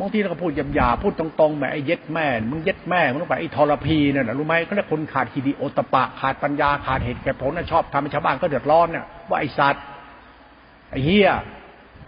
[0.00, 9.84] บางทีเราก็พูดหยาบๆพูดตรงๆแบบไอ้เย็ดแม่ มึงเย็ดแม่ มึงต้องไปไอ้ทรพีนั่ยนะรู้ไหมเขาเรียกคนขาดคีดีโอตปะ ขาดปัญญาขาดเหตุแก่ผลนะชอบทำให้ชาวบ้านก็เดือดร้อนเนี่ยว่าไอ้สัตว์
[10.90, 11.30] ไอ้เฮีย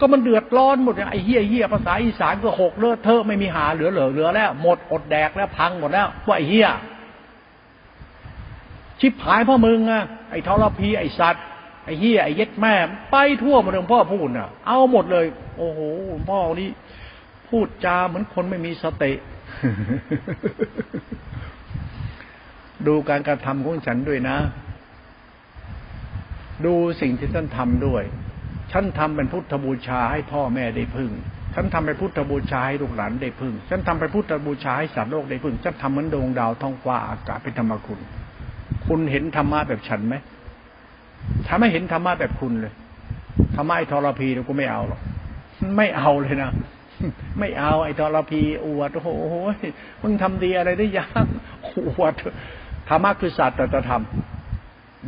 [0.01, 6.69] ก็มันเดือดร้อนหมดเนี่ยไอ้เฮียเฮียภาษาอีสานก็หกเลือดเทอะไม่มีหาเหลือเหลือเหลือแล้วหมดอดแดกแล้วพังหมดแล้วว่าไอ้เฮีย
[9.01, 11.45] ชิบหายพ่อมึงอะไอ้ทรพีไอ้สัตว์
[11.85, 12.75] ไอ้เฮียไอ้เย็ดแม่
[13.11, 15.25] ไปทั่วหมดเลยพ่อพูดน่ะ เอาหมดเลย
[15.59, 15.81] โอ้โห
[16.31, 16.71] พ่อนี่
[17.49, 19.13] พูดจาเหมือนคนไม่มีสติ
[22.87, 24.37] ดูการกระทำของฉันด้วยนะ
[26.65, 28.03] ดูสิ่งที่ท่านทำด้วย
[28.73, 31.11] ฉันทำเป็นพุทธบูชาให้พ่อแม่ได้พึ่ง
[31.55, 38.01] ฉันทำเป็นพุทธบูชาให้ลูกหลานได้พึ่ง ฉันทำเป็นพุทธบูชาให้สัตว์โลกได้พึ่ง ฉันทำเหมือนดวงดาวท้องฟ้าอากาศเป็นธรรมคุณ
[38.87, 40.15] คุณเห็นธรรมะแบบฉันไหม
[41.47, 42.73] ถ้าไม่เห็นธรรมะแบบคุณเลย
[43.57, 45.01] ธรรมะไอ้ทรพีเราก็ไม่เอาหรอก
[45.77, 46.51] ไม่เอาเลยนะ
[47.39, 49.09] ไม่เอาไอ้ทรพีอวดโอ้โห
[50.03, 51.27] มึงทำดีอะไรได้ยัง
[51.89, 52.15] อวด
[52.89, 54.03] ธรรมะคือศาสตร์ตธรรม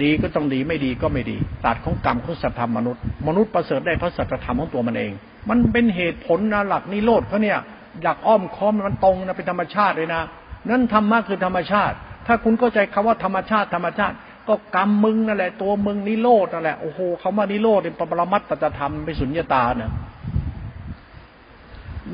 [0.03, 5.13] ดีก็ต้องดีไม่ดีก็ไม่ดีศาสตร์ของกรรมของสัตธรรมมนุษย์ มนุษย์ประเสริฐได้เพราะสัจธรรมของตัวมันเอง
[5.49, 7.59] มันเป็นเหตุผลนะหลักนิโรธเขาเนี่ย
[8.03, 10.23] อยากอ้อมค้อมมันตรงนะเป็นธรรมชาติเลยนะ
[10.69, 14.15] นั่นธรรมะคือธรรมชาติ ถ้าคุณเข้าใจคำว่าธรรมชาติธรรมชาติ
[14.49, 19.91] ก็กรรมมึงนั่นแหละตัวมึงนิโรธนั่นแหละโอ้โหคำว่านิโรธเป็นปรมัตตธรรมเป็นสุญญตาเนี่ย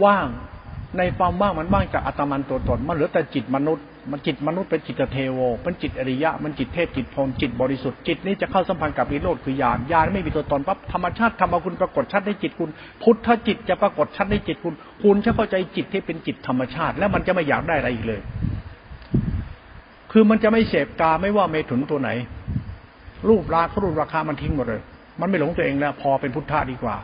[0.04, 0.28] ว่าง
[0.98, 12.70] ในความว่างมันว่างจากอัตมันตัวตน มันเหลือแต่จิตมนุษย์ มันจิตมนุษย์เป็นจิตเทโวเป็นจิตอริยะ มันจิตเทพจิตพรจิตบริสุทธิ์จิตนี้จะเข้าสัมพันธ์กับนิโรธคือญาณญาณไม่มีตัวตนปั๊บธรรมชาติธรรมคุณปรากฏชัดในจิตคุณ
[13.02, 18.20] พุทธจิตจะปรากฏชัดในจิตคุณ คุณจะเข้าใจจิตที่เป็นจิตธรรมชาติ แล้วมันจะไม่อยากได้อะไรอีกเลย
[20.12, 22.10] คือมันจะไม่เสพกาไม่ว่าเมถุนตัวไหน
[23.28, 24.82] รูปราคารูปราคามันทิ้งหมดเลย
[25.20, 26.96] มันไม่หลงตัวเองแล้ว พอเป็นพุทธะดีกว่า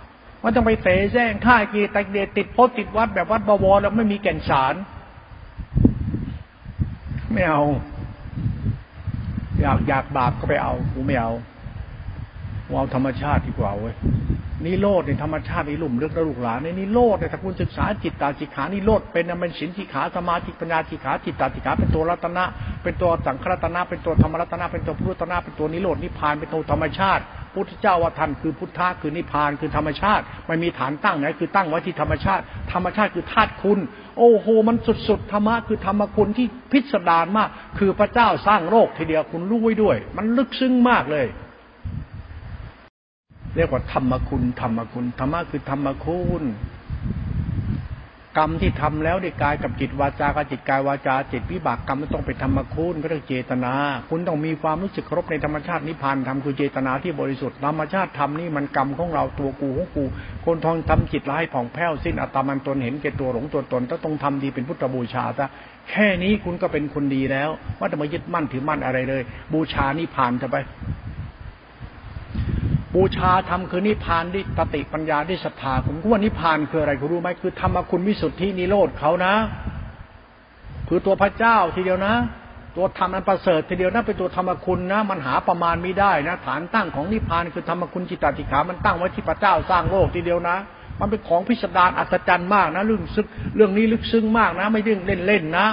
[0.43, 4.74] ว่าต้องไปเตะแจ้งฆ่ากีตกเดตติดพจติดวัดแบบวัดบวรแล้วไม่มีแก่นสาร
[7.32, 7.62] ไม่เอา
[9.61, 11.32] อยากอยากบาปก็ไปเอากูไม่เอา
[12.76, 13.94] เอาธรรมชาติดีกว่าเว้ย
[14.64, 22.44] นิโรธในธรรมชาติในลุ่มเลือกลูกหลานในนิโรธในถ้าคุณศึกษาจิตตาจิขานิโรธเป็นมันสินจิขาสมาธิปัญญาจิขาจิตตาจิขาเป็นตัวรัตนะ
[22.82, 27.22] เป็นตัวสังขรัตนะ เป็นตัวธรรมรัตนะ เป็นตัวพุทธตนะเป็นตัวนิโรธนิพานเป็นตัวธรรมชาติ
[27.54, 32.42] พุทธเจ้าว่าท่านคือพุทธะคือนิพพานคือธรรมชาติไม่มีฐานตั้งไหนคือตั้งไว้ที่ธรรมชาติ
[32.72, 33.78] ธรรมชาติคือธาตุคุณ
[34.18, 34.76] โอ้โหมัน
[35.08, 37.48] สุดๆธรรมะคือธรรมคุณที่พิสดารมาก
[37.78, 41.26] คือพระเจ้าสร้างโลกทีเดียวคุณรู้ไว้ด้วย มันลึกซึ้งมากเลย
[43.57, 46.44] เรียกว่าธรรมคุณธรรมคุณธรรมะคือธรรมคุณ
[48.38, 53.72] กรรมที่ทำแล้วด้วยกายกับจิตวาจากับจิตกายวาจาจิตวิบากกรรมมันต้องเป็นธรรมคุณก็ต้องเจตนา
[54.11, 60.05] คุณต้องมีความรู้สึกครบในธรรมชาตินิพพานธรรมคือเจตนาที่บริสุทธิ์ธรรมชาติธรรมนี่มันกรรมของเราตัวกูของกู
[60.44, 65.46] คนทองทำจิตร้ายผ่องแผ้วสิ้นอัตมันตนเห็นแก่ตัวหลงตัวตนต้องทำดีเป็นพุทธบูชาซะ
[65.90, 69.22] แค่นี้คุณก็เป็นคนดีแล้ว ว่าจะมายึดมั่นถือมั่นอะไรเลย
[69.53, 70.57] บูชานิพพานจะไป
[72.95, 79.34] บูชาธรรมคือนิพพานดิสติปัญญาดิศรัทธาผมว่านิพพานคืออะไรคุณรู้ไหมคือธรรมคุณวิสุทธินิโรธเขานะ
[80.88, 82.14] คือตัวพระเจ้าทีเดียวนะ
[82.76, 90.57] ตัวธรรมอันประเสริฐทีเดียวนะเป็นตัวธรรมคุณนะ มันหาประมาณไม่ได้นะ ฐานตั้งของนิพพานคือธรรมคุณจิตติขา มันตั้งไว้ที่พระเจ้าสร้างโลกทีเดียวนะ
[91.01, 93.26] มันเป็นของพิสดารอัศจรรย์มากนะเรื่องซึก
[93.57, 95.66] เรื่องนี้ลึกซึ้งมากนะ ไม่เรื่องเล่นๆนะ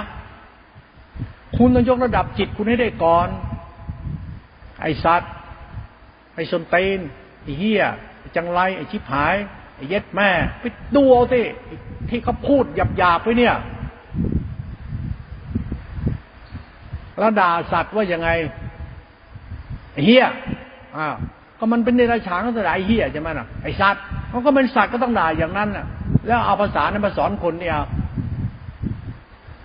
[1.56, 3.28] คุณต้องยกระดับจิตคุณให้ได้ก่อน
[4.82, 5.32] ไอ้สัตว์
[6.34, 6.98] ไอ้สนเตน
[7.42, 7.82] ไอ้เฮีย
[8.18, 9.36] ไอ้จังไรไอ้ชิบหาย
[9.76, 10.64] ไอ้เย็ดแม่ไป
[10.94, 11.42] ดูเอาสิ
[12.08, 12.64] ที่เขาพูด
[12.96, 13.56] หยาบๆไปเนี่ย
[17.18, 18.28] แล้วด่าสัตว์ว่ายังไง
[19.92, 20.26] ไอ้เฮีย
[20.96, 21.14] อ้าว
[21.58, 24.02] ก็มันเป็นเนรชานก็จะด่าไอ้เหี้ยใช่ไหมน่ะไอ้สัตว์
[24.32, 25.86] มันก็เป็นสัตว์ก็ต้องด่าอย่างนั้นน่ะ
[26.26, 27.74] แล้วเอาภาษานั้นมาสอนคนเนี่ย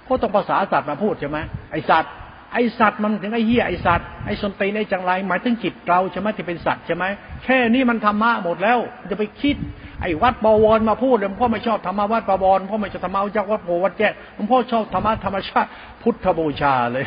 [0.08, 1.38] ก็ต้องภาษาสัตว์มาพูดใช่ไหม
[1.72, 2.14] ไอ้สัตว์
[2.56, 7.04] ไอสัตว์มันถึงไอเหี้ยไอสัตว์ไอสนตีนไอจังไรหมายถึงจิตเราใช่ไหมที่เป็นสัตว์ใช่ไหม
[7.44, 8.80] แค่นี้มันธรรมะหมดแล้ว
[9.12, 9.56] จะไปคิด
[10.02, 15.70] ไอวัดบวรมาพูดเลยพ่อไม่ชอบธรรมะวัดบวรพ่อไม่ชอบธรรมะจากวัดโพวัดแจ้หลวงพ่อชอบธรรมะธรรมชาติ
[16.02, 17.06] พุทธบูชาเลย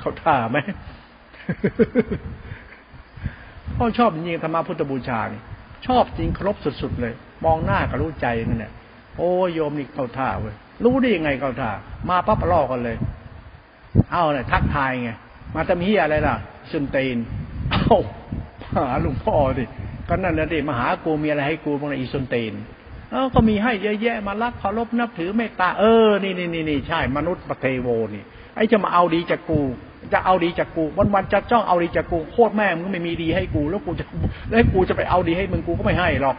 [0.00, 0.58] เขาท่าไหม
[3.76, 5.40] พ่อชอบจริงธรรมะพุทธบูชานี่
[5.86, 7.12] ชอบจริงครบสุดๆเลย
[7.44, 8.72] มองหน้าก็รู้ใจนั่นแหละ
[9.16, 10.54] โอ้โยมนี่เข้าท่าเว้ย
[10.84, 11.70] รู้ได้ยังไงเข้าท่า
[12.08, 12.96] มาปั๊บล่อกันเลย
[14.12, 15.10] เอาเลยทักทายไง
[15.54, 16.36] มาทำเฮียอะไรล่ะ
[16.70, 17.16] สุนเตน
[17.70, 17.96] เอา
[18.74, 19.64] หาหลวงพ่อดิ
[20.08, 22.54] ก็นั่นนะดิมาหากูมีอะไรให้กูบ้างอีสุนเตน
[23.10, 28.22] เออก็มีให้เยอะแยะมารักเคารพนับถือเมตตาเออนี่นี่นี่นี่ใช่ มนุษย์ปเทโวนี่
[28.54, 29.60] ไอ้จะมาเอาดีจากกู
[30.12, 34.04] จะเอาดีจากกูวันวันจะจ้องเอาดีจากกูโคตรแม่มึงไม่มีดีให้กู แล้วกูจะ
[34.50, 36.36] แล้วกูจะไปเอาดีให้มึงกูก็ไม่ให้หรอก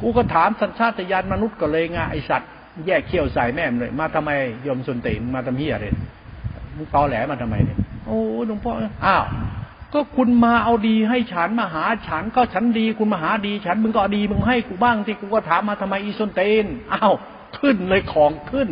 [0.00, 2.50] กูก็ถามสัญชาตญาณมนุษย์ก็เลยไงไอสัตว์
[2.86, 4.30] แยกเขี้ยวใส่แม่เลย มาทำไม
[4.66, 5.92] ยมสุนติมาทำเฮียเลย
[6.76, 8.72] มึงตอแหลมาทำไมเนี่ยโอ้หลวงพ่อ
[9.06, 9.24] อ้าว
[9.94, 17.14] ก็คุณมาเอาดีให้ฉันมาหาฉันก็ฉันดี คุณมาหาดี ฉันมึงก็ดีมึงให้กูบ้างที่กูก็ถามมาทำไมอีสุนเตนอ้าว
[17.58, 18.68] ขึ้นเลยของขึ้น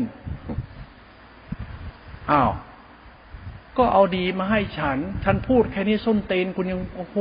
[2.31, 2.51] อ้าว
[3.79, 7.17] ก็เอาดีมาให้ฉัน ฉันพูดแค่นี้ส้นเตนคุณยังโอ้โห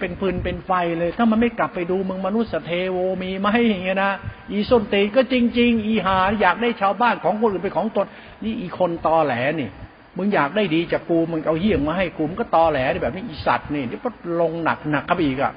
[0.00, 4.12] เป็นปืนเป็นไฟเลย ถ้ามันไม่กลับไปดูมึงมนุษย์เทโวมีไหมอย่างเงี้ยนะ
[4.50, 8.06] อีส้นเตนก็จริง ๆ อีหา อยากได้ชาวบ้านของคนอื่นเป็นของตน
[8.42, 9.68] นี่อีคนตอแหลนี่
[10.16, 14.10] มึงอยากได้ดีจากกูมึงเอาเหี้ยงมาให้กูมึงก็ตอแหลแบบนี้อีสัตว์นี่นี่ก็
[14.40, 15.52] ลงหนักหนักครับอีกอะ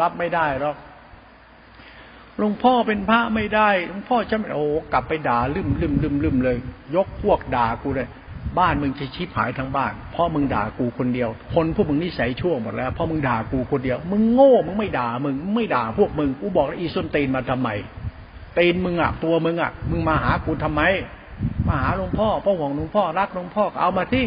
[0.00, 0.76] รับไม่ได้หรอก
[2.38, 6.56] หลวงพ่อเป็นพระไม่ได้หลวงพ่อจะไม่โอ้กลับไปด่าลืมลืมลืมลืมเลย
[6.96, 8.08] ยกพวกด่ากูเลย
[8.58, 17.68] บ้านมึงจะชิบหายทั้งบ้าน เพราะมึงด่ากูคนเดียว คนพวกมึงนิสัยชั่วหมดแล้ว เพราะมึงด่ากูคนเดียว มึงโง่ มึงไม่ด่ามึง ไม่ด่าพวกมึง กูบอกแล้วอีส้นตีนมาทำไม
[18.58, 20.82] ตีนมึงอะ ตัวมึงอะ มึงมาหากูทำไม
[21.68, 24.24] มาหาหลวงพ่อพ่อห่วงหลวงพ่อรักหลวงพ่อเอามาที่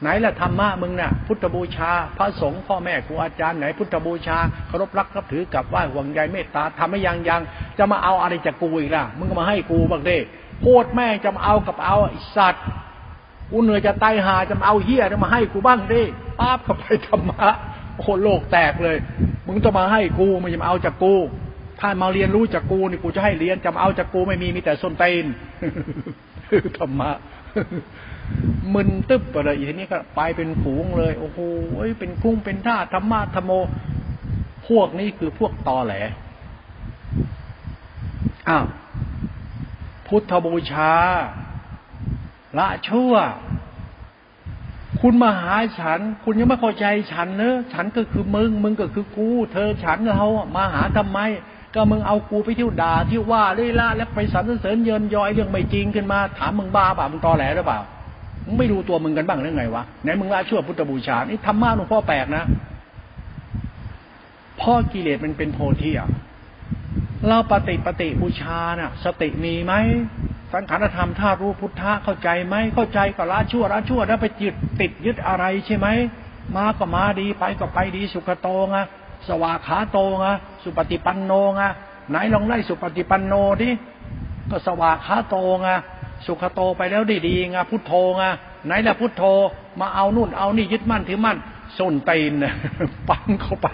[0.00, 4.36] ไหนล่ะธรรมะมึงน่ะ พุทธบูชา พระสงฆ์พ่อแม่ครูอาจารย์ไหนพุทธบูชา
[4.68, 7.40] เคารพรักนับถือกับไหว้ห่วงใยเมตตาทำให้ยังยัง
[7.78, 10.18] จะมาเอาอะไรจากกูอีกล่ะ มึงก็มาให้กูบ้างเด้
[10.60, 12.64] โคตรแม่จะมาเอากับเอาไอสัตว์
[13.52, 16.02] กูเหนื่อยจะตายหาจะมาเอาเฮียจะมาให้กูบ้างดิ
[16.38, 17.48] ป้าบเข้าไปธรรมะ
[17.96, 18.96] โอ้โลกแตกเลย
[19.46, 21.14] มึงจะมาให้กูไม่จะมาเอาจากกู
[21.80, 25.24] ถ้ามาเรียนรู้จากกูนี่กูจะให้เรียนจะมาเอาจากกูไม่มีมีแต่ส้นเตน
[26.78, 27.10] ธรรมะ
[28.74, 31.38] มึนตึ๊บอะไรอีทีนี้ก็ไปเป็นฝูงเลย โอ้โห
[31.98, 33.52] เป็นกุ้งเป็นท่าธรรมะธรรมโม
[34.68, 35.94] พวกนี้คือพวกตอแหล
[38.48, 38.66] อ้าว
[40.06, 40.92] พุทธบูชา
[42.58, 43.14] ละชั่ว
[45.00, 50.24] คุณมาหาฉัน คุณยังไม่เข้าใจฉันเนอะฉันก็คือมึง มึงก็คือกู เธอฉันเรา
[50.56, 51.18] มาหาทำไม
[51.74, 57.80] ก็มึงเอากูไปเที่ยวด่าที่ว่าเล่ล่าแล้วไปสรรเสริญเยินยอยเรื่องไม่จริงขึ้นมา ถามมึงบ้าเปล่ามึงตอแหลหรือเปล่า
[58.46, 62.44] มึงไม่ดูตัวมึงกันบ้างหรือไงวะไหนมึงละชั่วพุทธบูชานี่ธรรมะหลวงพ่อแปลกนะ
[64.60, 66.08] พ่อกิเลสมันเป็นโพธิอะ
[67.28, 69.72] เราปฏิปฏิบูชาน่ะ สติมีไหม
[70.52, 75.88] สังขารธรรมถ้ารู้พุทธะเข้าใจไหมเข้าใจก็ละชั่วละชั่วแล้วไปจิตติดยึดอะไรใช่ไหม
[76.56, 78.84] มาก็มาดีไปก็ไปดีสุขโตงะ
[79.28, 81.70] สวาขาโตงะสุปฏิปันโนงะ
[82.10, 83.70] ไหนลองไล่สุปฏิปันโนดิ
[84.50, 85.76] ก็สวาขาโตงะ
[86.26, 88.30] สุขโตไปแล้วดีดีงะพุทโธงะ
[88.66, 89.22] ไหนละพุทโธ
[89.80, 91.36] มาเอานู่นเอานี่ยึดมั่นถือมั่น
[91.78, 92.32] ส้นตีน
[93.08, 93.68] ปังเข้าไป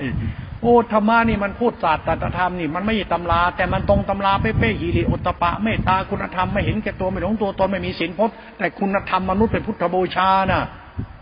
[0.62, 10.62] โอ้ธรรมะนี่มันพูดศาสตร์ตธรรมนี่มันไม่ใช่ตำรา แต่มันตรงตำราเป๊ะๆฮิริโอตปะเมตตาคุณธรรมไม่เห็นแก่ตัวไม่หลงตัวตนไม่มีศีลพจน์แต่คุณธรรมมนุษย์เป็นพุทธบูชาน่ะ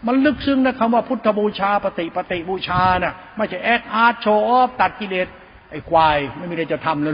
[0.07, 5.29] มันลึกซึ้งนะคำว่าพุทธบูชาปฏิปฏิบูชาน่ะไม่ใช่แอคอาร์ตโชว์ออฟตัดกิเลส
[5.71, 7.13] ไอ้ควายไม่มีอะไรจะทำเลย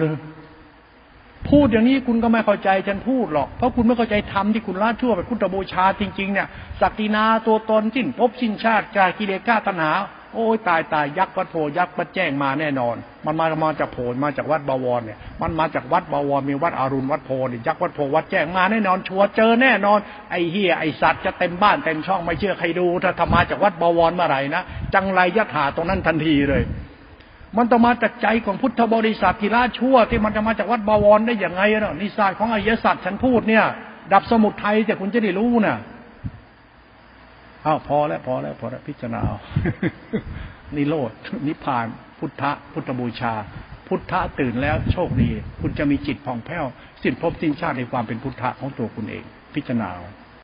[1.51, 6.49] พูดอย่างนี้คุณก็ไม่เข้าใจฉันพูดหรอก เพราะคุณไม่เข้าใจธรรมที่คุณละชั่วเป็นพุทธบูชาจริงๆเนี่ย
[6.81, 9.93] สักดินาตัวตนสิ้นภพสิ้นชาติจากกิเลสก้าตัณหา
[10.35, 12.97] โอ้ยตายตายยักษ์วัดโพยักษ์วัดแจ้งมาแน่นอน
[13.27, 19.99] มันมามาจากโพมาจากวัดบวรเนี่ย มันมาจากวัดบวรมีวัดอรุณวัดโพนี่ยักษ์วัดโพวัดแจ้งมาแน่นอน ชัวเจอแน่นอน
[20.31, 24.63] ไอ้เฮียไอ้สัตว์จะเต็มบ้านเต็มช่องไม่เชื่อใครดูถ้าทำมาจากวัดบวรเมื่อไหร่นะ
[24.95, 26.63] จังไรยัดหาตรงนั้นทันทีเลย
[27.57, 33.65] มันต้องมาจากใจของพุทธบริษัทที่ละชั่ว ที่มันจะมาจากวัดบวรได้อย่างไงเนาะนิสัยของอริยสัจฉันพูดเนี่ย
[34.13, 35.77] ดับสมุทัยแต่คุณจะได้รู้น่ะ
[37.67, 39.39] อ้าวพอแล้วพอแล้วพอแล้วพิจารณาเอา
[40.77, 41.11] นิโรธ
[41.47, 41.87] นิพพาน
[42.19, 43.35] พุทธพุทธบูชา
[43.89, 45.31] พุทธะตื่นแล้วโชคดี
[45.61, 46.65] คุณจะมีจิตผ่องแผ้ว
[47.03, 49.25] สิ้นภพสิ้นชาติในความเป็นพุทธะของตัวคุณเอง
[49.55, 49.91] พิจารณา